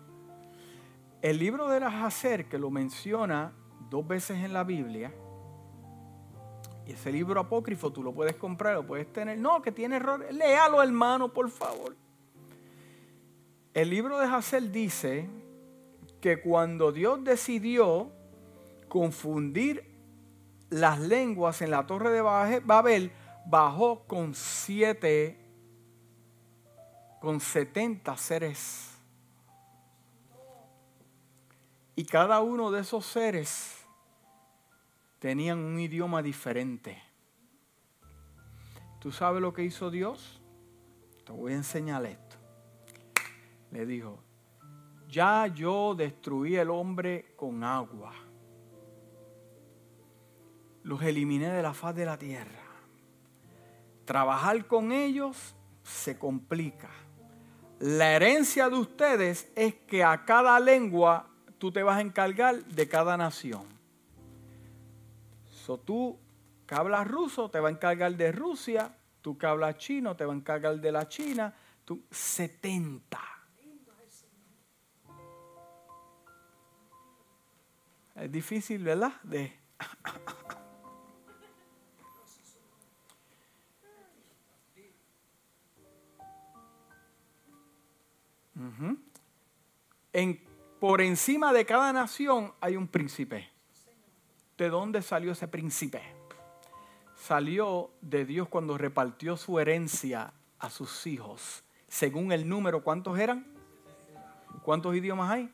El 1.22 1.39
libro 1.39 1.68
de 1.68 1.81
la 1.81 2.07
Hacer, 2.07 2.49
que 2.49 2.59
lo 2.59 2.70
menciona 2.70 3.53
dos 3.89 4.07
veces 4.07 4.39
en 4.39 4.53
la 4.53 4.64
Biblia, 4.64 5.12
y 6.87 6.93
ese 6.93 7.12
libro 7.12 7.41
apócrifo 7.41 7.93
tú 7.93 8.03
lo 8.03 8.12
puedes 8.12 8.35
comprar, 8.37 8.74
lo 8.74 8.87
puedes 8.87 9.12
tener. 9.12 9.39
No, 9.39 9.62
que 9.62 9.70
tiene 9.70 9.97
errores. 9.97 10.35
Léalo, 10.35 10.83
hermano, 10.83 11.33
por 11.33 11.49
favor. 11.51 11.95
El 13.74 13.91
libro 13.91 14.18
de 14.18 14.26
Hacer 14.26 14.72
dice 14.72 15.28
que 16.20 16.41
cuando 16.41 16.91
Dios 16.91 17.22
decidió 17.22 18.11
confundir 18.91 19.88
las 20.68 20.99
lenguas 20.99 21.62
en 21.62 21.70
la 21.70 21.86
torre 21.86 22.11
de 22.11 22.20
Babel, 22.20 23.12
bajó 23.47 24.05
con 24.07 24.34
siete, 24.34 25.38
con 27.20 27.41
setenta 27.41 28.16
seres. 28.16 28.99
Y 31.95 32.05
cada 32.05 32.41
uno 32.41 32.70
de 32.70 32.80
esos 32.80 33.07
seres 33.07 33.86
tenían 35.18 35.59
un 35.59 35.78
idioma 35.78 36.20
diferente. 36.20 37.01
¿Tú 38.99 39.12
sabes 39.12 39.41
lo 39.41 39.55
que 39.55 39.62
hizo 39.62 39.91
Dios? 39.91 40.43
Te 41.24 41.32
voy 41.32 41.53
a 41.53 41.57
enseñar 41.57 42.05
esto. 42.07 42.36
Le 43.70 43.86
dijo, 43.86 44.18
ya 45.09 45.47
yo 45.47 45.95
destruí 45.95 46.57
el 46.57 46.70
hombre 46.70 47.34
con 47.36 47.62
agua 47.62 48.30
los 50.83 51.03
eliminé 51.03 51.51
de 51.51 51.62
la 51.62 51.74
faz 51.74 51.95
de 51.95 52.05
la 52.05 52.18
tierra. 52.18 52.61
Trabajar 54.05 54.66
con 54.66 54.93
ellos 54.93 55.55
se 55.83 56.18
complica. 56.18 56.91
La 57.78 58.12
herencia 58.12 58.68
de 58.68 58.76
ustedes 58.76 59.51
es 59.55 59.74
que 59.74 60.05
a 60.05 60.24
cada 60.24 60.59
lengua 60.61 61.31
tú 61.59 61.72
te 61.72 61.83
vas 61.83 61.99
a 61.99 62.01
encargar 62.01 62.64
de 62.64 62.89
cada 62.89 63.16
nación. 63.16 63.64
So 65.49 65.78
tú 65.78 66.18
que 66.66 66.74
hablas 66.74 67.07
ruso 67.07 67.51
te 67.51 67.61
va 67.61 67.68
a 67.68 67.72
encargar 67.72 68.12
de 68.16 68.33
Rusia, 68.33 68.97
tú 69.20 69.39
que 69.39 69.47
hablas 69.47 69.76
chino 69.78 70.16
te 70.16 70.24
va 70.24 70.33
a 70.33 70.37
encargar 70.37 70.81
de 70.81 70.93
la 70.93 71.09
China, 71.09 71.55
tú 71.85 72.03
70. 72.11 73.20
Es 78.16 78.31
difícil, 78.31 78.85
¿verdad? 78.85 79.12
De 79.22 79.59
por 90.80 91.00
encima 91.00 91.52
de 91.52 91.64
cada 91.64 91.92
nación 91.92 92.52
hay 92.61 92.76
un 92.76 92.88
príncipe. 92.88 93.48
¿De 94.56 94.68
dónde 94.68 95.02
salió 95.02 95.32
ese 95.32 95.48
príncipe? 95.48 96.02
Salió 97.16 97.90
de 98.00 98.24
Dios 98.24 98.48
cuando 98.48 98.78
repartió 98.78 99.36
su 99.36 99.58
herencia 99.58 100.32
a 100.58 100.70
sus 100.70 101.06
hijos. 101.06 101.64
Según 101.88 102.32
el 102.32 102.48
número, 102.48 102.82
¿cuántos 102.82 103.18
eran? 103.18 103.46
¿Cuántos 104.62 104.94
idiomas 104.94 105.30
hay? 105.30 105.50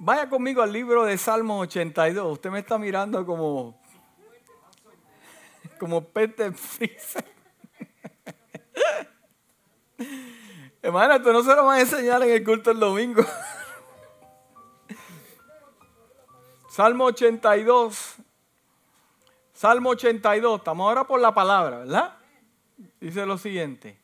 Vaya 0.00 0.28
conmigo 0.28 0.62
al 0.62 0.72
libro 0.72 1.04
de 1.04 1.18
Salmos 1.18 1.62
82. 1.62 2.32
Usted 2.32 2.50
me 2.50 2.60
está 2.60 2.78
mirando 2.78 3.26
como 3.26 3.80
como 5.78 6.04
pete 6.04 6.52
frisa. 6.52 7.24
Hermana, 10.82 11.16
esto 11.16 11.32
no 11.32 11.42
se 11.42 11.54
lo 11.54 11.64
van 11.64 11.78
a 11.78 11.80
enseñar 11.80 12.22
en 12.22 12.30
el 12.30 12.44
culto 12.44 12.70
el 12.70 12.78
domingo. 12.78 13.24
Salmo 16.68 17.06
82. 17.06 18.16
Salmo 19.52 19.90
82. 19.90 20.58
Estamos 20.58 20.88
ahora 20.88 21.04
por 21.04 21.20
la 21.20 21.34
palabra, 21.34 21.78
¿verdad? 21.78 22.16
Dice 23.00 23.26
lo 23.26 23.38
siguiente. 23.38 23.98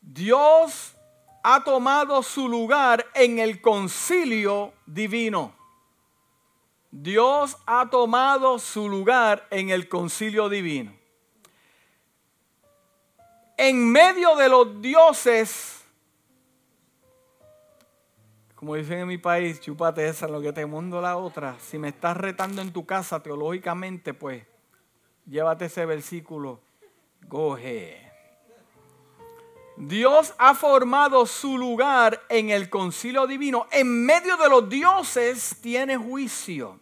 Dios 0.00 0.94
ha 1.42 1.64
tomado 1.64 2.22
su 2.22 2.48
lugar 2.48 3.06
en 3.14 3.38
el 3.38 3.60
concilio 3.60 4.72
divino. 4.86 5.59
Dios 6.90 7.56
ha 7.66 7.88
tomado 7.88 8.58
su 8.58 8.88
lugar 8.88 9.46
en 9.50 9.70
el 9.70 9.88
concilio 9.88 10.48
divino. 10.48 10.92
En 13.56 13.90
medio 13.92 14.34
de 14.36 14.48
los 14.48 14.80
dioses, 14.80 15.84
como 18.54 18.74
dicen 18.74 18.98
en 18.98 19.08
mi 19.08 19.18
país, 19.18 19.60
chupate 19.60 20.08
esa, 20.08 20.26
lo 20.26 20.40
que 20.40 20.52
te 20.52 20.66
mundo 20.66 21.00
la 21.00 21.16
otra. 21.16 21.56
Si 21.60 21.78
me 21.78 21.88
estás 21.88 22.16
retando 22.16 22.60
en 22.60 22.72
tu 22.72 22.84
casa 22.84 23.22
teológicamente, 23.22 24.12
pues 24.12 24.44
llévate 25.26 25.66
ese 25.66 25.86
versículo. 25.86 26.60
Goje. 27.28 28.09
Dios 29.80 30.34
ha 30.36 30.54
formado 30.54 31.24
su 31.24 31.56
lugar 31.56 32.20
en 32.28 32.50
el 32.50 32.68
concilio 32.68 33.26
divino. 33.26 33.66
En 33.72 34.04
medio 34.04 34.36
de 34.36 34.50
los 34.50 34.68
dioses 34.68 35.56
tiene 35.62 35.96
juicio. 35.96 36.78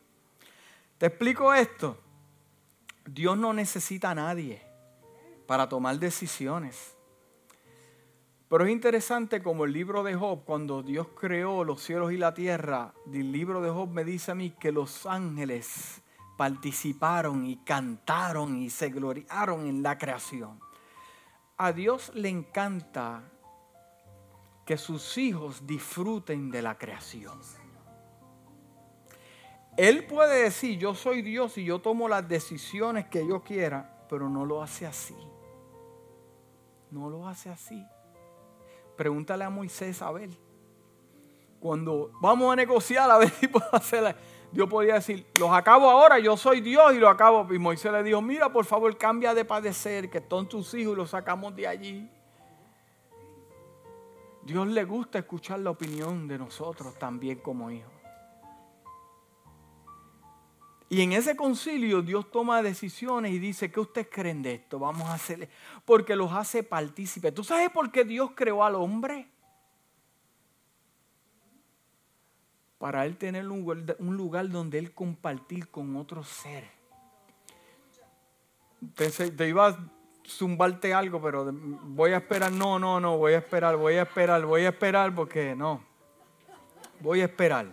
Te 0.99 1.07
explico 1.07 1.55
esto. 1.55 1.97
Dios 3.07 3.39
no 3.39 3.53
necesita 3.53 4.11
a 4.11 4.17
nadie 4.17 4.61
para 5.47 5.69
tomar 5.69 5.97
decisiones. 6.01 6.97
Pero 8.49 8.65
es 8.65 8.71
interesante 8.73 9.45
como 9.45 9.65
el 9.65 9.73
libro 9.73 10.03
de 10.03 10.17
Job, 10.17 10.43
cuando 10.45 10.83
Dios 10.83 11.07
creó 11.21 11.63
los 11.63 11.81
cielos 11.81 12.11
y 12.11 12.17
la 12.17 12.35
tierra, 12.35 12.95
el 13.07 13.31
libro 13.31 13.63
de 13.63 13.71
Job 13.71 13.91
me 13.91 14.03
dice 14.03 14.33
a 14.33 14.35
mí 14.35 14.51
que 14.59 14.73
los 14.73 15.07
ángeles 15.07 16.03
participaron 16.37 17.47
y 17.47 17.59
cantaron 17.59 18.61
y 18.61 18.71
se 18.71 18.89
gloriaron 18.89 19.69
en 19.69 19.85
la 19.85 19.97
creación 19.99 20.59
a 21.59 21.73
Dios 21.73 22.13
le 22.15 22.29
encanta 22.29 23.23
que 24.65 24.79
sus 24.79 25.19
hijos 25.19 25.67
disfruten 25.67 26.51
de 26.51 26.63
la 26.63 26.79
creación. 26.79 27.41
Él 29.77 30.07
puede 30.07 30.43
decir, 30.43 30.79
yo 30.79 30.95
soy 30.95 31.23
Dios 31.23 31.59
y 31.59 31.65
yo 31.65 31.81
tomo 31.81 32.09
las 32.09 32.29
decisiones 32.29 33.07
que 33.07 33.27
yo 33.27 33.43
quiera, 33.43 34.07
pero 34.09 34.29
no 34.29 34.45
lo 34.45 34.63
hace 34.63 34.87
así. 34.87 35.17
No 36.91 37.11
lo 37.11 37.29
hace 37.29 37.51
así. 37.51 37.85
Pregúntale 38.97 39.45
a 39.45 39.51
Moisés 39.51 40.03
a 40.03 40.11
ver. 40.11 40.31
Cuando 41.61 42.11
vamos 42.21 42.53
a 42.53 42.57
negociar 42.57 43.11
a 43.11 43.19
ver 43.19 43.31
si 43.31 43.49
puedo 43.49 43.69
hacerla. 43.73 44.17
Dios 44.51 44.69
podía 44.69 44.95
decir, 44.95 45.27
los 45.39 45.51
acabo 45.51 45.91
ahora, 45.91 46.19
yo 46.19 46.37
soy 46.37 46.61
Dios 46.61 46.95
y 46.95 46.99
lo 46.99 47.09
acabo. 47.09 47.53
Y 47.53 47.59
Moisés 47.59 47.93
le 47.93 48.03
dijo, 48.03 48.23
mira, 48.23 48.51
por 48.51 48.65
favor, 48.65 48.97
cambia 48.97 49.35
de 49.35 49.45
padecer, 49.45 50.09
que 50.09 50.23
son 50.29 50.49
tus 50.49 50.73
hijos 50.75 50.95
y 50.95 50.97
los 50.97 51.11
sacamos 51.11 51.55
de 51.55 51.67
allí. 51.67 52.11
Dios 54.43 54.67
le 54.69 54.85
gusta 54.85 55.19
escuchar 55.19 55.61
la 55.61 55.71
opinión 55.71 56.27
de 56.27 56.39
nosotros 56.39 56.99
también 56.99 57.39
como 57.41 57.71
hijos. 57.71 57.93
Y 60.91 61.03
en 61.03 61.13
ese 61.13 61.37
concilio 61.37 62.01
Dios 62.01 62.31
toma 62.31 62.63
decisiones 62.63 63.33
y 63.33 63.39
dice, 63.39 63.71
¿qué 63.71 63.79
ustedes 63.79 64.09
creen 64.11 64.43
de 64.43 64.55
esto? 64.55 64.79
Vamos 64.79 65.07
a 65.09 65.15
hacerle, 65.15 65.51
porque 65.85 66.17
los 66.17 66.33
hace 66.33 66.63
partícipes. 66.63 67.35
¿Tú 67.35 67.45
sabes 67.45 67.69
por 67.69 67.93
qué 67.93 68.05
Dios 68.05 68.31
creó 68.35 68.65
al 68.65 68.75
hombre? 68.75 69.29
Para 72.79 73.05
él 73.05 73.17
tener 73.17 73.49
un 73.49 74.17
lugar, 74.17 74.49
donde 74.49 74.79
él 74.79 74.93
compartir 74.93 75.69
con 75.69 75.97
otros 75.97 76.29
seres. 76.29 76.71
te 78.95 79.49
iba 79.49 79.69
a 79.69 79.91
zumbarte 80.29 80.95
algo, 80.95 81.21
pero 81.21 81.51
voy 81.53 82.13
a 82.13 82.19
esperar. 82.19 82.53
No, 82.53 82.79
no, 82.79 83.01
no, 83.01 83.19
voy 83.19 83.33
a 83.33 83.39
esperar, 83.39 83.77
voy 83.77 83.95
a 83.95 84.03
esperar, 84.03 84.45
voy 84.45 84.65
a 84.65 84.69
esperar 84.69 85.15
porque 85.15 85.57
no. 85.57 85.83
Voy 87.01 87.21
a 87.21 87.25
esperar. 87.25 87.67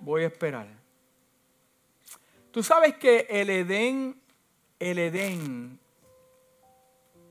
Voy 0.00 0.22
a 0.22 0.26
esperar. 0.26 0.68
Tú 2.50 2.62
sabes 2.62 2.96
que 2.96 3.26
el 3.28 3.50
Edén, 3.50 4.20
el 4.78 4.98
Edén 4.98 5.78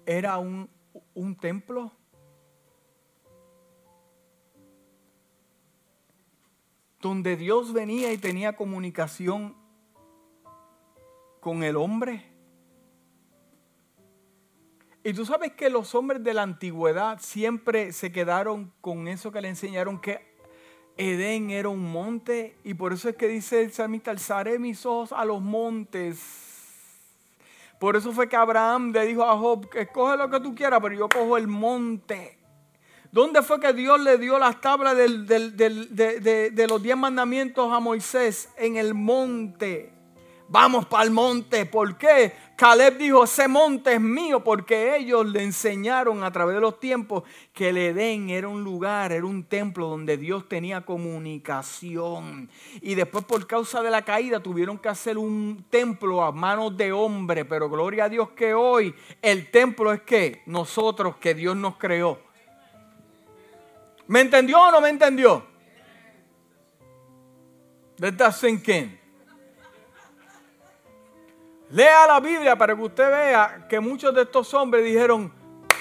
era 0.06 0.38
un, 0.38 0.70
un 1.14 1.36
templo. 1.36 1.92
Donde 7.02 7.36
Dios 7.36 7.74
venía 7.74 8.12
y 8.12 8.18
tenía 8.18 8.56
comunicación 8.56 9.56
con 11.40 11.64
el 11.64 11.76
hombre. 11.76 12.26
Y 15.04 15.14
tú 15.14 15.26
sabes 15.26 15.54
que 15.54 15.70
los 15.70 15.96
hombres 15.96 16.24
de 16.24 16.34
la 16.34 16.42
antigüedad 16.42 17.20
siempre 17.22 17.94
se 17.94 18.12
quedaron 18.12 18.74
con 18.82 19.08
eso 19.08 19.32
que 19.32 19.40
le 19.40 19.48
enseñaron 19.48 20.02
que 20.02 20.36
Edén 20.98 21.52
era 21.52 21.70
un 21.70 21.92
monte 21.92 22.58
y 22.64 22.74
por 22.74 22.92
eso 22.92 23.08
es 23.08 23.16
que 23.16 23.28
dice 23.28 23.62
el 23.62 23.72
salmista, 23.72 24.12
alzaré 24.12 24.60
mis 24.60 24.86
ojos 24.86 25.14
a 25.14 25.24
los 25.24 25.42
montes. 25.42 26.48
Por 27.80 27.96
eso 27.96 28.12
fue 28.12 28.28
que 28.28 28.36
Abraham 28.36 28.92
le 28.92 29.06
dijo 29.06 29.24
a 29.24 29.38
Job, 29.38 29.70
escoge 29.76 30.18
lo 30.18 30.30
que 30.30 30.40
tú 30.40 30.56
quieras, 30.56 30.80
pero 30.82 30.96
yo 30.96 31.08
cojo 31.08 31.38
el 31.38 31.48
monte. 31.48 32.37
¿Dónde 33.12 33.42
fue 33.42 33.60
que 33.60 33.74
Dios 33.74 34.00
le 34.00 34.18
dio 34.18 34.38
las 34.38 34.60
tablas 34.60 34.96
de, 34.98 36.66
los 36.68 36.84
diez 36.84 36.98
mandamientos 36.98 37.72
a 37.72 37.80
Moisés? 37.80 38.50
En 38.58 38.78
el 38.78 38.94
monte. 38.94 39.94
Vamos 40.50 40.86
para 40.86 41.04
el 41.04 41.12
monte. 41.12 41.66
¿Por 41.66 41.98
qué? 41.98 42.34
Caleb 42.56 42.98
dijo, 42.98 43.24
ese 43.24 43.48
monte 43.48 43.94
es 43.94 44.02
mío 44.02 44.44
porque 44.44 44.96
ellos 44.98 45.26
le 45.26 45.44
enseñaron 45.44 46.24
a 46.24 46.32
través 46.32 46.56
de 46.56 46.62
los 46.62 46.80
tiempos 46.80 47.24
que 47.54 47.70
el 47.70 47.78
Edén 47.78 48.30
era 48.30 48.48
un 48.48 48.64
lugar, 48.64 49.12
era 49.12 49.26
un 49.26 49.44
templo 49.44 49.88
donde 49.88 50.18
Dios 50.18 50.48
tenía 50.50 50.82
comunicación. 50.82 52.50
Y 52.82 52.96
después 52.96 53.26
por 53.26 53.46
causa 53.46 53.82
de 53.82 53.92
la 53.92 54.02
caída 54.02 54.40
tuvieron 54.40 54.80
que 54.80 54.90
hacer 54.90 55.18
un 55.18 55.66
templo 55.70 56.24
a 56.24 56.32
manos 56.32 56.76
de 56.76 56.92
hombre. 56.92 57.46
Pero 57.46 57.70
gloria 57.70 58.06
a 58.06 58.10
Dios 58.10 58.30
que 58.30 58.54
hoy 58.54 58.96
el 59.22 59.52
templo 59.52 59.94
es 59.94 60.02
que 60.02 60.42
nosotros, 60.46 61.18
que 61.18 61.34
Dios 61.34 61.56
nos 61.56 61.78
creó. 61.78 62.27
¿Me 64.08 64.22
entendió 64.22 64.60
o 64.60 64.72
no 64.72 64.82
me 64.82 64.90
entendió? 64.90 65.46
Let 67.98 68.14
that 68.14 68.34
sink 68.34 68.68
in. 68.70 69.00
Lea 71.70 72.08
la 72.08 72.20
Biblia 72.20 72.56
para 72.56 72.76
que 72.76 72.82
usted 72.82 73.10
vea 73.10 73.68
que 73.68 73.80
muchos 73.80 74.14
de 74.16 74.22
estos 74.22 74.54
hombres 74.54 74.86
dijeron, 74.86 75.34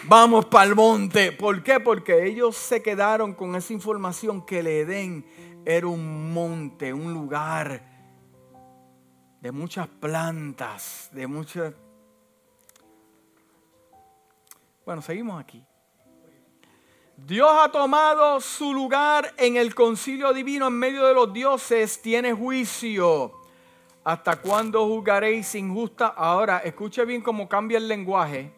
vamos 0.05 0.47
para 0.47 0.65
el 0.65 0.75
monte. 0.75 1.33
¿Por 1.33 1.63
qué? 1.63 1.79
Porque 1.79 2.27
ellos 2.27 2.57
se 2.57 2.83
quedaron 2.83 3.35
con 3.35 3.55
esa 3.55 3.73
información 3.73 4.45
que 4.45 4.61
el 4.61 4.67
Edén 4.67 5.27
era 5.65 5.87
un 5.87 6.33
monte, 6.33 6.93
un 6.93 7.13
lugar 7.13 7.83
de 9.41 9.53
muchas 9.53 9.89
plantas, 9.89 11.09
de 11.13 11.27
muchas... 11.27 11.75
Bueno, 14.85 15.03
seguimos 15.03 15.41
aquí. 15.41 15.66
Dios 17.17 17.51
ha 17.51 17.71
tomado 17.73 18.41
su 18.43 18.75
lugar 18.75 19.33
en 19.39 19.57
el 19.57 19.75
concilio 19.75 20.35
divino 20.35 20.67
en 20.67 20.75
medio 20.75 21.07
de 21.07 21.15
los 21.15 21.33
dioses, 21.33 22.03
tiene 22.03 22.35
juicio. 22.35 23.33
¿Hasta 24.05 24.37
cuándo 24.37 24.87
juzgaréis 24.87 25.55
injusta? 25.55 26.09
Ahora, 26.09 26.59
escuche 26.59 27.05
bien 27.07 27.23
cómo 27.23 27.49
cambia 27.49 27.79
el 27.79 27.89
lenguaje. 27.89 28.53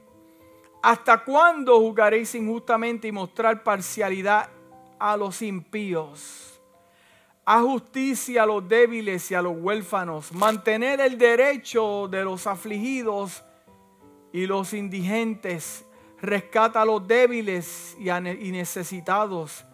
¿Hasta 0.82 1.24
cuándo 1.24 1.78
juzgaréis 1.78 2.34
injustamente 2.34 3.06
y 3.08 3.12
mostrar 3.12 3.62
parcialidad 3.62 4.50
a 4.98 5.16
los 5.16 5.40
impíos? 5.40 6.60
A 7.44 7.62
justicia 7.62 8.42
a 8.42 8.46
los 8.46 8.68
débiles 8.68 9.30
y 9.30 9.36
a 9.36 9.40
los 9.40 9.56
huérfanos. 9.56 10.32
Mantener 10.32 11.00
el 11.00 11.16
derecho 11.16 12.08
de 12.08 12.24
los 12.24 12.46
afligidos 12.46 13.44
y 14.32 14.46
los 14.46 14.74
indigentes. 14.74 15.87
Rescata 16.20 16.82
a 16.82 16.84
los 16.84 17.06
débiles 17.06 17.96
y 17.98 18.50
necesitados 18.50 19.64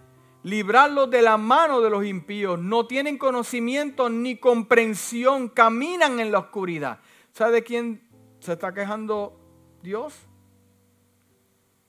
librarlos 0.45 1.11
de 1.11 1.23
la 1.23 1.37
mano 1.37 1.81
de 1.81 1.91
los 1.91 2.05
impíos. 2.05 2.59
No 2.59 2.87
tienen 2.87 3.19
conocimiento 3.19 4.09
ni 4.09 4.37
comprensión, 4.37 5.49
caminan 5.49 6.21
en 6.21 6.31
la 6.31 6.39
oscuridad. 6.39 7.01
¿Sabe 7.33 7.53
de 7.53 7.65
quién 7.65 8.09
se 8.39 8.53
está 8.53 8.73
quejando 8.73 9.37
Dios? 9.83 10.15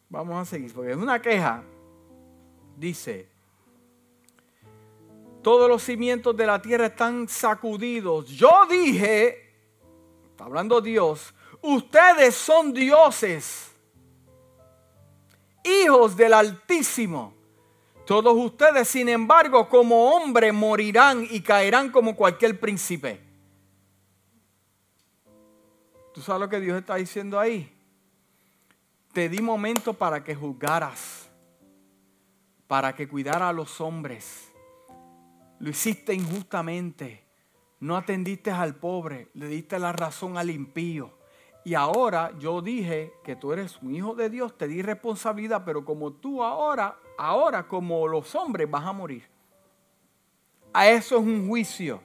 Vamos 0.10 0.42
a 0.42 0.46
seguir, 0.46 0.74
porque 0.74 0.92
es 0.92 0.98
una 0.98 1.22
queja. 1.22 1.64
Dice, 2.78 3.30
todos 5.44 5.70
los 5.70 5.84
cimientos 5.84 6.36
de 6.36 6.48
la 6.48 6.62
tierra 6.62 6.88
están 6.88 7.28
sacudidos. 7.28 8.30
Yo 8.30 8.66
dije, 8.70 9.54
está 10.32 10.46
hablando 10.46 10.80
Dios, 10.80 11.34
ustedes 11.62 12.36
son 12.36 12.74
dioses, 12.74 13.75
hijos 15.66 16.16
del 16.16 16.34
Altísimo. 16.34 17.34
Todos 18.06 18.36
ustedes, 18.38 18.88
sin 18.88 19.10
embargo, 19.10 19.68
como 19.68 20.16
hombres 20.16 20.54
morirán 20.54 21.28
y 21.30 21.42
caerán 21.42 21.92
como 21.92 22.16
cualquier 22.16 22.60
príncipe. 22.60 23.20
¿Tú 26.14 26.22
sabes 26.22 26.42
lo 26.42 26.50
que 26.50 26.60
Dios 26.60 26.78
está 26.78 26.96
diciendo 26.96 27.40
ahí? 27.40 27.72
Te 29.12 29.28
di 29.28 29.42
momento 29.42 29.94
para 29.94 30.24
que 30.24 30.36
juzgaras, 30.36 31.30
para 32.68 32.96
que 32.96 33.08
cuidara 33.08 33.50
a 33.50 33.54
los 33.54 33.82
hombres. 33.82 34.52
Lo 35.60 35.70
hiciste 35.70 36.14
injustamente. 36.14 37.24
No 37.80 37.98
atendiste 37.98 38.52
al 38.52 38.76
pobre, 38.76 39.30
le 39.34 39.48
diste 39.48 39.78
la 39.80 39.92
razón 39.92 40.38
al 40.38 40.50
impío. 40.50 41.15
Y 41.66 41.74
ahora 41.74 42.32
yo 42.38 42.62
dije 42.62 43.12
que 43.24 43.36
tú 43.36 43.52
eres 43.52 43.82
un 43.82 43.94
hijo 43.96 44.14
de 44.14 44.30
Dios, 44.30 44.56
te 44.56 44.68
di 44.68 44.84
responsabilidad, 44.84 45.64
pero 45.66 45.84
como 45.84 46.14
tú 46.14 46.44
ahora 46.44 46.96
ahora 47.18 47.68
como 47.68 48.08
los 48.08 48.34
hombres 48.36 48.70
vas 48.70 48.86
a 48.86 48.94
morir. 48.94 49.24
A 50.74 50.90
eso 50.90 51.18
es 51.18 51.24
un 51.24 51.48
juicio. 51.48 52.02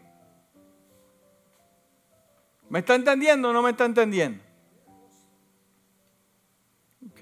¿Me 2.70 2.78
está 2.78 2.94
entendiendo 2.94 3.50
o 3.50 3.52
no 3.52 3.62
me 3.62 3.70
está 3.70 3.84
entendiendo? 3.84 4.42
Ok. 7.10 7.20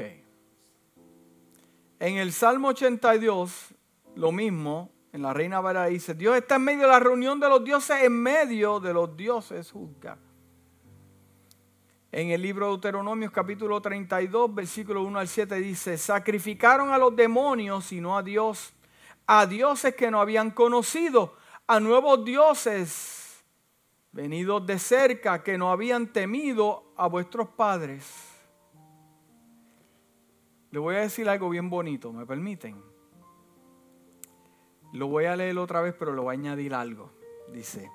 En 2.01 2.19
el 2.19 2.33
Salmo 2.33 2.69
82, 2.69 3.75
lo 4.15 4.31
mismo, 4.31 4.91
en 5.13 5.23
la 5.23 5.33
Reina 5.33 5.61
Valera 5.61 5.87
dice, 5.87 6.15
Dios 6.15 6.37
está 6.37 6.57
en 6.57 6.63
medio 6.63 6.83
de 6.83 6.89
la 6.89 7.01
reunión 7.01 7.41
de 7.41 7.49
los 7.49 7.65
dioses, 7.65 8.03
en 8.03 8.13
medio 8.13 8.79
de 8.79 8.93
los 8.93 9.17
dioses 9.17 9.73
juzga. 9.73 10.19
En 12.19 12.33
el 12.33 12.43
libro 12.43 12.67
de 12.67 12.71
Deuteronomios 12.73 13.31
capítulo 13.31 13.81
32, 13.81 14.53
versículo 14.53 15.05
1 15.05 15.21
al 15.21 15.29
7 15.29 15.55
dice, 15.61 15.97
sacrificaron 15.97 16.91
a 16.91 16.99
los 16.99 17.15
demonios 17.15 17.93
y 17.93 18.01
no 18.01 18.19
a 18.19 18.25
Dios, 18.25 18.75
a 19.25 19.47
dioses 19.47 19.95
que 19.95 20.11
no 20.11 20.21
habían 20.21 20.51
conocido, 20.51 21.37
a 21.69 21.79
nuevos 21.79 22.25
dioses 22.25 23.45
venidos 24.11 24.67
de 24.67 24.81
cerca 24.81 25.45
que 25.45 25.57
no 25.57 25.71
habían 25.71 26.13
temido 26.13 26.93
a 26.97 27.07
vuestros 27.07 27.51
padres. 27.51 28.13
Le 30.73 30.81
voy 30.81 30.97
a 30.97 31.03
decir 31.03 31.29
algo 31.29 31.49
bien 31.49 31.71
bonito, 31.71 32.13
¿me 32.13 32.27
permiten? 32.27 32.83
Lo 34.93 35.07
voy 35.07 35.27
a 35.27 35.37
leer 35.37 35.57
otra 35.57 35.83
vez, 35.83 35.95
pero 35.97 36.13
lo 36.15 36.25
voy 36.25 36.35
a 36.35 36.39
añadir 36.41 36.75
algo. 36.75 37.13
Dice, 37.53 37.89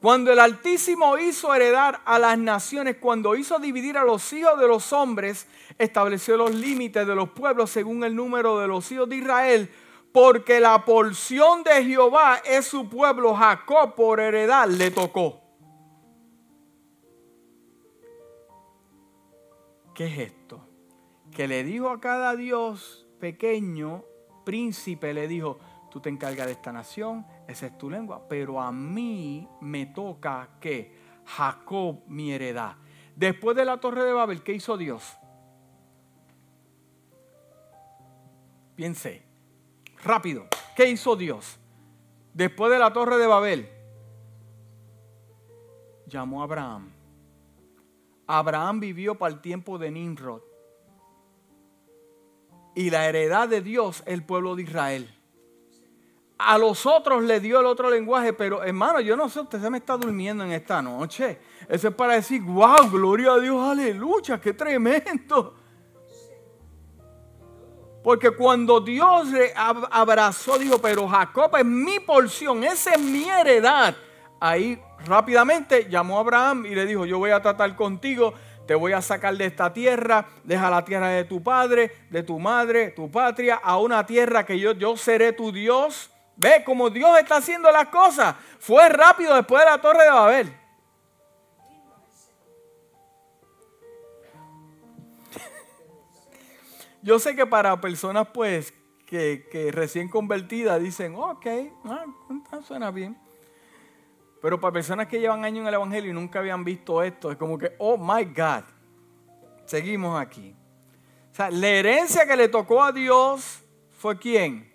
cuando 0.00 0.32
el 0.32 0.38
Altísimo 0.38 1.18
hizo 1.18 1.54
heredar 1.54 2.00
a 2.06 2.18
las 2.18 2.38
naciones, 2.38 2.96
cuando 2.96 3.34
hizo 3.34 3.58
dividir 3.58 3.98
a 3.98 4.04
los 4.04 4.32
hijos 4.32 4.58
de 4.58 4.66
los 4.66 4.94
hombres, 4.94 5.46
estableció 5.78 6.38
los 6.38 6.54
límites 6.54 7.06
de 7.06 7.14
los 7.14 7.30
pueblos 7.30 7.70
según 7.70 8.02
el 8.04 8.16
número 8.16 8.58
de 8.58 8.66
los 8.66 8.90
hijos 8.90 9.08
de 9.10 9.16
Israel, 9.16 9.70
porque 10.10 10.58
la 10.58 10.86
porción 10.86 11.62
de 11.62 11.84
Jehová 11.84 12.40
es 12.44 12.66
su 12.66 12.88
pueblo, 12.88 13.34
Jacob 13.34 13.94
por 13.94 14.20
heredad 14.20 14.68
le 14.68 14.90
tocó. 14.90 15.42
¿Qué 19.94 20.06
es 20.06 20.18
esto? 20.18 20.66
Que 21.30 21.46
le 21.46 21.62
dijo 21.62 21.90
a 21.90 22.00
cada 22.00 22.34
Dios 22.36 23.06
pequeño, 23.20 24.02
príncipe, 24.46 25.12
le 25.12 25.28
dijo, 25.28 25.58
tú 25.90 26.00
te 26.00 26.08
encargas 26.08 26.46
de 26.46 26.52
esta 26.52 26.72
nación, 26.72 27.26
esa 27.50 27.66
es 27.66 27.78
tu 27.78 27.90
lengua, 27.90 28.26
pero 28.28 28.60
a 28.60 28.72
mí 28.72 29.48
me 29.60 29.86
toca 29.86 30.48
que 30.60 30.94
Jacob 31.24 32.02
mi 32.06 32.32
heredad. 32.32 32.76
Después 33.16 33.56
de 33.56 33.64
la 33.64 33.78
torre 33.78 34.04
de 34.04 34.12
Babel, 34.12 34.42
¿qué 34.42 34.52
hizo 34.52 34.76
Dios? 34.76 35.16
Piense, 38.74 39.22
rápido, 40.02 40.46
¿qué 40.74 40.88
hizo 40.88 41.16
Dios? 41.16 41.58
Después 42.32 42.72
de 42.72 42.78
la 42.78 42.92
torre 42.92 43.18
de 43.18 43.26
Babel, 43.26 43.68
llamó 46.06 46.40
a 46.40 46.44
Abraham. 46.44 46.92
Abraham 48.26 48.80
vivió 48.80 49.16
para 49.16 49.34
el 49.34 49.40
tiempo 49.40 49.76
de 49.78 49.90
Nimrod. 49.90 50.42
Y 52.74 52.90
la 52.90 53.08
heredad 53.08 53.48
de 53.48 53.60
Dios, 53.60 54.02
el 54.06 54.24
pueblo 54.24 54.54
de 54.54 54.62
Israel. 54.62 55.19
A 56.42 56.56
los 56.56 56.86
otros 56.86 57.22
le 57.22 57.38
dio 57.38 57.60
el 57.60 57.66
otro 57.66 57.90
lenguaje, 57.90 58.32
pero 58.32 58.62
hermano, 58.62 59.00
yo 59.00 59.16
no 59.16 59.28
sé, 59.28 59.40
usted 59.40 59.60
se 59.60 59.68
me 59.68 59.78
está 59.78 59.96
durmiendo 59.96 60.42
en 60.42 60.52
esta 60.52 60.80
noche. 60.80 61.38
Eso 61.68 61.88
es 61.88 61.94
para 61.94 62.14
decir, 62.14 62.42
wow, 62.42 62.90
gloria 62.90 63.32
a 63.32 63.38
Dios, 63.38 63.70
aleluya, 63.70 64.40
qué 64.40 64.54
tremendo. 64.54 65.54
Porque 68.02 68.30
cuando 68.30 68.80
Dios 68.80 69.28
le 69.28 69.52
abrazó, 69.54 70.58
dijo, 70.58 70.78
pero 70.78 71.06
Jacob 71.06 71.54
es 71.56 71.64
mi 71.64 72.00
porción, 72.00 72.64
esa 72.64 72.92
es 72.92 73.00
mi 73.00 73.28
heredad. 73.28 73.94
Ahí 74.40 74.80
rápidamente 75.04 75.86
llamó 75.90 76.16
a 76.16 76.20
Abraham 76.20 76.64
y 76.64 76.74
le 76.74 76.86
dijo, 76.86 77.04
yo 77.04 77.18
voy 77.18 77.30
a 77.30 77.42
tratar 77.42 77.76
contigo, 77.76 78.32
te 78.66 78.74
voy 78.74 78.92
a 78.92 79.02
sacar 79.02 79.36
de 79.36 79.44
esta 79.44 79.72
tierra, 79.72 80.26
deja 80.44 80.70
la 80.70 80.84
tierra 80.84 81.08
de 81.08 81.24
tu 81.24 81.42
padre, 81.42 81.92
de 82.08 82.22
tu 82.22 82.38
madre, 82.38 82.92
tu 82.92 83.10
patria, 83.10 83.56
a 83.62 83.78
una 83.78 84.06
tierra 84.06 84.46
que 84.46 84.58
yo, 84.58 84.72
yo 84.72 84.96
seré 84.96 85.34
tu 85.34 85.52
Dios 85.52 86.10
Ve 86.40 86.64
cómo 86.64 86.88
Dios 86.88 87.18
está 87.18 87.36
haciendo 87.36 87.70
las 87.70 87.88
cosas. 87.88 88.34
Fue 88.58 88.88
rápido 88.88 89.34
después 89.34 89.62
de 89.62 89.70
la 89.70 89.78
torre 89.78 90.04
de 90.04 90.10
Babel. 90.10 90.56
Yo 97.02 97.18
sé 97.18 97.36
que 97.36 97.44
para 97.46 97.78
personas 97.78 98.26
pues 98.32 98.72
que, 99.04 99.70
recién 99.70 100.08
convertidas 100.08 100.80
dicen, 100.80 101.14
ok, 101.14 101.46
ah, 101.84 102.06
suena 102.66 102.90
bien. 102.90 103.18
Pero 104.40 104.58
para 104.58 104.72
personas 104.72 105.08
que 105.08 105.20
llevan 105.20 105.44
años 105.44 105.60
en 105.60 105.68
el 105.68 105.74
Evangelio 105.74 106.10
y 106.10 106.14
nunca 106.14 106.38
habían 106.38 106.64
visto 106.64 107.02
esto, 107.02 107.30
es 107.30 107.36
como 107.36 107.58
que, 107.58 107.74
oh 107.76 107.98
my 107.98 108.24
God, 108.24 108.64
seguimos 109.66 110.18
aquí. 110.18 110.56
O 111.30 111.34
sea, 111.34 111.50
la 111.50 111.68
herencia 111.68 112.24
que 112.24 112.34
le 112.34 112.48
tocó 112.48 112.82
a 112.82 112.92
Dios 112.92 113.62
fue 113.98 114.18
quién? 114.18 114.69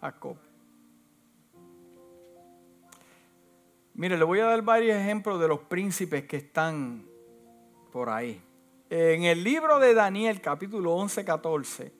Jacob. 0.00 0.36
Mire, 3.94 4.16
le 4.16 4.24
voy 4.24 4.40
a 4.40 4.46
dar 4.46 4.62
varios 4.62 4.96
ejemplos 4.96 5.38
de 5.40 5.48
los 5.48 5.60
príncipes 5.60 6.24
que 6.24 6.38
están 6.38 7.04
por 7.92 8.08
ahí. 8.08 8.40
En 8.88 9.24
el 9.24 9.44
libro 9.44 9.78
de 9.78 9.94
Daniel, 9.94 10.40
capítulo 10.40 10.94
11, 10.94 11.24
14, 11.24 11.92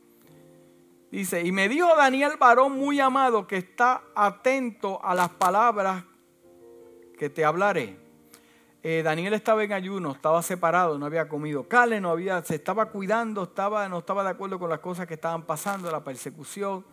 dice, 1.11 1.43
y 1.45 1.53
me 1.53 1.69
dijo 1.69 1.95
Daniel, 1.95 2.33
varón 2.39 2.73
muy 2.73 3.01
amado, 3.01 3.47
que 3.47 3.59
está 3.59 4.03
atento 4.15 5.05
a 5.05 5.15
las 5.15 5.29
palabras 5.31 6.05
que 7.19 7.29
te 7.29 7.45
hablaré. 7.45 7.99
Eh, 8.83 9.03
Daniel 9.05 9.35
estaba 9.35 9.63
en 9.63 9.75
ayuno, 9.75 10.13
estaba 10.13 10.41
separado, 10.43 10.99
no 10.99 11.05
había 11.05 11.29
comido 11.29 11.69
carne, 11.69 12.01
no 12.01 12.11
había, 12.11 12.43
se 12.43 12.55
estaba 12.55 12.87
cuidando, 12.87 13.43
estaba, 13.43 13.87
no 13.91 13.99
estaba 13.99 14.25
de 14.25 14.31
acuerdo 14.31 14.59
con 14.59 14.71
las 14.71 14.81
cosas 14.81 15.07
que 15.07 15.15
estaban 15.15 15.43
pasando, 15.43 15.91
la 15.93 16.03
persecución. 16.03 16.85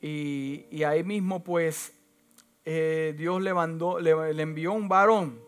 Y, 0.00 0.82
ahí 0.84 1.02
mismo 1.02 1.42
pues 1.42 1.92
eh, 2.64 3.14
Dios 3.16 3.42
le, 3.42 3.52
mandó, 3.52 3.98
le, 3.98 4.32
le 4.34 4.42
envió 4.42 4.72
un 4.72 4.88
varón. 4.88 5.40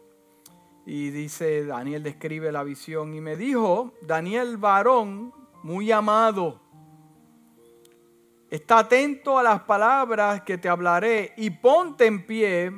Y 0.87 1.11
dice, 1.11 1.65
Daniel 1.65 2.03
describe 2.03 2.51
la 2.51 2.65
visión 2.65 3.15
y 3.15 3.21
me 3.21 3.37
dijo, 3.37 3.95
Daniel 4.03 4.57
varón, 4.57 5.33
muy 5.63 5.93
amado. 5.93 6.61
Está 8.51 8.81
atento 8.81 9.39
a 9.39 9.45
las 9.45 9.61
palabras 9.63 10.43
que 10.43 10.59
te 10.59 10.69
hablaré 10.69 11.33
y 11.37 11.51
ponte 11.51 12.07
en 12.07 12.27
pie, 12.27 12.73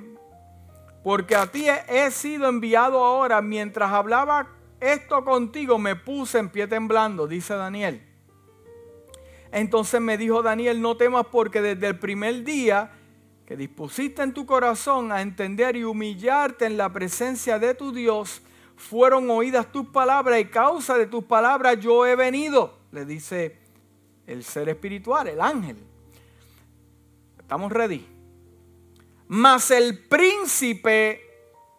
porque 1.03 1.35
a 1.35 1.47
ti 1.47 1.67
he 1.89 2.11
sido 2.11 2.49
enviado 2.49 3.03
ahora. 3.03 3.41
Mientras 3.41 3.91
hablaba 3.91 4.49
esto 4.81 5.25
contigo, 5.25 5.79
me 5.79 5.97
puse 5.97 6.39
en 6.39 6.51
pie 6.51 6.67
temblando, 6.67 7.27
dice 7.27 7.55
Daniel. 7.55 8.12
Entonces 9.53 10.01
me 10.01 10.17
dijo 10.17 10.43
Daniel, 10.43 10.81
no 10.81 10.97
temas 10.97 11.27
porque 11.31 11.61
desde 11.61 11.87
el 11.87 11.99
primer 11.99 12.43
día 12.43 12.91
que 13.47 13.55
dispusiste 13.55 14.23
en 14.23 14.33
tu 14.33 14.47
corazón 14.47 15.13
a 15.13 15.21
entender 15.21 15.77
y 15.77 15.85
humillarte 15.85 16.65
en 16.65 16.79
la 16.79 16.91
presencia 16.91 17.59
de 17.59 17.75
tu 17.75 17.93
Dios, 17.93 18.41
fueron 18.77 19.31
oídas 19.31 19.71
tus 19.71 19.87
palabras 19.89 20.41
y 20.41 20.47
causa 20.47 20.97
de 20.97 21.07
tus 21.07 21.25
palabras 21.25 21.79
yo 21.79 22.07
he 22.07 22.17
venido, 22.17 22.79
le 22.91 23.05
dice 23.05 23.59
el 24.27 24.43
ser 24.43 24.71
espiritual, 24.71 25.29
el 25.29 25.41
ángel. 25.41 25.77
Estamos 27.39 27.71
ready. 27.71 28.07
Mas 29.29 29.71
el 29.71 29.99
príncipe 30.09 31.21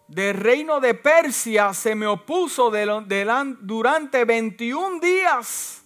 del 0.07 0.36
reino 0.36 0.80
de 0.80 0.93
Persia 0.93 1.74
se 1.74 1.95
me 1.95 2.05
opuso 2.05 2.71
durante 2.71 4.26
21 4.26 4.99
días. 4.99 5.82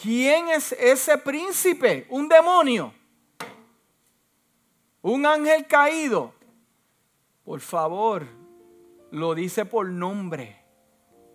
¿Quién 0.00 0.48
es 0.48 0.72
ese 0.72 1.18
príncipe? 1.18 2.06
Un 2.10 2.28
demonio. 2.28 2.92
Un 5.02 5.26
ángel 5.26 5.66
caído. 5.66 6.34
Por 7.44 7.60
favor, 7.60 8.26
lo 9.10 9.34
dice 9.34 9.64
por 9.64 9.88
nombre. 9.88 10.62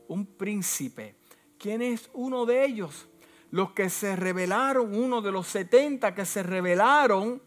Un 0.08 0.26
príncipe. 0.26 1.16
¿Quién 1.58 1.82
es 1.82 2.10
uno 2.14 2.46
de 2.46 2.66
ellos? 2.66 3.08
los 3.52 3.74
que 3.74 3.90
se 3.90 4.16
rebelaron, 4.16 4.96
uno 4.96 5.22
de 5.22 5.32
los 5.32 5.46
70 5.48 6.16
que 6.16 6.26
se 6.26 6.42
rebelaron, 6.42 7.42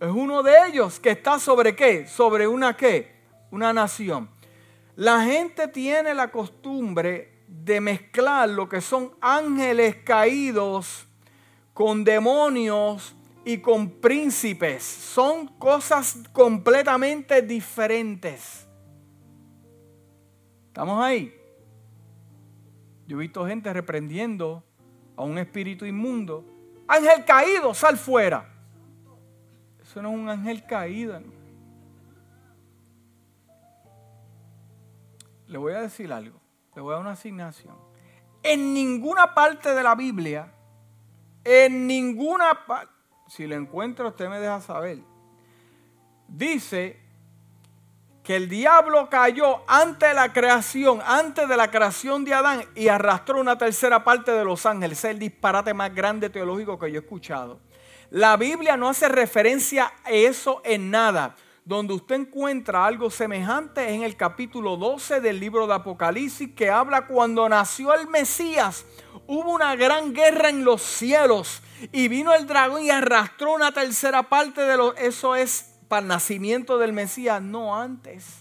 es 0.00 0.08
uno 0.08 0.42
de 0.42 0.52
ellos 0.68 0.98
que 0.98 1.10
está 1.10 1.38
sobre 1.38 1.76
qué? 1.76 2.06
Sobre 2.06 2.48
una 2.48 2.76
qué? 2.76 3.20
Una 3.52 3.72
nación. 3.72 4.28
La 4.96 5.24
gente 5.24 5.68
tiene 5.68 6.12
la 6.12 6.30
costumbre 6.30 7.39
de 7.50 7.80
mezclar 7.80 8.48
lo 8.48 8.68
que 8.68 8.80
son 8.80 9.12
ángeles 9.20 9.96
caídos 10.04 11.06
con 11.74 12.04
demonios 12.04 13.14
y 13.44 13.58
con 13.58 13.90
príncipes. 14.00 14.82
Son 14.82 15.48
cosas 15.58 16.22
completamente 16.32 17.42
diferentes. 17.42 18.66
¿Estamos 20.68 21.02
ahí? 21.02 21.34
Yo 23.06 23.16
he 23.16 23.20
visto 23.20 23.44
gente 23.46 23.72
reprendiendo 23.72 24.62
a 25.16 25.24
un 25.24 25.36
espíritu 25.36 25.84
inmundo, 25.84 26.44
ángel 26.86 27.24
caído, 27.24 27.74
sal 27.74 27.98
fuera. 27.98 28.48
Eso 29.82 30.00
no 30.00 30.10
es 30.10 30.14
un 30.14 30.28
ángel 30.28 30.64
caído. 30.64 31.20
Le 35.48 35.58
voy 35.58 35.72
a 35.72 35.80
decir 35.80 36.12
algo, 36.12 36.39
le 36.74 36.82
voy 36.82 36.92
a 36.92 36.94
dar 36.96 37.02
una 37.02 37.12
asignación. 37.12 37.76
En 38.42 38.72
ninguna 38.72 39.34
parte 39.34 39.74
de 39.74 39.82
la 39.82 39.94
Biblia, 39.94 40.52
en 41.44 41.86
ninguna 41.86 42.66
parte, 42.66 42.92
si 43.28 43.46
lo 43.46 43.54
encuentro 43.54 44.08
usted 44.08 44.28
me 44.28 44.40
deja 44.40 44.60
saber, 44.60 44.98
dice 46.28 46.98
que 48.22 48.36
el 48.36 48.48
diablo 48.48 49.08
cayó 49.10 49.62
antes 49.66 50.08
de 50.08 50.14
la 50.14 50.32
creación, 50.32 51.00
antes 51.04 51.48
de 51.48 51.56
la 51.56 51.70
creación 51.70 52.24
de 52.24 52.34
Adán 52.34 52.64
y 52.74 52.88
arrastró 52.88 53.40
una 53.40 53.58
tercera 53.58 54.04
parte 54.04 54.30
de 54.30 54.44
los 54.44 54.66
ángeles. 54.66 54.98
es 54.98 55.04
el 55.10 55.18
disparate 55.18 55.74
más 55.74 55.94
grande 55.94 56.30
teológico 56.30 56.78
que 56.78 56.90
yo 56.92 57.00
he 57.00 57.02
escuchado. 57.02 57.60
La 58.10 58.36
Biblia 58.36 58.76
no 58.76 58.88
hace 58.88 59.08
referencia 59.08 59.92
a 60.04 60.10
eso 60.10 60.60
en 60.64 60.90
nada. 60.90 61.36
Donde 61.64 61.94
usted 61.94 62.16
encuentra 62.16 62.86
algo 62.86 63.10
semejante 63.10 63.84
es 63.84 63.92
en 63.92 64.02
el 64.02 64.16
capítulo 64.16 64.76
12 64.76 65.20
del 65.20 65.38
libro 65.38 65.66
de 65.66 65.74
Apocalipsis 65.74 66.54
que 66.54 66.70
habla 66.70 67.06
cuando 67.06 67.48
nació 67.48 67.94
el 67.94 68.08
Mesías. 68.08 68.86
Hubo 69.26 69.52
una 69.52 69.76
gran 69.76 70.12
guerra 70.12 70.48
en 70.48 70.64
los 70.64 70.82
cielos 70.82 71.62
y 71.92 72.08
vino 72.08 72.34
el 72.34 72.46
dragón 72.46 72.82
y 72.82 72.90
arrastró 72.90 73.54
una 73.54 73.72
tercera 73.72 74.28
parte 74.28 74.62
de 74.62 74.76
los... 74.76 74.96
Eso 74.98 75.36
es 75.36 75.78
para 75.88 76.02
el 76.02 76.08
nacimiento 76.08 76.78
del 76.78 76.92
Mesías, 76.92 77.42
no 77.42 77.76
antes. 77.76 78.39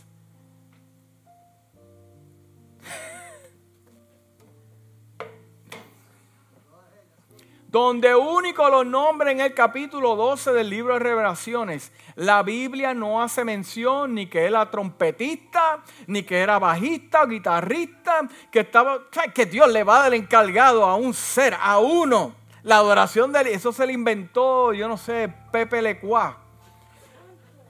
Donde 7.70 8.16
único 8.16 8.68
lo 8.68 8.84
nombra 8.84 9.32
en 9.32 9.42
el 9.42 9.54
capítulo 9.54 10.16
12 10.16 10.54
del 10.54 10.72
libro 10.72 10.96
de 10.96 11.02
Revelaciones. 11.02 11.92
La 12.16 12.42
Biblia 12.42 12.96
no 12.96 13.22
hace 13.22 13.46
mención 13.46 14.16
ni 14.16 14.26
que 14.26 14.46
era 14.46 14.72
trompetista, 14.72 15.84
ni 16.08 16.24
que 16.24 16.40
era 16.40 16.58
bajista 16.58 17.22
o 17.22 17.28
guitarrista, 17.28 18.28
que 18.52 18.62
estaba, 18.62 19.02
que 19.36 19.46
Dios 19.46 19.72
le 19.72 19.84
va 19.84 20.00
a 20.00 20.02
dar 20.02 20.16
encargado 20.16 20.84
a 20.84 20.96
un 20.96 21.14
ser, 21.14 21.56
a 21.62 21.78
uno. 21.78 22.34
La 22.64 22.78
adoración 22.78 23.32
de 23.32 23.54
eso 23.54 23.72
se 23.72 23.86
le 23.86 23.94
inventó, 23.94 24.74
yo 24.74 24.88
no 24.88 24.98
sé, 24.98 25.32
Pepe 25.52 25.84
Lecuá. 25.84 26.40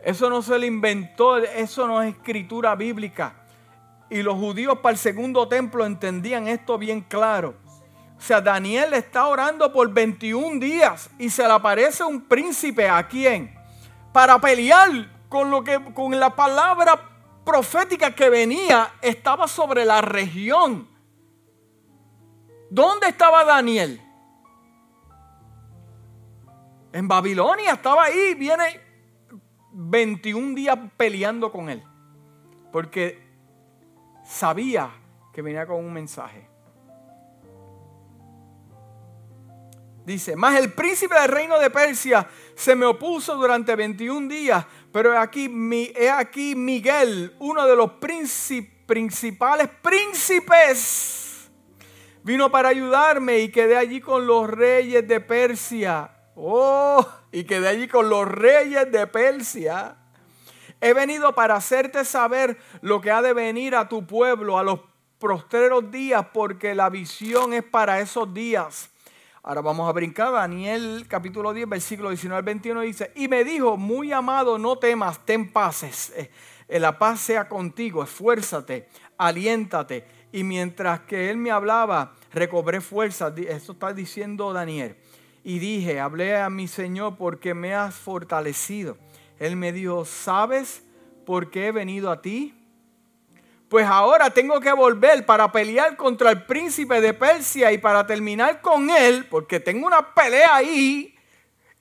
Eso 0.01 0.29
no 0.29 0.41
se 0.41 0.57
le 0.57 0.67
inventó, 0.67 1.35
eso 1.35 1.87
no 1.87 2.01
es 2.01 2.15
escritura 2.15 2.73
bíblica. 2.75 3.33
Y 4.09 4.21
los 4.21 4.35
judíos 4.35 4.79
para 4.79 4.93
el 4.93 4.97
segundo 4.97 5.49
templo 5.49 5.85
entendían 5.85 6.47
esto 6.47 6.77
bien 6.77 7.01
claro. 7.01 7.55
O 8.19 8.21
sea, 8.21 8.41
Daniel 8.41 8.93
está 8.93 9.27
orando 9.27 9.71
por 9.71 9.89
21 9.93 10.59
días 10.59 11.09
y 11.17 11.29
se 11.29 11.41
le 11.43 11.53
aparece 11.53 12.03
un 12.03 12.21
príncipe 12.21 12.89
a 12.89 13.07
quién? 13.07 13.57
Para 14.11 14.37
pelear 14.39 14.89
con 15.29 15.49
lo 15.49 15.63
que 15.63 15.81
con 15.93 16.19
la 16.19 16.35
palabra 16.35 16.99
profética 17.45 18.13
que 18.13 18.29
venía 18.29 18.91
estaba 19.01 19.47
sobre 19.47 19.85
la 19.85 20.01
región. 20.01 20.89
¿Dónde 22.69 23.07
estaba 23.07 23.45
Daniel? 23.45 24.01
En 26.91 27.07
Babilonia 27.07 27.71
estaba 27.71 28.03
ahí, 28.03 28.35
viene 28.35 28.81
21 29.71 30.55
días 30.55 30.77
peleando 30.97 31.53
con 31.53 31.69
él. 31.69 31.81
Porque 32.73 33.25
sabía 34.25 34.91
que 35.31 35.41
venía 35.41 35.65
con 35.65 35.77
un 35.77 35.93
mensaje. 35.93 36.48
Dice, 40.05 40.35
más 40.35 40.57
el 40.57 40.73
príncipe 40.73 41.13
del 41.19 41.29
reino 41.29 41.59
de 41.59 41.69
Persia 41.69 42.27
se 42.55 42.75
me 42.75 42.85
opuso 42.85 43.35
durante 43.35 43.75
21 43.75 44.27
días, 44.27 44.65
pero 44.91 45.13
he 45.13 45.17
aquí, 45.17 45.49
he 45.95 46.09
aquí 46.09 46.55
Miguel, 46.55 47.35
uno 47.39 47.67
de 47.67 47.75
los 47.75 47.91
principales 47.99 49.69
príncipes, 49.81 51.49
vino 52.23 52.49
para 52.49 52.69
ayudarme 52.69 53.39
y 53.39 53.49
quedé 53.49 53.77
allí 53.77 54.01
con 54.01 54.25
los 54.25 54.49
reyes 54.49 55.07
de 55.07 55.19
Persia. 55.19 56.11
Oh, 56.35 57.05
y 57.31 57.43
quedé 57.43 57.67
allí 57.67 57.87
con 57.87 58.09
los 58.09 58.27
reyes 58.27 58.91
de 58.91 59.05
Persia. 59.07 59.95
He 60.81 60.93
venido 60.93 61.35
para 61.35 61.55
hacerte 61.55 62.05
saber 62.05 62.57
lo 62.81 63.01
que 63.01 63.11
ha 63.11 63.21
de 63.21 63.33
venir 63.33 63.75
a 63.75 63.89
tu 63.89 64.07
pueblo 64.07 64.57
a 64.57 64.63
los 64.63 64.79
prostreros 65.19 65.91
días, 65.91 66.25
porque 66.33 66.73
la 66.73 66.89
visión 66.89 67.53
es 67.53 67.63
para 67.63 67.99
esos 67.99 68.33
días. 68.33 68.89
Ahora 69.49 69.61
vamos 69.61 69.89
a 69.89 69.93
brincar. 69.93 70.31
Daniel 70.31 71.05
capítulo 71.07 71.51
10, 71.51 71.67
versículo 71.67 72.09
19 72.09 72.37
al 72.37 72.45
21 72.45 72.81
dice, 72.81 73.11
y 73.15 73.27
me 73.27 73.43
dijo, 73.43 73.77
muy 73.77 74.11
amado, 74.11 74.59
no 74.59 74.77
temas, 74.77 75.25
ten 75.25 75.51
paces. 75.51 76.13
Eh, 76.67 76.79
la 76.79 76.99
paz 76.99 77.19
sea 77.21 77.49
contigo, 77.49 78.03
esfuérzate, 78.03 78.87
aliéntate. 79.17 80.05
Y 80.31 80.43
mientras 80.43 80.99
que 80.99 81.31
él 81.31 81.37
me 81.37 81.49
hablaba, 81.49 82.13
recobré 82.31 82.79
fuerza. 82.79 83.33
Eso 83.35 83.71
está 83.71 83.91
diciendo 83.91 84.53
Daniel 84.53 84.97
y 85.43 85.57
dije, 85.57 85.99
hablé 85.99 86.37
a 86.37 86.51
mi 86.51 86.67
Señor 86.67 87.17
porque 87.17 87.55
me 87.55 87.73
has 87.73 87.95
fortalecido. 87.95 88.97
Él 89.39 89.55
me 89.55 89.71
dijo, 89.71 90.05
¿sabes 90.05 90.83
por 91.25 91.49
qué 91.49 91.69
he 91.69 91.71
venido 91.71 92.11
a 92.11 92.21
ti? 92.21 92.58
Pues 93.69 93.85
ahora 93.85 94.31
tengo 94.31 94.59
que 94.59 94.73
volver 94.73 95.25
para 95.25 95.51
pelear 95.51 95.95
contra 95.95 96.31
el 96.31 96.43
príncipe 96.43 96.99
de 96.99 97.13
Persia 97.13 97.71
y 97.71 97.77
para 97.77 98.05
terminar 98.07 98.61
con 98.61 98.89
él, 98.89 99.27
porque 99.27 99.59
tengo 99.59 99.85
una 99.85 100.13
pelea 100.13 100.55
ahí, 100.55 101.15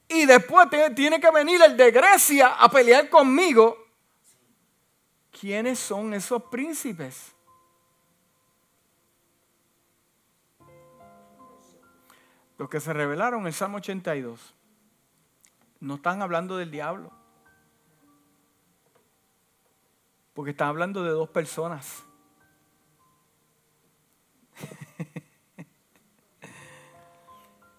y 0.07 0.27
después 0.27 0.69
tiene 0.95 1.19
que 1.19 1.31
venir 1.31 1.61
el 1.63 1.77
de 1.77 1.91
Grecia 1.91 2.49
a 2.49 2.71
pelear 2.71 3.09
conmigo. 3.09 3.77
¿Quiénes 5.31 5.79
son 5.79 6.13
esos 6.13 6.43
príncipes? 6.45 7.33
Los 12.59 12.69
que 12.69 12.81
se 12.81 12.93
revelaron 12.93 13.43
en 13.43 13.47
el 13.47 13.55
Salmo 13.55 13.79
82 13.79 14.55
no 15.81 15.95
están 15.95 16.23
hablando 16.23 16.57
del 16.57 16.71
diablo. 16.71 17.13
Porque 20.39 20.53
están 20.53 20.69
hablando 20.69 21.03
de 21.03 21.11
dos 21.11 21.29
personas. 21.31 22.05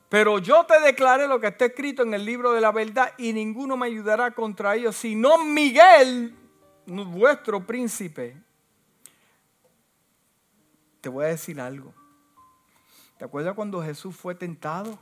Pero 0.10 0.40
yo 0.40 0.66
te 0.66 0.78
declaré 0.82 1.26
lo 1.26 1.40
que 1.40 1.48
está 1.48 1.68
escrito 1.68 2.04
en 2.04 2.14
el 2.14 2.26
libro 2.26 2.52
de 2.52 2.60
la 2.60 2.74
verdad 2.74 3.14
y 3.18 3.32
ninguno 3.32 3.78
me 3.78 3.88
ayudará 3.88 4.32
contra 4.32 4.76
ellos, 4.76 4.98
sino 4.98 5.42
Miguel, 5.42 6.36
vuestro 6.86 7.66
príncipe. 7.66 8.36
Te 11.00 11.08
voy 11.08 11.24
a 11.24 11.30
decir 11.30 11.62
algo. 11.62 11.94
¿Te 13.18 13.24
acuerdas 13.24 13.56
cuando 13.56 13.82
Jesús 13.82 14.18
fue 14.18 14.36
tentado? 14.36 15.00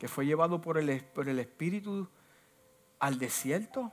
Que 0.00 0.08
fue 0.08 0.26
llevado 0.26 0.60
por 0.60 0.76
el, 0.78 1.04
por 1.04 1.28
el 1.28 1.38
Espíritu 1.38 2.08
al 2.98 3.20
desierto. 3.20 3.92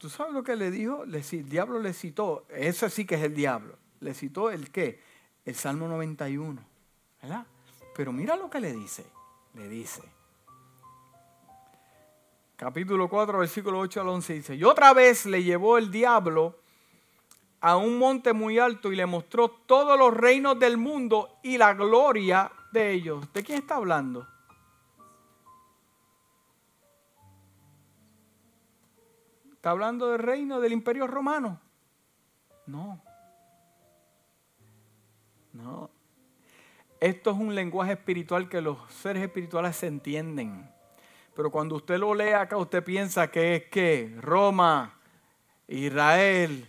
¿Tú 0.00 0.08
sabes 0.08 0.32
lo 0.32 0.42
que 0.42 0.56
le 0.56 0.70
dijo? 0.70 1.04
el 1.04 1.48
diablo 1.50 1.78
le 1.78 1.92
citó, 1.92 2.46
ese 2.48 2.88
sí 2.88 3.04
que 3.04 3.16
es 3.16 3.22
el 3.22 3.34
diablo. 3.34 3.76
Le 4.00 4.14
citó 4.14 4.50
el 4.50 4.70
qué? 4.70 4.98
El 5.44 5.54
Salmo 5.54 5.86
91. 5.88 6.58
¿Verdad? 7.20 7.46
Pero 7.94 8.10
mira 8.10 8.34
lo 8.34 8.48
que 8.48 8.60
le 8.60 8.72
dice. 8.72 9.04
Le 9.52 9.68
dice. 9.68 10.00
Capítulo 12.56 13.10
4, 13.10 13.40
versículo 13.40 13.78
8 13.78 14.00
al 14.00 14.08
11 14.08 14.32
dice, 14.32 14.54
y 14.54 14.64
otra 14.64 14.94
vez 14.94 15.26
le 15.26 15.42
llevó 15.42 15.76
el 15.76 15.90
diablo 15.90 16.58
a 17.60 17.76
un 17.76 17.98
monte 17.98 18.32
muy 18.32 18.58
alto 18.58 18.90
y 18.90 18.96
le 18.96 19.04
mostró 19.04 19.50
todos 19.50 19.98
los 19.98 20.14
reinos 20.14 20.58
del 20.58 20.78
mundo 20.78 21.40
y 21.42 21.58
la 21.58 21.74
gloria 21.74 22.50
de 22.72 22.92
ellos. 22.92 23.30
¿De 23.34 23.42
quién 23.42 23.58
está 23.58 23.76
hablando? 23.76 24.26
¿Está 29.60 29.72
hablando 29.72 30.08
del 30.08 30.20
reino 30.20 30.58
del 30.58 30.72
imperio 30.72 31.06
romano? 31.06 31.60
No. 32.64 32.98
No. 35.52 35.90
Esto 36.98 37.30
es 37.30 37.36
un 37.36 37.54
lenguaje 37.54 37.92
espiritual 37.92 38.48
que 38.48 38.62
los 38.62 38.78
seres 38.90 39.22
espirituales 39.22 39.76
se 39.76 39.88
entienden. 39.88 40.66
Pero 41.36 41.50
cuando 41.50 41.76
usted 41.76 41.98
lo 41.98 42.14
lee 42.14 42.30
acá, 42.30 42.56
usted 42.56 42.82
piensa 42.82 43.30
que 43.30 43.56
es 43.56 43.64
que 43.66 44.16
Roma, 44.18 44.98
Israel. 45.68 46.66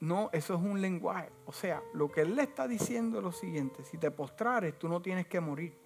No, 0.00 0.28
eso 0.32 0.54
es 0.54 0.60
un 0.60 0.80
lenguaje. 0.80 1.30
O 1.44 1.52
sea, 1.52 1.80
lo 1.94 2.10
que 2.10 2.22
él 2.22 2.34
le 2.34 2.42
está 2.42 2.66
diciendo 2.66 3.18
es 3.18 3.22
lo 3.22 3.30
siguiente: 3.30 3.84
si 3.84 3.98
te 3.98 4.10
postrares, 4.10 4.76
tú 4.76 4.88
no 4.88 5.00
tienes 5.00 5.28
que 5.28 5.38
morir. 5.38 5.78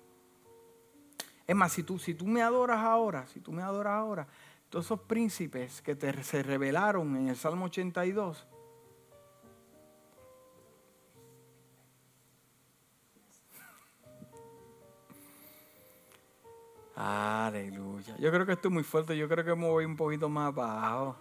Es 1.47 1.55
más, 1.55 1.71
si 1.71 1.83
tú, 1.83 1.99
si 1.99 2.15
tú 2.15 2.27
me 2.27 2.41
adoras 2.41 2.79
ahora, 2.79 3.27
si 3.27 3.41
tú 3.41 3.53
me 3.53 3.61
adoras 3.61 3.93
ahora, 3.93 4.27
todos 4.71 4.87
esos 4.87 5.01
príncipes 5.01 5.83
que 5.83 5.95
te, 5.95 6.23
se 6.23 6.43
revelaron 6.43 7.17
en 7.17 7.29
el 7.29 7.37
Salmo 7.37 7.67
82, 7.67 8.47
Aleluya. 17.03 18.15
Yo 18.19 18.31
creo 18.31 18.45
que 18.45 18.53
estoy 18.53 18.71
muy 18.71 18.83
fuerte. 18.83 19.17
Yo 19.17 19.27
creo 19.27 19.43
que 19.43 19.55
me 19.55 19.67
voy 19.67 19.87
un 19.87 19.97
poquito 19.97 20.29
más 20.29 20.49
abajo. 20.49 21.17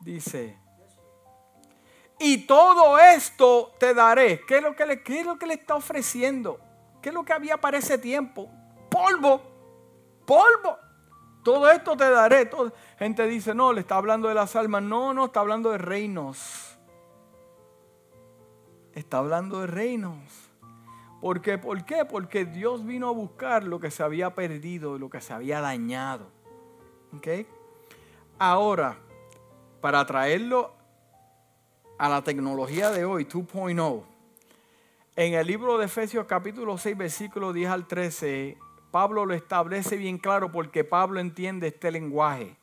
Dice. 0.00 0.58
Y 2.18 2.46
todo 2.46 2.98
esto 2.98 3.74
te 3.78 3.92
daré. 3.92 4.40
¿Qué 4.46 4.56
es, 4.56 4.62
lo 4.62 4.74
que 4.74 4.86
le, 4.86 5.02
¿Qué 5.02 5.20
es 5.20 5.26
lo 5.26 5.38
que 5.38 5.46
le 5.46 5.52
está 5.52 5.74
ofreciendo? 5.74 6.58
¿Qué 7.02 7.10
es 7.10 7.14
lo 7.14 7.26
que 7.26 7.34
había 7.34 7.58
para 7.58 7.76
ese 7.76 7.98
tiempo? 7.98 8.50
Polvo. 8.90 9.53
Polvo. 10.26 10.78
Todo 11.42 11.70
esto 11.70 11.96
te 11.96 12.08
daré. 12.08 12.50
Gente 12.98 13.26
dice, 13.26 13.54
no, 13.54 13.72
le 13.72 13.80
está 13.80 13.96
hablando 13.96 14.28
de 14.28 14.34
las 14.34 14.56
almas. 14.56 14.82
No, 14.82 15.12
no, 15.12 15.26
está 15.26 15.40
hablando 15.40 15.70
de 15.70 15.78
reinos. 15.78 16.78
Está 18.94 19.18
hablando 19.18 19.60
de 19.60 19.66
reinos. 19.66 20.44
¿Por 21.20 21.40
qué? 21.40 21.58
¿Por 21.58 21.84
qué? 21.84 22.04
Porque 22.04 22.44
Dios 22.44 22.84
vino 22.84 23.08
a 23.08 23.12
buscar 23.12 23.64
lo 23.64 23.80
que 23.80 23.90
se 23.90 24.02
había 24.02 24.34
perdido, 24.34 24.98
lo 24.98 25.08
que 25.10 25.20
se 25.20 25.32
había 25.32 25.60
dañado. 25.60 26.26
Ahora, 28.38 28.96
para 29.80 30.04
traerlo 30.04 30.74
a 31.98 32.08
la 32.08 32.22
tecnología 32.22 32.90
de 32.90 33.04
hoy, 33.04 33.24
2.0, 33.24 34.02
en 35.16 35.34
el 35.34 35.46
libro 35.46 35.78
de 35.78 35.86
Efesios 35.86 36.26
capítulo 36.26 36.76
6, 36.76 36.96
versículo 36.96 37.52
10 37.52 37.70
al 37.70 37.86
13, 37.86 38.58
Pablo 38.94 39.26
lo 39.26 39.34
establece 39.34 39.96
bien 39.96 40.18
claro 40.18 40.52
porque 40.52 40.84
Pablo 40.84 41.18
entiende 41.18 41.66
este 41.66 41.90
lenguaje. 41.90 42.56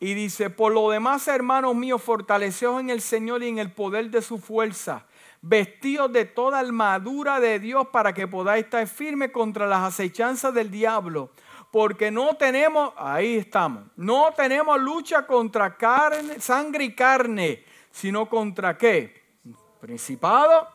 Y 0.00 0.14
dice, 0.14 0.50
por 0.50 0.72
lo 0.72 0.90
demás, 0.90 1.28
hermanos 1.28 1.76
míos, 1.76 2.02
fortaleceos 2.02 2.80
en 2.80 2.90
el 2.90 3.00
Señor 3.00 3.44
y 3.44 3.48
en 3.48 3.60
el 3.60 3.70
poder 3.70 4.10
de 4.10 4.22
su 4.22 4.38
fuerza 4.38 5.06
vestidos 5.40 6.12
de 6.12 6.24
toda 6.24 6.58
armadura 6.58 7.38
de 7.38 7.60
Dios 7.60 7.86
para 7.92 8.12
que 8.12 8.26
podáis 8.26 8.64
estar 8.64 8.84
firmes 8.88 9.30
contra 9.30 9.68
las 9.68 9.84
acechanzas 9.84 10.52
del 10.52 10.68
diablo. 10.68 11.30
Porque 11.70 12.10
no 12.10 12.34
tenemos, 12.34 12.92
ahí 12.96 13.36
estamos, 13.36 13.84
no 13.94 14.32
tenemos 14.36 14.80
lucha 14.80 15.28
contra 15.28 15.76
carne, 15.76 16.40
sangre 16.40 16.86
y 16.86 16.94
carne, 16.96 17.64
sino 17.92 18.28
contra 18.28 18.76
qué? 18.76 19.38
Principado, 19.80 20.66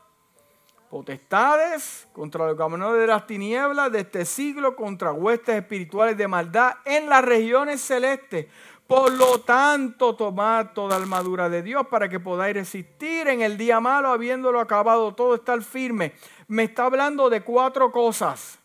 potestades, 0.90 2.08
contra 2.12 2.46
los 2.46 2.56
caminos 2.56 2.96
de 2.96 3.06
las 3.06 3.26
tinieblas 3.26 3.90
de 3.92 4.00
este 4.00 4.24
siglo, 4.24 4.76
contra 4.76 5.12
huestes 5.12 5.56
espirituales 5.56 6.16
de 6.16 6.28
maldad 6.28 6.74
en 6.84 7.08
las 7.08 7.24
regiones 7.24 7.80
celestes. 7.80 8.46
Por 8.86 9.12
lo 9.12 9.40
tanto, 9.40 10.14
tomad 10.14 10.72
toda 10.72 10.96
armadura 10.96 11.48
de 11.48 11.62
Dios 11.62 11.86
para 11.88 12.08
que 12.08 12.20
podáis 12.20 12.54
resistir 12.54 13.26
en 13.26 13.42
el 13.42 13.58
día 13.58 13.80
malo, 13.80 14.10
habiéndolo 14.10 14.60
acabado 14.60 15.12
todo, 15.14 15.34
estar 15.34 15.60
firme. 15.62 16.14
Me 16.46 16.64
está 16.64 16.84
hablando 16.84 17.28
de 17.28 17.42
cuatro 17.42 17.90
cosas. 17.90 18.58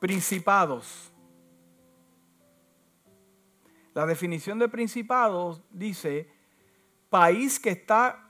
Principados. 0.00 1.12
La 3.92 4.06
definición 4.06 4.58
de 4.58 4.68
principados 4.68 5.60
dice 5.70 6.30
país 7.10 7.58
que 7.58 7.70
está 7.70 8.27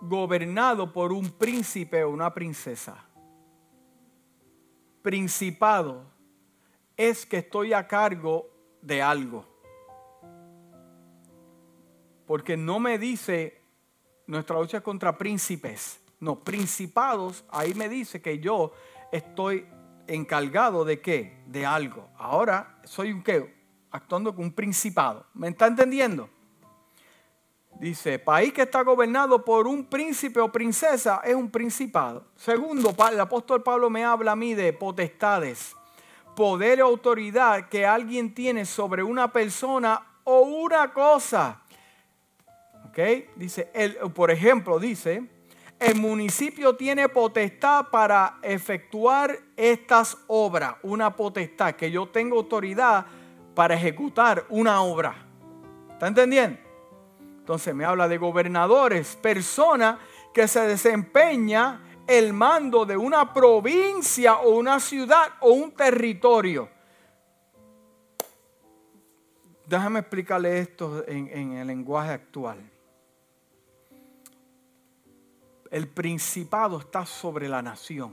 gobernado 0.00 0.92
por 0.92 1.12
un 1.12 1.30
príncipe 1.30 2.02
o 2.04 2.10
una 2.10 2.32
princesa. 2.32 3.04
Principado 5.02 6.04
es 6.96 7.24
que 7.24 7.38
estoy 7.38 7.72
a 7.72 7.86
cargo 7.86 8.48
de 8.82 9.02
algo. 9.02 9.46
Porque 12.26 12.56
no 12.56 12.78
me 12.78 12.98
dice 12.98 13.60
nuestra 14.26 14.58
lucha 14.58 14.80
contra 14.80 15.18
príncipes, 15.18 16.00
no, 16.20 16.44
principados, 16.44 17.44
ahí 17.50 17.74
me 17.74 17.88
dice 17.88 18.20
que 18.20 18.38
yo 18.38 18.72
estoy 19.10 19.66
encargado 20.06 20.84
de 20.84 21.00
qué? 21.00 21.42
De 21.46 21.64
algo. 21.64 22.08
Ahora 22.16 22.80
soy 22.84 23.12
un 23.12 23.22
qué? 23.22 23.58
Actuando 23.90 24.34
como 24.34 24.46
un 24.46 24.52
principado. 24.52 25.26
¿Me 25.34 25.48
está 25.48 25.66
entendiendo? 25.66 26.28
Dice, 27.80 28.18
país 28.18 28.52
que 28.52 28.62
está 28.62 28.82
gobernado 28.82 29.42
por 29.42 29.66
un 29.66 29.86
príncipe 29.86 30.38
o 30.38 30.52
princesa 30.52 31.22
es 31.24 31.34
un 31.34 31.50
principado. 31.50 32.26
Segundo, 32.36 32.94
el 33.10 33.18
apóstol 33.18 33.62
Pablo 33.62 33.88
me 33.88 34.04
habla 34.04 34.32
a 34.32 34.36
mí 34.36 34.54
de 34.54 34.72
potestades 34.74 35.74
poder 36.40 36.78
y 36.78 36.80
autoridad 36.80 37.68
que 37.68 37.84
alguien 37.84 38.34
tiene 38.34 38.64
sobre 38.64 39.02
una 39.02 39.30
persona 39.30 40.00
o 40.24 40.40
una 40.40 40.92
cosa. 40.92 41.60
¿Ok? 42.88 42.98
Dice, 43.36 43.70
el, 43.74 43.96
por 44.12 44.30
ejemplo, 44.30 44.78
dice, 44.78 45.28
el 45.78 45.96
municipio 45.96 46.76
tiene 46.76 47.08
potestad 47.08 47.88
para 47.90 48.38
efectuar 48.42 49.38
estas 49.56 50.16
obras, 50.28 50.76
una 50.82 51.14
potestad, 51.14 51.74
que 51.74 51.90
yo 51.90 52.08
tengo 52.08 52.36
autoridad 52.36 53.06
para 53.54 53.74
ejecutar 53.74 54.46
una 54.48 54.82
obra. 54.82 55.14
¿Está 55.92 56.06
entendiendo? 56.06 56.69
Entonces 57.50 57.74
me 57.74 57.84
habla 57.84 58.06
de 58.06 58.16
gobernadores, 58.16 59.16
personas 59.16 59.98
que 60.32 60.46
se 60.46 60.60
desempeña 60.68 61.80
el 62.06 62.32
mando 62.32 62.86
de 62.86 62.96
una 62.96 63.34
provincia 63.34 64.36
o 64.36 64.50
una 64.50 64.78
ciudad 64.78 65.32
o 65.40 65.50
un 65.50 65.72
territorio. 65.72 66.68
Déjame 69.66 69.98
explicarle 69.98 70.60
esto 70.60 71.04
en, 71.08 71.54
el 71.54 71.66
lenguaje 71.66 72.12
actual. 72.12 72.70
El 75.72 75.88
principado 75.88 76.78
está 76.78 77.04
sobre 77.04 77.48
la 77.48 77.60
nación. 77.62 78.12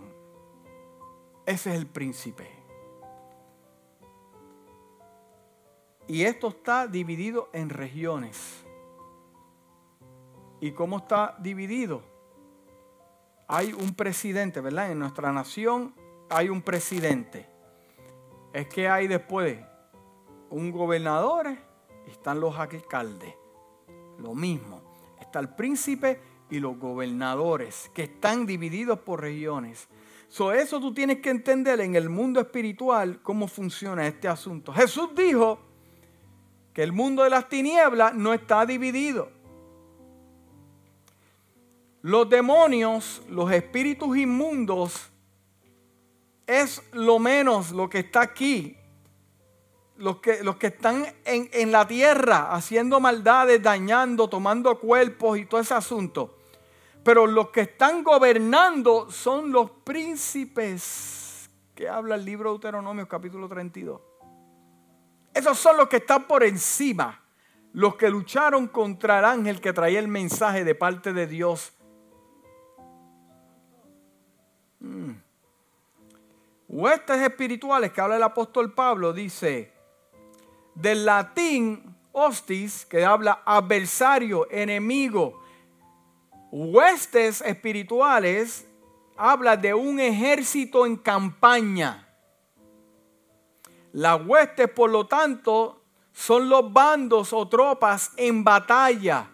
Ese 1.45 1.69
es 1.69 1.75
el 1.75 1.85
príncipe. 1.85 2.49
Y 6.07 6.23
esto 6.23 6.47
está 6.47 6.87
dividido 6.87 7.51
en 7.53 7.69
regiones. 7.69 8.63
¿Y 10.59 10.71
cómo 10.71 10.97
está 10.97 11.35
dividido? 11.39 12.17
hay 13.47 13.73
un 13.73 13.93
presidente, 13.93 14.59
¿verdad? 14.61 14.91
En 14.91 14.99
nuestra 14.99 15.31
nación 15.31 15.93
hay 16.29 16.49
un 16.49 16.61
presidente. 16.61 17.47
Es 18.53 18.67
que 18.67 18.89
hay 18.89 19.07
después 19.07 19.57
un 20.49 20.71
gobernador 20.71 21.55
y 22.05 22.11
están 22.11 22.39
los 22.39 22.57
alcaldes. 22.57 23.33
Lo 24.19 24.33
mismo. 24.33 24.81
Está 25.19 25.39
el 25.39 25.49
príncipe 25.49 26.19
y 26.49 26.59
los 26.59 26.77
gobernadores, 26.77 27.91
que 27.93 28.03
están 28.03 28.45
divididos 28.45 28.99
por 28.99 29.21
regiones. 29.21 29.87
So, 30.29 30.51
eso 30.51 30.79
tú 30.79 30.93
tienes 30.93 31.19
que 31.19 31.29
entender 31.29 31.79
en 31.81 31.95
el 31.95 32.09
mundo 32.09 32.39
espiritual 32.39 33.21
cómo 33.21 33.47
funciona 33.47 34.07
este 34.07 34.27
asunto. 34.27 34.73
Jesús 34.73 35.09
dijo 35.15 35.59
que 36.73 36.83
el 36.83 36.91
mundo 36.91 37.23
de 37.23 37.29
las 37.29 37.47
tinieblas 37.47 38.13
no 38.13 38.33
está 38.33 38.65
dividido. 38.65 39.36
Los 42.07 42.29
demonios, 42.29 43.21
los 43.27 43.51
espíritus 43.51 44.15
inmundos, 44.15 45.09
es 46.45 46.81
lo 46.93 47.19
menos 47.19 47.71
lo 47.71 47.89
que 47.89 47.99
está 47.99 48.21
aquí. 48.21 48.77
Los 49.97 50.21
que, 50.21 50.41
los 50.41 50.55
que 50.55 50.67
están 50.67 51.05
en, 51.25 51.49
en 51.51 51.69
la 51.69 51.85
tierra 51.85 52.55
haciendo 52.55 53.01
maldades, 53.01 53.61
dañando, 53.61 54.29
tomando 54.29 54.79
cuerpos 54.79 55.37
y 55.37 55.47
todo 55.47 55.59
ese 55.59 55.73
asunto. 55.73 56.37
Pero 57.03 57.27
los 57.27 57.49
que 57.49 57.59
están 57.59 58.05
gobernando 58.05 59.11
son 59.11 59.51
los 59.51 59.69
príncipes 59.83 61.49
que 61.75 61.89
habla 61.89 62.15
el 62.15 62.23
libro 62.23 62.51
de 62.51 62.53
Deuteronomio 62.53 63.05
capítulo 63.05 63.49
32. 63.49 63.99
Esos 65.33 65.57
son 65.57 65.75
los 65.75 65.89
que 65.89 65.97
están 65.97 66.25
por 66.25 66.45
encima, 66.45 67.21
los 67.73 67.97
que 67.97 68.09
lucharon 68.09 68.69
contra 68.69 69.19
el 69.19 69.25
ángel 69.25 69.59
que 69.59 69.73
traía 69.73 69.99
el 69.99 70.07
mensaje 70.07 70.63
de 70.63 70.73
parte 70.73 71.11
de 71.11 71.27
Dios. 71.27 71.73
Huestes 76.67 77.21
espirituales 77.21 77.91
que 77.91 78.01
habla 78.01 78.17
el 78.17 78.23
apóstol 78.23 78.73
Pablo 78.73 79.13
dice, 79.13 79.71
del 80.75 81.05
latín 81.05 81.95
hostis, 82.11 82.85
que 82.85 83.05
habla 83.05 83.41
adversario, 83.45 84.47
enemigo, 84.51 85.41
huestes 86.51 87.41
espirituales 87.41 88.67
habla 89.15 89.57
de 89.57 89.73
un 89.73 89.99
ejército 89.99 90.85
en 90.85 90.95
campaña. 90.95 92.07
Las 93.93 94.25
huestes, 94.25 94.69
por 94.69 94.91
lo 94.91 95.07
tanto, 95.07 95.81
son 96.11 96.49
los 96.49 96.71
bandos 96.71 97.33
o 97.33 97.47
tropas 97.47 98.11
en 98.17 98.43
batalla. 98.43 99.29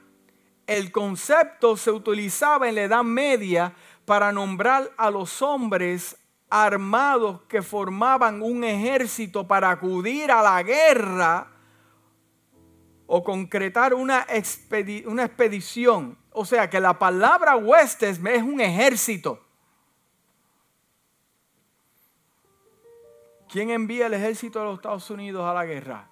El 0.65 0.91
concepto 0.91 1.75
se 1.75 1.91
utilizaba 1.91 2.69
en 2.69 2.75
la 2.75 2.83
Edad 2.83 3.03
Media 3.03 3.73
para 4.05 4.31
nombrar 4.31 4.91
a 4.97 5.09
los 5.09 5.41
hombres 5.41 6.17
armados 6.49 7.41
que 7.43 7.61
formaban 7.61 8.41
un 8.41 8.63
ejército 8.63 9.47
para 9.47 9.71
acudir 9.71 10.31
a 10.31 10.41
la 10.41 10.61
guerra 10.61 11.51
o 13.07 13.23
concretar 13.23 13.93
una, 13.93 14.25
una 15.05 15.23
expedición. 15.25 16.17
O 16.31 16.45
sea 16.45 16.69
que 16.69 16.79
la 16.79 16.97
palabra 16.97 17.55
huestes 17.55 18.19
es 18.23 18.43
un 18.43 18.61
ejército. 18.61 19.39
¿Quién 23.49 23.69
envía 23.69 24.07
el 24.07 24.15
ejército 24.15 24.59
de 24.59 24.65
los 24.65 24.75
Estados 24.75 25.09
Unidos 25.11 25.45
a 25.45 25.53
la 25.53 25.65
guerra? 25.65 26.09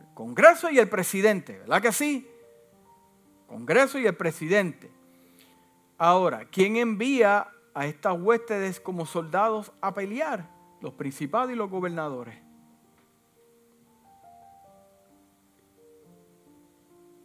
El 0.00 0.14
Congreso 0.14 0.70
y 0.70 0.78
el 0.78 0.88
presidente, 0.88 1.58
¿verdad 1.58 1.82
que 1.82 1.92
sí? 1.92 2.30
Congreso 3.46 3.98
y 3.98 4.06
el 4.06 4.16
presidente. 4.16 4.97
Ahora, 5.98 6.44
¿quién 6.44 6.76
envía 6.76 7.48
a 7.74 7.86
estas 7.86 8.16
huestes 8.20 8.78
como 8.78 9.04
soldados 9.04 9.72
a 9.80 9.92
pelear? 9.92 10.48
Los 10.80 10.94
principados 10.94 11.50
y 11.50 11.56
los 11.56 11.68
gobernadores. 11.68 12.38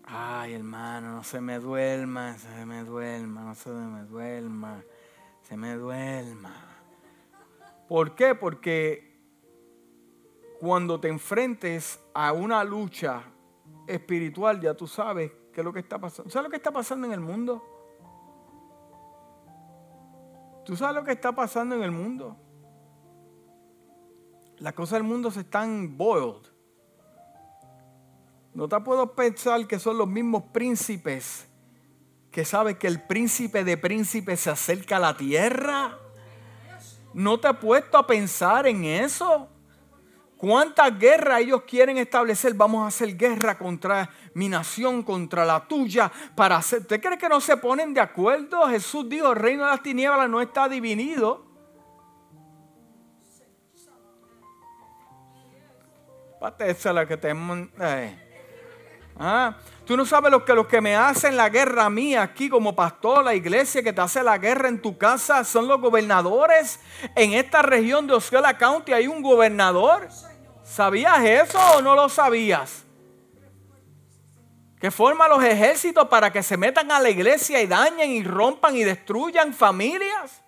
Ay, 0.06 0.54
hermano, 0.54 1.16
no 1.16 1.24
se 1.24 1.40
me 1.40 1.60
duerma, 1.60 2.36
se 2.38 2.66
me 2.66 2.84
duerma, 2.84 3.42
no 3.44 3.56
se 3.56 3.70
me 3.70 4.04
duerma, 4.06 4.84
se 5.44 5.56
me 5.56 5.76
duerma. 5.76 6.56
¿Por 7.88 8.16
qué? 8.16 8.34
Porque 8.34 9.14
cuando 10.60 11.00
te 11.00 11.10
enfrentes 11.10 12.00
a 12.14 12.34
una 12.34 12.64
lucha 12.64 13.22
espiritual, 13.86 14.60
ya 14.60 14.74
tú 14.74 14.88
sabes 14.88 15.32
qué 15.54 15.62
es 15.62 15.66
lo 15.66 15.72
que 15.72 15.80
está 15.80 16.00
pasando. 16.00 16.32
¿Sabes 16.32 16.46
lo 16.46 16.50
que 16.50 16.58
está 16.58 16.72
pasando 16.72 17.06
en 17.06 17.14
el 17.14 17.20
mundo? 17.20 17.73
¿Tú 20.66 20.76
sabes 20.76 20.96
lo 20.96 21.04
que 21.04 21.12
está 21.12 21.32
pasando 21.32 21.76
en 21.76 21.84
el 21.84 21.92
mundo? 21.92 22.38
Las 24.58 24.74
cosas 24.74 24.94
del 24.94 25.04
mundo 25.04 25.30
se 25.32 25.42
están 25.42 25.98
boiled. 25.98 26.48
No 28.54 28.68
te 28.68 28.80
puedo 28.82 29.14
pensar 29.14 29.68
que 29.68 29.80
son 29.80 29.98
los 29.98 30.08
mismos 30.08 30.44
príncipes 30.54 31.48
que 32.34 32.44
saben 32.44 32.76
que 32.76 32.88
el 32.88 33.00
príncipe 33.00 33.64
de 33.64 33.78
príncipes 33.78 34.40
se 34.40 34.50
acerca 34.50 34.98
a 34.98 35.00
la 35.00 35.16
tierra. 35.16 36.00
¿No 37.14 37.40
te 37.40 37.48
he 37.48 37.54
puesto 37.54 37.96
a 37.96 38.08
pensar 38.08 38.66
en 38.66 38.84
eso? 38.86 39.48
¿Cuántas 40.44 41.00
guerras 41.00 41.40
ellos 41.40 41.62
quieren 41.62 41.98
establecer? 41.98 42.54
Vamos 42.54 42.84
a 42.84 42.88
hacer 42.88 43.16
guerra 43.16 43.58
contra 43.58 44.10
mi 44.34 44.50
nación, 44.50 45.02
contra 45.02 45.46
la 45.46 45.66
tuya, 45.66 46.12
para 46.36 46.58
hacer. 46.58 46.82
¿Usted 46.82 47.00
cree 47.00 47.18
que 47.18 47.30
no 47.30 47.40
se 47.40 47.56
ponen 47.56 47.94
de 47.94 48.02
acuerdo? 48.02 48.68
Jesús 48.68 49.08
dijo, 49.08 49.32
el 49.32 49.38
reino 49.38 49.64
de 49.64 49.70
las 49.70 49.82
tinieblas 49.82 50.30
no 50.30 50.42
está 50.42 50.68
dividido. 50.68 51.46
Esa 56.60 56.92
la 56.92 57.06
que 57.06 57.16
te... 57.16 57.32
Eh. 57.80 58.20
Ah, 59.18 59.56
tú 59.86 59.96
no 59.96 60.06
sabes 60.06 60.30
lo 60.30 60.44
que 60.44 60.54
los 60.54 60.68
que 60.68 60.82
me 60.82 60.94
hacen 60.94 61.38
la 61.38 61.48
guerra 61.48 61.86
a 61.86 61.90
mí 61.90 62.16
aquí 62.16 62.50
como 62.50 62.76
pastor, 62.76 63.24
la 63.24 63.34
iglesia 63.34 63.82
que 63.82 63.94
te 63.94 64.02
hace 64.02 64.22
la 64.22 64.38
guerra 64.38 64.68
en 64.68 64.82
tu 64.82 64.98
casa 64.98 65.46
son 65.46 65.70
los 65.70 65.80
gobernadores. 65.80 66.82
En 67.16 67.32
esta 67.32 67.62
región 67.62 68.08
de 68.08 68.16
Osceola 68.16 68.58
County 68.58 68.92
hay 68.92 69.08
un 69.08 69.22
gobernador. 69.22 70.10
¿Sabías 70.64 71.24
eso 71.24 71.60
o 71.78 71.82
no 71.82 71.96
lo 71.96 72.10
sabías? 72.10 72.86
Que 74.80 74.92
forma 74.92 75.28
los 75.28 75.44
ejércitos 75.44 76.08
para 76.08 76.32
que 76.32 76.44
se 76.44 76.58
metan 76.58 76.92
a 76.92 77.00
la 77.00 77.10
iglesia 77.10 77.62
y 77.62 77.68
dañen 77.68 78.12
y 78.12 78.24
rompan 78.24 78.76
y 78.76 78.84
destruyan 78.84 79.54
familias. 79.54 80.44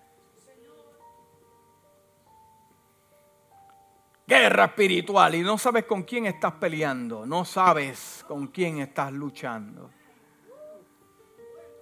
guerra 4.28 4.66
espiritual 4.66 5.36
y 5.36 5.42
no 5.42 5.58
sabes 5.58 5.86
con 5.86 6.04
quién 6.04 6.26
estás 6.26 6.54
peleando, 6.54 7.26
no 7.26 7.46
sabes 7.46 8.26
con 8.28 8.48
quién 8.48 8.80
estás 8.80 9.12
luchando. 9.12 9.92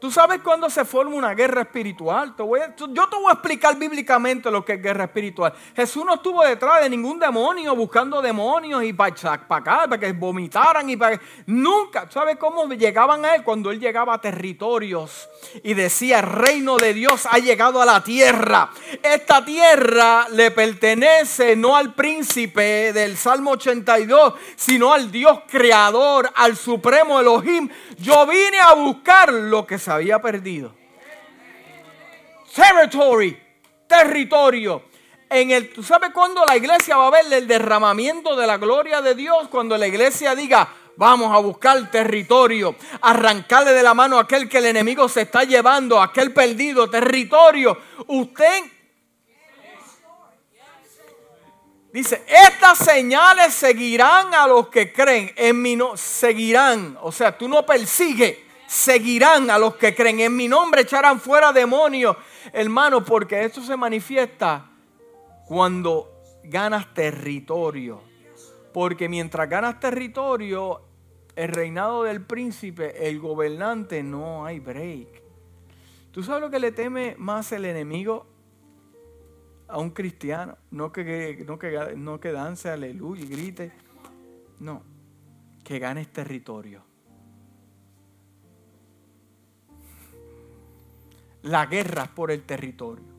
¿Tú 0.04 0.12
sabes 0.12 0.42
cuándo 0.42 0.70
se 0.70 0.84
forma 0.84 1.16
una 1.16 1.34
guerra 1.34 1.62
espiritual? 1.62 2.36
yo 2.38 3.08
te 3.08 3.16
voy 3.16 3.30
a 3.30 3.36
explicar 3.36 3.78
bíblicamente 3.78 4.52
lo 4.52 4.66
que 4.66 4.74
es 4.74 4.84
guerra 4.84 5.06
espiritual. 5.06 5.54
Jesús 5.74 6.04
no 6.06 6.16
estuvo 6.16 6.44
detrás 6.44 6.82
de 6.82 6.90
ningún 6.90 7.18
demonio 7.18 7.74
buscando 7.74 8.22
demonios 8.22 8.84
y 8.84 8.92
para, 8.92 9.16
para 9.48 9.62
acá, 9.62 9.88
para 9.88 9.98
que 9.98 10.12
vomitaran 10.12 10.90
y 10.90 10.98
para 10.98 11.22
Nunca. 11.46 12.06
¿Sabes 12.12 12.36
cómo 12.36 12.68
llegaban 12.74 13.24
a 13.24 13.36
él? 13.36 13.44
Cuando 13.44 13.72
él 13.72 13.80
llegaba 13.80 14.16
a 14.16 14.20
territorios 14.20 15.30
y 15.64 15.74
decía, 15.74 16.20
el 16.20 16.26
reino 16.26 16.76
de 16.76 16.94
Dios 16.94 17.26
ha 17.32 17.38
llegado 17.38 17.82
a 17.82 17.86
la 17.86 18.04
tierra. 18.04 18.72
Esta 19.02 19.46
tierra 19.46 20.28
le 20.32 20.52
pertenece 20.52 21.56
no 21.56 21.78
al 21.78 21.94
príncipe 21.94 22.92
del 22.92 23.16
Salmo 23.16 23.52
82, 23.52 24.34
sino 24.58 24.92
al 24.92 25.10
Dios 25.10 25.44
creador, 25.48 26.30
al 26.36 26.58
supremo 26.58 27.22
Elohim. 27.22 27.70
Yo 28.00 28.28
vine 28.28 28.60
a 28.60 28.74
buscar 28.74 29.32
lo 29.32 29.66
que 29.66 29.80
se 29.80 29.93
había 29.96 30.22
perdido. 30.22 30.74
Territory, 32.54 33.40
territorio. 33.88 34.84
En 35.30 35.52
el, 35.52 35.74
¿Tú 35.74 35.82
sabes 35.82 36.12
cuándo 36.14 36.46
la 36.46 36.56
iglesia 36.56 36.96
va 36.96 37.08
a 37.08 37.12
ver 37.12 37.32
el 37.34 37.48
derramamiento 37.48 38.36
de 38.36 38.46
la 38.46 38.58
gloria 38.58 39.02
de 39.02 39.16
Dios? 39.16 39.48
Cuando 39.50 39.78
la 39.78 39.88
iglesia 39.88 40.36
diga, 40.36 40.70
vamos 40.96 41.36
a 41.36 41.40
buscar 41.40 41.90
territorio, 41.90 42.76
arrancarle 43.02 43.74
de 43.74 43.82
la 43.82 43.94
mano 43.94 44.18
a 44.18 44.22
aquel 44.22 44.48
que 44.48 44.60
el 44.60 44.66
enemigo 44.66 45.10
se 45.10 45.22
está 45.22 45.44
llevando, 45.44 46.00
aquel 46.00 46.34
perdido 46.34 46.90
territorio. 46.90 47.78
Usted 48.08 48.64
Dice, 51.94 52.24
estas 52.28 52.80
señales 52.80 53.54
seguirán 53.54 54.34
a 54.34 54.48
los 54.48 54.70
que 54.70 54.92
creen. 54.92 55.32
En 55.36 55.62
mí 55.62 55.76
no, 55.76 55.96
seguirán. 55.96 56.98
O 57.04 57.12
sea, 57.12 57.38
tú 57.38 57.48
no 57.48 57.64
persigues 57.68 58.36
seguirán 58.74 59.52
a 59.52 59.60
los 59.60 59.76
que 59.76 59.94
creen. 59.94 60.20
En 60.20 60.36
mi 60.36 60.48
nombre 60.48 60.82
echarán 60.82 61.20
fuera 61.20 61.54
demonios, 61.54 62.18
hermano, 62.52 63.06
porque 63.06 63.46
esto 63.46 63.62
se 63.62 63.78
manifiesta 63.78 64.72
cuando 65.46 66.24
ganas 66.44 66.92
territorio. 66.92 68.02
Porque 68.74 69.08
mientras 69.08 69.48
ganas 69.48 69.80
territorio, 69.80 70.82
el 71.36 71.50
reinado 71.50 72.04
del 72.04 72.26
príncipe, 72.26 73.08
el 73.08 73.20
gobernante, 73.20 74.02
no 74.02 74.44
hay 74.44 74.60
break. 74.60 75.22
¿Tú 76.12 76.24
sabes 76.24 76.42
lo 76.42 76.50
que 76.50 76.60
le 76.60 76.72
teme 76.72 77.16
más 77.20 77.52
el 77.52 77.66
enemigo 77.66 78.26
a 79.68 79.78
un 79.78 79.92
cristiano? 79.92 80.58
No 80.72 80.92
que, 80.92 81.44
no 81.46 81.60
que, 81.60 81.94
no 81.96 82.20
que 82.20 82.32
dance, 82.32 82.70
aleluya 82.70 83.24
y 83.24 83.28
grite. 83.28 83.72
No, 84.60 84.82
que 85.64 85.78
ganes 85.78 86.12
territorio. 86.12 86.93
La 91.44 91.66
guerra 91.66 92.06
por 92.14 92.32
el 92.32 92.44
territorio. 92.44 93.14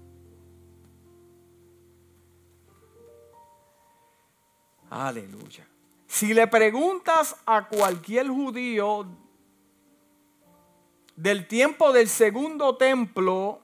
Aleluya. 4.91 5.67
Si 6.07 6.33
le 6.33 6.47
preguntas 6.47 7.37
a 7.47 7.69
cualquier 7.69 8.29
judío 8.29 9.07
del 11.17 11.49
tiempo 11.49 11.93
del 11.93 12.09
segundo 12.09 12.77
templo, 12.77 13.61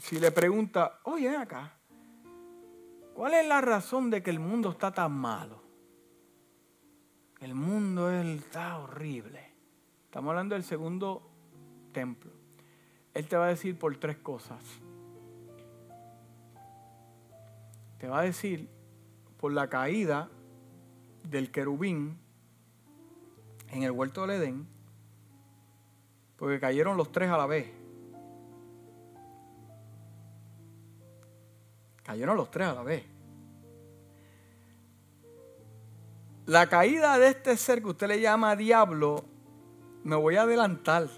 si 0.00 0.18
le 0.18 0.32
pregunta, 0.32 0.98
oye 1.04 1.36
acá, 1.36 1.72
¿cuál 3.14 3.34
es 3.34 3.46
la 3.46 3.60
razón 3.60 4.10
de 4.10 4.22
que 4.22 4.30
el 4.30 4.40
mundo 4.40 4.70
está 4.70 4.92
tan 4.92 5.12
malo? 5.12 5.62
El 7.40 7.54
mundo 7.54 8.10
está 8.10 8.78
horrible. 8.78 9.52
Estamos 10.04 10.30
hablando 10.30 10.54
del 10.54 10.64
segundo 10.64 11.31
templo. 11.92 12.30
Él 13.14 13.28
te 13.28 13.36
va 13.36 13.46
a 13.46 13.48
decir 13.48 13.78
por 13.78 13.94
tres 13.96 14.16
cosas. 14.16 14.62
Te 17.98 18.08
va 18.08 18.20
a 18.20 18.22
decir 18.22 18.68
por 19.38 19.52
la 19.52 19.68
caída 19.68 20.28
del 21.28 21.50
querubín 21.50 22.18
en 23.70 23.82
el 23.82 23.90
huerto 23.90 24.22
del 24.22 24.42
Edén, 24.42 24.66
porque 26.36 26.58
cayeron 26.58 26.96
los 26.96 27.12
tres 27.12 27.30
a 27.30 27.36
la 27.36 27.46
vez. 27.46 27.70
Cayeron 32.02 32.36
los 32.36 32.50
tres 32.50 32.68
a 32.68 32.74
la 32.74 32.82
vez. 32.82 33.04
La 36.46 36.68
caída 36.68 37.18
de 37.18 37.28
este 37.28 37.56
ser 37.56 37.80
que 37.82 37.90
usted 37.90 38.08
le 38.08 38.20
llama 38.20 38.56
diablo, 38.56 39.24
me 40.02 40.16
voy 40.16 40.36
a 40.36 40.42
adelantar, 40.42 41.08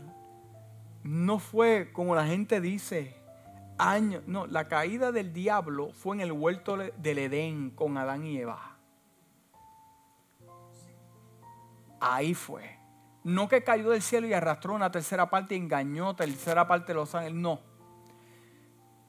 no 1.05 1.39
fue 1.39 1.93
como 1.93 2.15
la 2.15 2.27
gente 2.27 2.63
dice, 2.63 3.15
años, 3.77 4.23
no, 4.27 4.47
la 4.47 4.69
caída 4.69 5.13
del 5.13 5.35
diablo 5.35 5.93
fue 5.93 6.17
en 6.17 6.23
el 6.23 6.33
huerto 6.33 6.79
del 6.79 7.19
Edén 7.19 7.71
con 7.71 7.99
Adán 7.99 8.25
y 8.25 8.39
Eva. 8.39 8.77
Ahí 12.01 12.35
fue. 12.35 12.79
No 13.23 13.49
que 13.49 13.63
cayó 13.63 13.91
del 13.91 14.03
cielo 14.03 14.27
y 14.27 14.33
arrastró 14.33 14.75
una 14.75 14.91
tercera 14.91 15.29
parte 15.29 15.55
y 15.55 15.59
engañó 15.59 16.17
tercera 16.17 16.67
parte 16.67 16.89
de 16.89 16.95
los 16.95 17.15
ángeles. 17.15 17.39
No. 17.39 17.61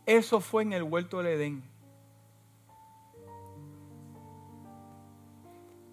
Eso 0.05 0.41
fue 0.41 0.63
en 0.63 0.73
el 0.73 0.83
huerto 0.83 1.17
del 1.17 1.27
Edén. 1.27 1.63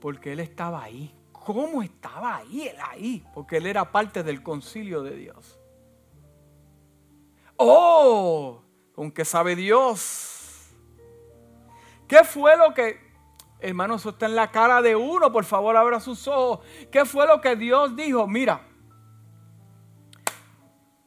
Porque 0.01 0.33
él 0.33 0.41
estaba 0.41 0.83
ahí. 0.83 1.15
¿Cómo 1.31 1.81
estaba 1.83 2.37
ahí? 2.37 2.69
Él 2.69 2.77
ahí. 2.91 3.25
Porque 3.33 3.59
él 3.59 3.67
era 3.67 3.91
parte 3.91 4.25
del 4.25 4.43
concilio 4.43 5.03
de 5.03 5.17
Dios. 5.17 5.62
Oh, 7.57 8.63
aunque 8.97 9.25
sabe 9.25 9.57
Dios. 9.57 10.69
¿Qué 12.09 12.25
fue 12.25 12.57
lo 12.57 12.75
que 12.75 13.13
Hermano, 13.63 13.95
eso 13.95 14.11
está 14.11 14.27
en 14.27 14.35
la 14.35 14.51
cara 14.51 14.83
de 14.83 14.97
uno. 14.97 15.31
Por 15.31 15.45
favor, 15.45 15.77
abra 15.77 16.01
sus 16.01 16.27
ojos. 16.27 16.67
¿Qué 16.91 17.05
fue 17.05 17.29
lo 17.29 17.41
que 17.41 17.55
Dios 17.55 17.95
dijo? 17.95 18.27
Mira, 18.27 18.61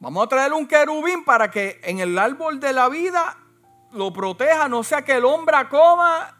vamos 0.00 0.24
a 0.24 0.28
traer 0.28 0.54
un 0.54 0.66
querubín 0.66 1.22
para 1.22 1.50
que 1.50 1.78
en 1.84 2.00
el 2.00 2.18
árbol 2.18 2.58
de 2.58 2.72
la 2.72 2.88
vida 2.88 3.36
lo 3.92 4.10
proteja, 4.10 4.68
no 4.68 4.82
sea 4.82 5.04
que 5.04 5.12
el 5.12 5.26
hombre 5.26 5.56
coma 5.68 6.34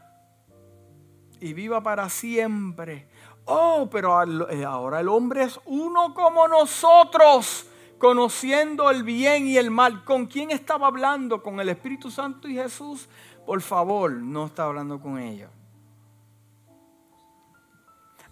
y 1.38 1.52
viva 1.52 1.82
para 1.82 2.08
siempre. 2.08 3.08
Oh, 3.44 3.88
pero 3.90 4.48
eh, 4.48 4.64
ahora 4.64 5.00
el 5.00 5.08
hombre 5.08 5.44
es 5.44 5.60
uno 5.66 6.14
como 6.14 6.48
nosotros, 6.48 7.66
conociendo 7.98 8.90
el 8.90 9.02
bien 9.02 9.46
y 9.46 9.56
el 9.56 9.70
mal. 9.70 10.04
¿Con 10.04 10.26
quién 10.26 10.50
estaba 10.50 10.86
hablando? 10.86 11.42
¿Con 11.42 11.60
el 11.60 11.68
Espíritu 11.68 12.10
Santo 12.10 12.48
y 12.48 12.54
Jesús? 12.54 13.08
Por 13.44 13.60
favor, 13.60 14.10
no 14.10 14.46
está 14.46 14.64
hablando 14.64 15.00
con 15.00 15.18
ellos. 15.18 15.50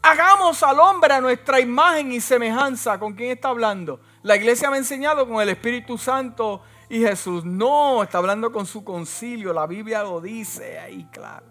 Hagamos 0.03 0.63
al 0.63 0.79
hombre 0.81 1.15
a 1.15 1.21
nuestra 1.21 1.61
imagen 1.61 2.13
y 2.13 2.21
semejanza. 2.21 2.99
¿Con 2.99 3.15
quién 3.15 3.31
está 3.31 3.49
hablando? 3.49 4.01
La 4.23 4.37
iglesia 4.37 4.69
me 4.69 4.77
ha 4.77 4.79
enseñado 4.79 5.27
con 5.27 5.41
el 5.41 5.49
Espíritu 5.49 5.97
Santo 5.97 6.63
y 6.91 7.01
Jesús. 7.01 7.45
No, 7.45 8.03
está 8.03 8.19
hablando 8.19 8.53
con 8.53 8.67
su 8.67 8.85
concilio. 8.85 9.55
La 9.55 9.67
Biblia 9.67 10.03
lo 10.03 10.21
dice 10.21 10.79
ahí, 10.79 11.09
claro. 11.11 11.47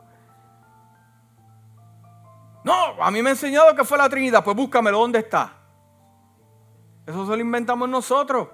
No, 2.64 3.02
a 3.02 3.10
mí 3.10 3.24
me 3.24 3.30
ha 3.30 3.34
enseñado 3.34 3.76
que 3.76 3.84
fue 3.84 3.98
la 3.98 4.08
Trinidad. 4.08 4.44
Pues 4.44 4.56
búscamelo, 4.56 5.00
¿dónde 5.00 5.20
está? 5.20 5.63
Eso 7.06 7.26
se 7.26 7.36
lo 7.36 7.42
inventamos 7.42 7.90
nosotros. 7.90 8.48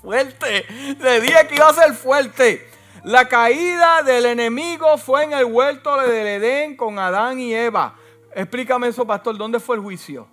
Fuerte. 0.00 0.66
Le 0.98 1.20
dije 1.20 1.46
que 1.48 1.56
iba 1.56 1.68
a 1.68 1.74
ser 1.74 1.92
fuerte. 1.94 2.68
La 3.04 3.28
caída 3.28 4.02
del 4.02 4.26
enemigo 4.26 4.98
fue 4.98 5.24
en 5.24 5.32
el 5.32 5.44
huerto 5.46 6.00
del 6.02 6.26
Edén 6.26 6.76
con 6.76 6.98
Adán 6.98 7.38
y 7.38 7.54
Eva. 7.54 7.96
Explícame 8.34 8.88
eso, 8.88 9.06
pastor. 9.06 9.36
¿Dónde 9.36 9.58
fue 9.58 9.76
el 9.76 9.82
juicio? 9.82 10.28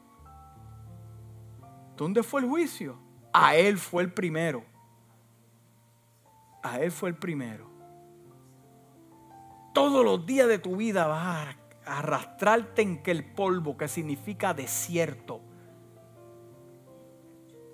¿Dónde 1.95 2.23
fue 2.23 2.41
el 2.41 2.47
juicio? 2.47 2.99
A 3.33 3.55
él 3.55 3.77
fue 3.77 4.03
el 4.03 4.11
primero. 4.11 4.63
A 6.61 6.79
él 6.79 6.91
fue 6.91 7.09
el 7.09 7.15
primero. 7.15 7.69
Todos 9.73 10.03
los 10.03 10.25
días 10.25 10.47
de 10.47 10.59
tu 10.59 10.75
vida 10.75 11.07
vas 11.07 11.47
a 11.85 11.97
arrastrarte 11.99 12.81
en 12.81 13.01
que 13.01 13.11
el 13.11 13.23
polvo, 13.23 13.77
que 13.77 13.87
significa 13.87 14.53
desierto. 14.53 15.41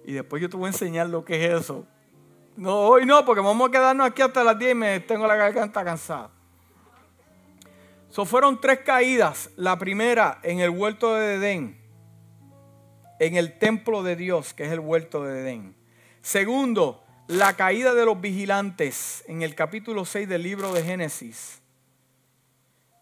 Y 0.05 0.13
después 0.13 0.41
yo 0.41 0.49
te 0.49 0.57
voy 0.57 0.67
a 0.67 0.71
enseñar 0.71 1.07
lo 1.09 1.23
que 1.23 1.45
es 1.45 1.61
eso. 1.61 1.85
No, 2.55 2.79
hoy 2.79 3.05
no, 3.05 3.25
porque 3.25 3.41
vamos 3.41 3.67
a 3.67 3.71
quedarnos 3.71 4.07
aquí 4.07 4.21
hasta 4.21 4.43
las 4.43 4.57
10 4.59 4.71
y 4.71 4.75
me 4.75 4.99
tengo 4.99 5.25
la 5.25 5.35
garganta 5.35 5.83
cansada. 5.83 6.29
So 8.09 8.25
fueron 8.25 8.61
tres 8.61 8.81
caídas. 8.81 9.49
La 9.55 9.79
primera 9.79 10.39
en 10.43 10.59
el 10.59 10.69
huerto 10.69 11.15
de 11.15 11.35
Edén, 11.35 11.81
en 13.19 13.35
el 13.35 13.57
templo 13.57 14.03
de 14.03 14.15
Dios, 14.15 14.53
que 14.53 14.65
es 14.65 14.71
el 14.71 14.79
huerto 14.79 15.23
de 15.23 15.41
Edén. 15.41 15.75
Segundo, 16.21 17.03
la 17.27 17.55
caída 17.55 17.95
de 17.95 18.05
los 18.05 18.21
vigilantes 18.21 19.23
en 19.27 19.41
el 19.41 19.55
capítulo 19.55 20.05
6 20.05 20.29
del 20.29 20.43
libro 20.43 20.71
de 20.73 20.83
Génesis. 20.83 21.61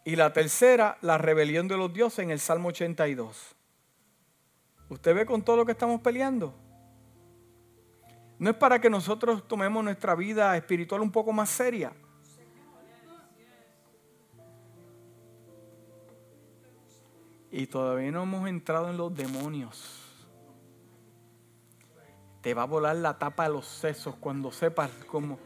Y 0.05 0.15
la 0.15 0.31
tercera, 0.31 0.97
la 1.01 1.17
rebelión 1.17 1.67
de 1.67 1.75
los 1.75 1.93
dioses 1.93 2.19
en 2.19 2.31
el 2.31 2.39
Salmo 2.39 2.69
82. 2.69 3.55
¿Usted 4.89 5.15
ve 5.15 5.25
con 5.25 5.41
todo 5.43 5.57
lo 5.57 5.65
que 5.65 5.73
estamos 5.73 5.99
peleando? 6.01 6.55
No 8.41 8.49
es 8.49 8.55
para 8.55 8.81
que 8.81 8.89
nosotros 8.89 9.47
tomemos 9.47 9.83
nuestra 9.83 10.15
vida 10.15 10.57
espiritual 10.57 11.01
un 11.01 11.11
poco 11.11 11.31
más 11.31 11.47
seria. 11.47 11.93
Y 17.51 17.67
todavía 17.67 18.09
no 18.09 18.23
hemos 18.23 18.49
entrado 18.49 18.89
en 18.89 18.97
los 18.97 19.15
demonios. 19.15 20.25
Te 22.41 22.55
va 22.55 22.63
a 22.63 22.65
volar 22.65 22.95
la 22.95 23.19
tapa 23.19 23.43
de 23.43 23.49
los 23.49 23.67
sesos 23.67 24.15
cuando 24.15 24.51
sepas 24.51 24.89
cómo. 25.05 25.37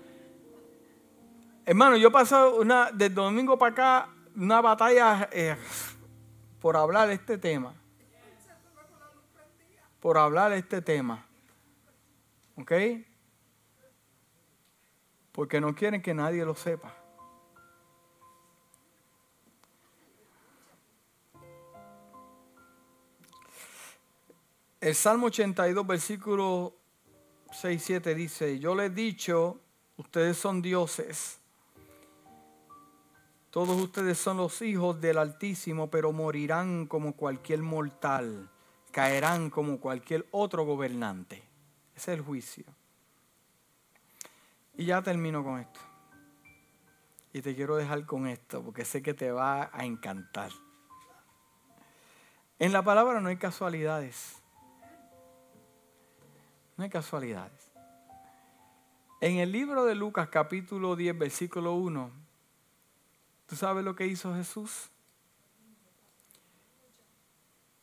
Hermano, 1.65 1.97
yo 1.97 2.07
he 2.07 2.11
pasado 2.11 2.61
una, 2.61 2.91
desde 2.93 3.13
domingo 3.13 3.57
para 3.59 3.71
acá 3.73 4.09
una 4.37 4.61
batalla 4.61 5.27
eh, 5.33 5.57
por 6.61 6.77
hablar 6.77 7.09
este 7.09 7.37
tema. 7.37 7.73
Por 9.99 10.17
hablar 10.17 10.53
este 10.53 10.81
tema. 10.81 11.25
¿Ok? 12.57 12.71
Porque 15.31 15.59
no 15.59 15.75
quieren 15.75 16.01
que 16.01 16.13
nadie 16.13 16.45
lo 16.45 16.55
sepa. 16.55 16.95
El 24.79 24.93
Salmo 24.93 25.27
82, 25.27 25.87
versículo 25.87 26.75
6, 27.51 27.81
7 27.83 28.13
dice, 28.13 28.59
yo 28.59 28.75
les 28.75 28.91
he 28.91 28.93
dicho, 28.93 29.59
ustedes 29.97 30.37
son 30.37 30.61
dioses, 30.61 31.39
todos 33.49 33.81
ustedes 33.81 34.19
son 34.19 34.37
los 34.37 34.61
hijos 34.61 35.01
del 35.01 35.17
Altísimo, 35.17 35.89
pero 35.89 36.11
morirán 36.11 36.85
como 36.85 37.15
cualquier 37.15 37.63
mortal, 37.63 38.47
caerán 38.91 39.49
como 39.49 39.79
cualquier 39.79 40.27
otro 40.29 40.65
gobernante. 40.65 41.54
Es 41.95 42.07
el 42.07 42.21
juicio. 42.21 42.65
Y 44.77 44.85
ya 44.85 45.01
termino 45.01 45.43
con 45.43 45.59
esto. 45.59 45.79
Y 47.31 47.41
te 47.41 47.55
quiero 47.55 47.75
dejar 47.75 48.05
con 48.05 48.27
esto, 48.27 48.63
porque 48.63 48.85
sé 48.85 49.01
que 49.01 49.13
te 49.13 49.31
va 49.31 49.69
a 49.73 49.85
encantar. 49.85 50.51
En 52.59 52.71
la 52.71 52.83
palabra 52.83 53.19
no 53.19 53.29
hay 53.29 53.37
casualidades. 53.37 54.41
No 56.77 56.83
hay 56.83 56.89
casualidades. 56.89 57.71
En 59.21 59.37
el 59.37 59.51
libro 59.51 59.85
de 59.85 59.95
Lucas 59.95 60.29
capítulo 60.29 60.95
10, 60.95 61.17
versículo 61.17 61.73
1, 61.73 62.11
¿tú 63.47 63.55
sabes 63.55 63.83
lo 63.83 63.95
que 63.95 64.05
hizo 64.07 64.33
Jesús? 64.35 64.89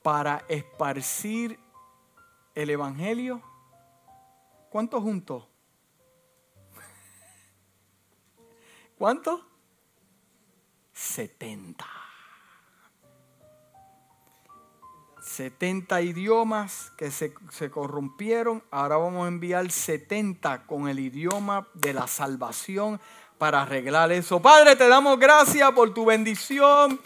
Para 0.03 0.45
esparcir 0.49 1.59
el 2.55 2.71
Evangelio. 2.71 3.43
¿Cuántos 4.73 5.03
juntos? 5.03 5.45
¿Cuántos? 8.97 9.43
70. 10.95 11.85
70 15.21 16.01
idiomas 16.01 16.91
que 16.97 17.11
se, 17.11 17.35
se, 17.51 17.71
corrompieron. 17.71 18.65
Ahora 18.71 18.97
vamos 18.97 19.27
a 19.27 19.29
enviar 19.29 19.71
70 19.71 20.65
con 20.65 20.89
el 20.89 21.01
idioma 21.01 21.69
de 21.75 21.93
la 21.93 22.07
salvación 22.07 22.99
para 23.37 23.61
arreglar 23.61 24.11
eso. 24.11 24.41
Padre, 24.41 24.75
te 24.75 24.89
damos 24.89 25.19
gracias 25.19 25.71
por 25.73 25.93
tu 25.93 26.07
bendición. 26.07 26.99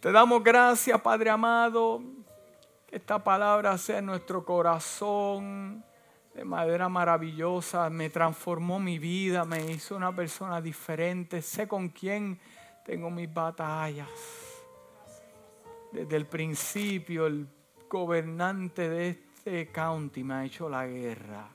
Te 0.00 0.10
damos 0.10 0.42
gracias, 0.42 0.98
Padre 1.02 1.28
amado. 1.28 2.00
Que 2.86 2.96
esta 2.96 3.22
palabra 3.22 3.76
sea 3.76 3.98
en 3.98 4.06
nuestro 4.06 4.46
corazón 4.46 5.84
de 6.34 6.44
manera 6.44 6.88
maravillosa. 6.88 7.88
Me 7.90 8.10
transformó 8.10 8.78
mi 8.78 8.98
vida, 8.98 9.44
me 9.44 9.70
hizo 9.70 9.96
una 9.96 10.14
persona 10.14 10.60
diferente. 10.60 11.42
Sé 11.42 11.68
con 11.68 11.88
quién 11.90 12.38
tengo 12.84 13.10
mis 13.10 13.32
batallas. 13.32 14.08
Desde 15.92 16.16
el 16.16 16.26
principio, 16.26 17.26
el 17.26 17.46
gobernante 17.88 18.88
de 18.88 19.08
este 19.10 19.70
county 19.70 20.24
me 20.24 20.34
ha 20.34 20.44
hecho 20.44 20.68
la 20.68 20.86
guerra. 20.86 21.48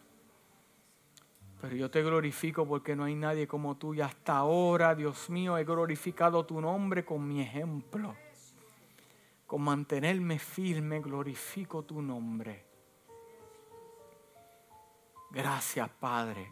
Pero 1.59 1.75
yo 1.75 1.89
te 1.89 2.03
glorifico 2.03 2.67
porque 2.67 2.95
no 2.95 3.05
hay 3.05 3.15
nadie 3.15 3.47
como 3.47 3.77
tú 3.77 3.95
y 3.95 4.01
hasta 4.01 4.37
ahora, 4.37 4.93
Dios 4.93 5.29
mío, 5.31 5.57
he 5.57 5.63
glorificado 5.63 6.45
tu 6.45 6.61
nombre 6.61 7.03
con 7.03 7.27
mi 7.27 7.41
ejemplo. 7.41 8.15
Con 9.47 9.63
mantenerme 9.63 10.37
firme, 10.37 10.99
glorifico 10.99 11.83
tu 11.83 12.01
nombre. 12.01 12.66
Gracias, 15.31 15.89
Padre. 15.99 16.51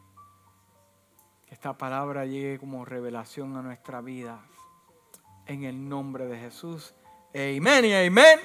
Que 1.46 1.54
esta 1.54 1.78
palabra 1.78 2.26
llegue 2.26 2.60
como 2.60 2.86
revelación 2.86 3.56
a 3.56 3.62
nuestra 3.62 4.02
vida. 4.02 4.46
En 5.46 5.64
el 5.64 5.88
nombre 5.88 6.26
de 6.26 6.38
Jesús. 6.38 6.94
Amén 7.34 7.86
y 7.86 7.94
amén. 7.94 8.40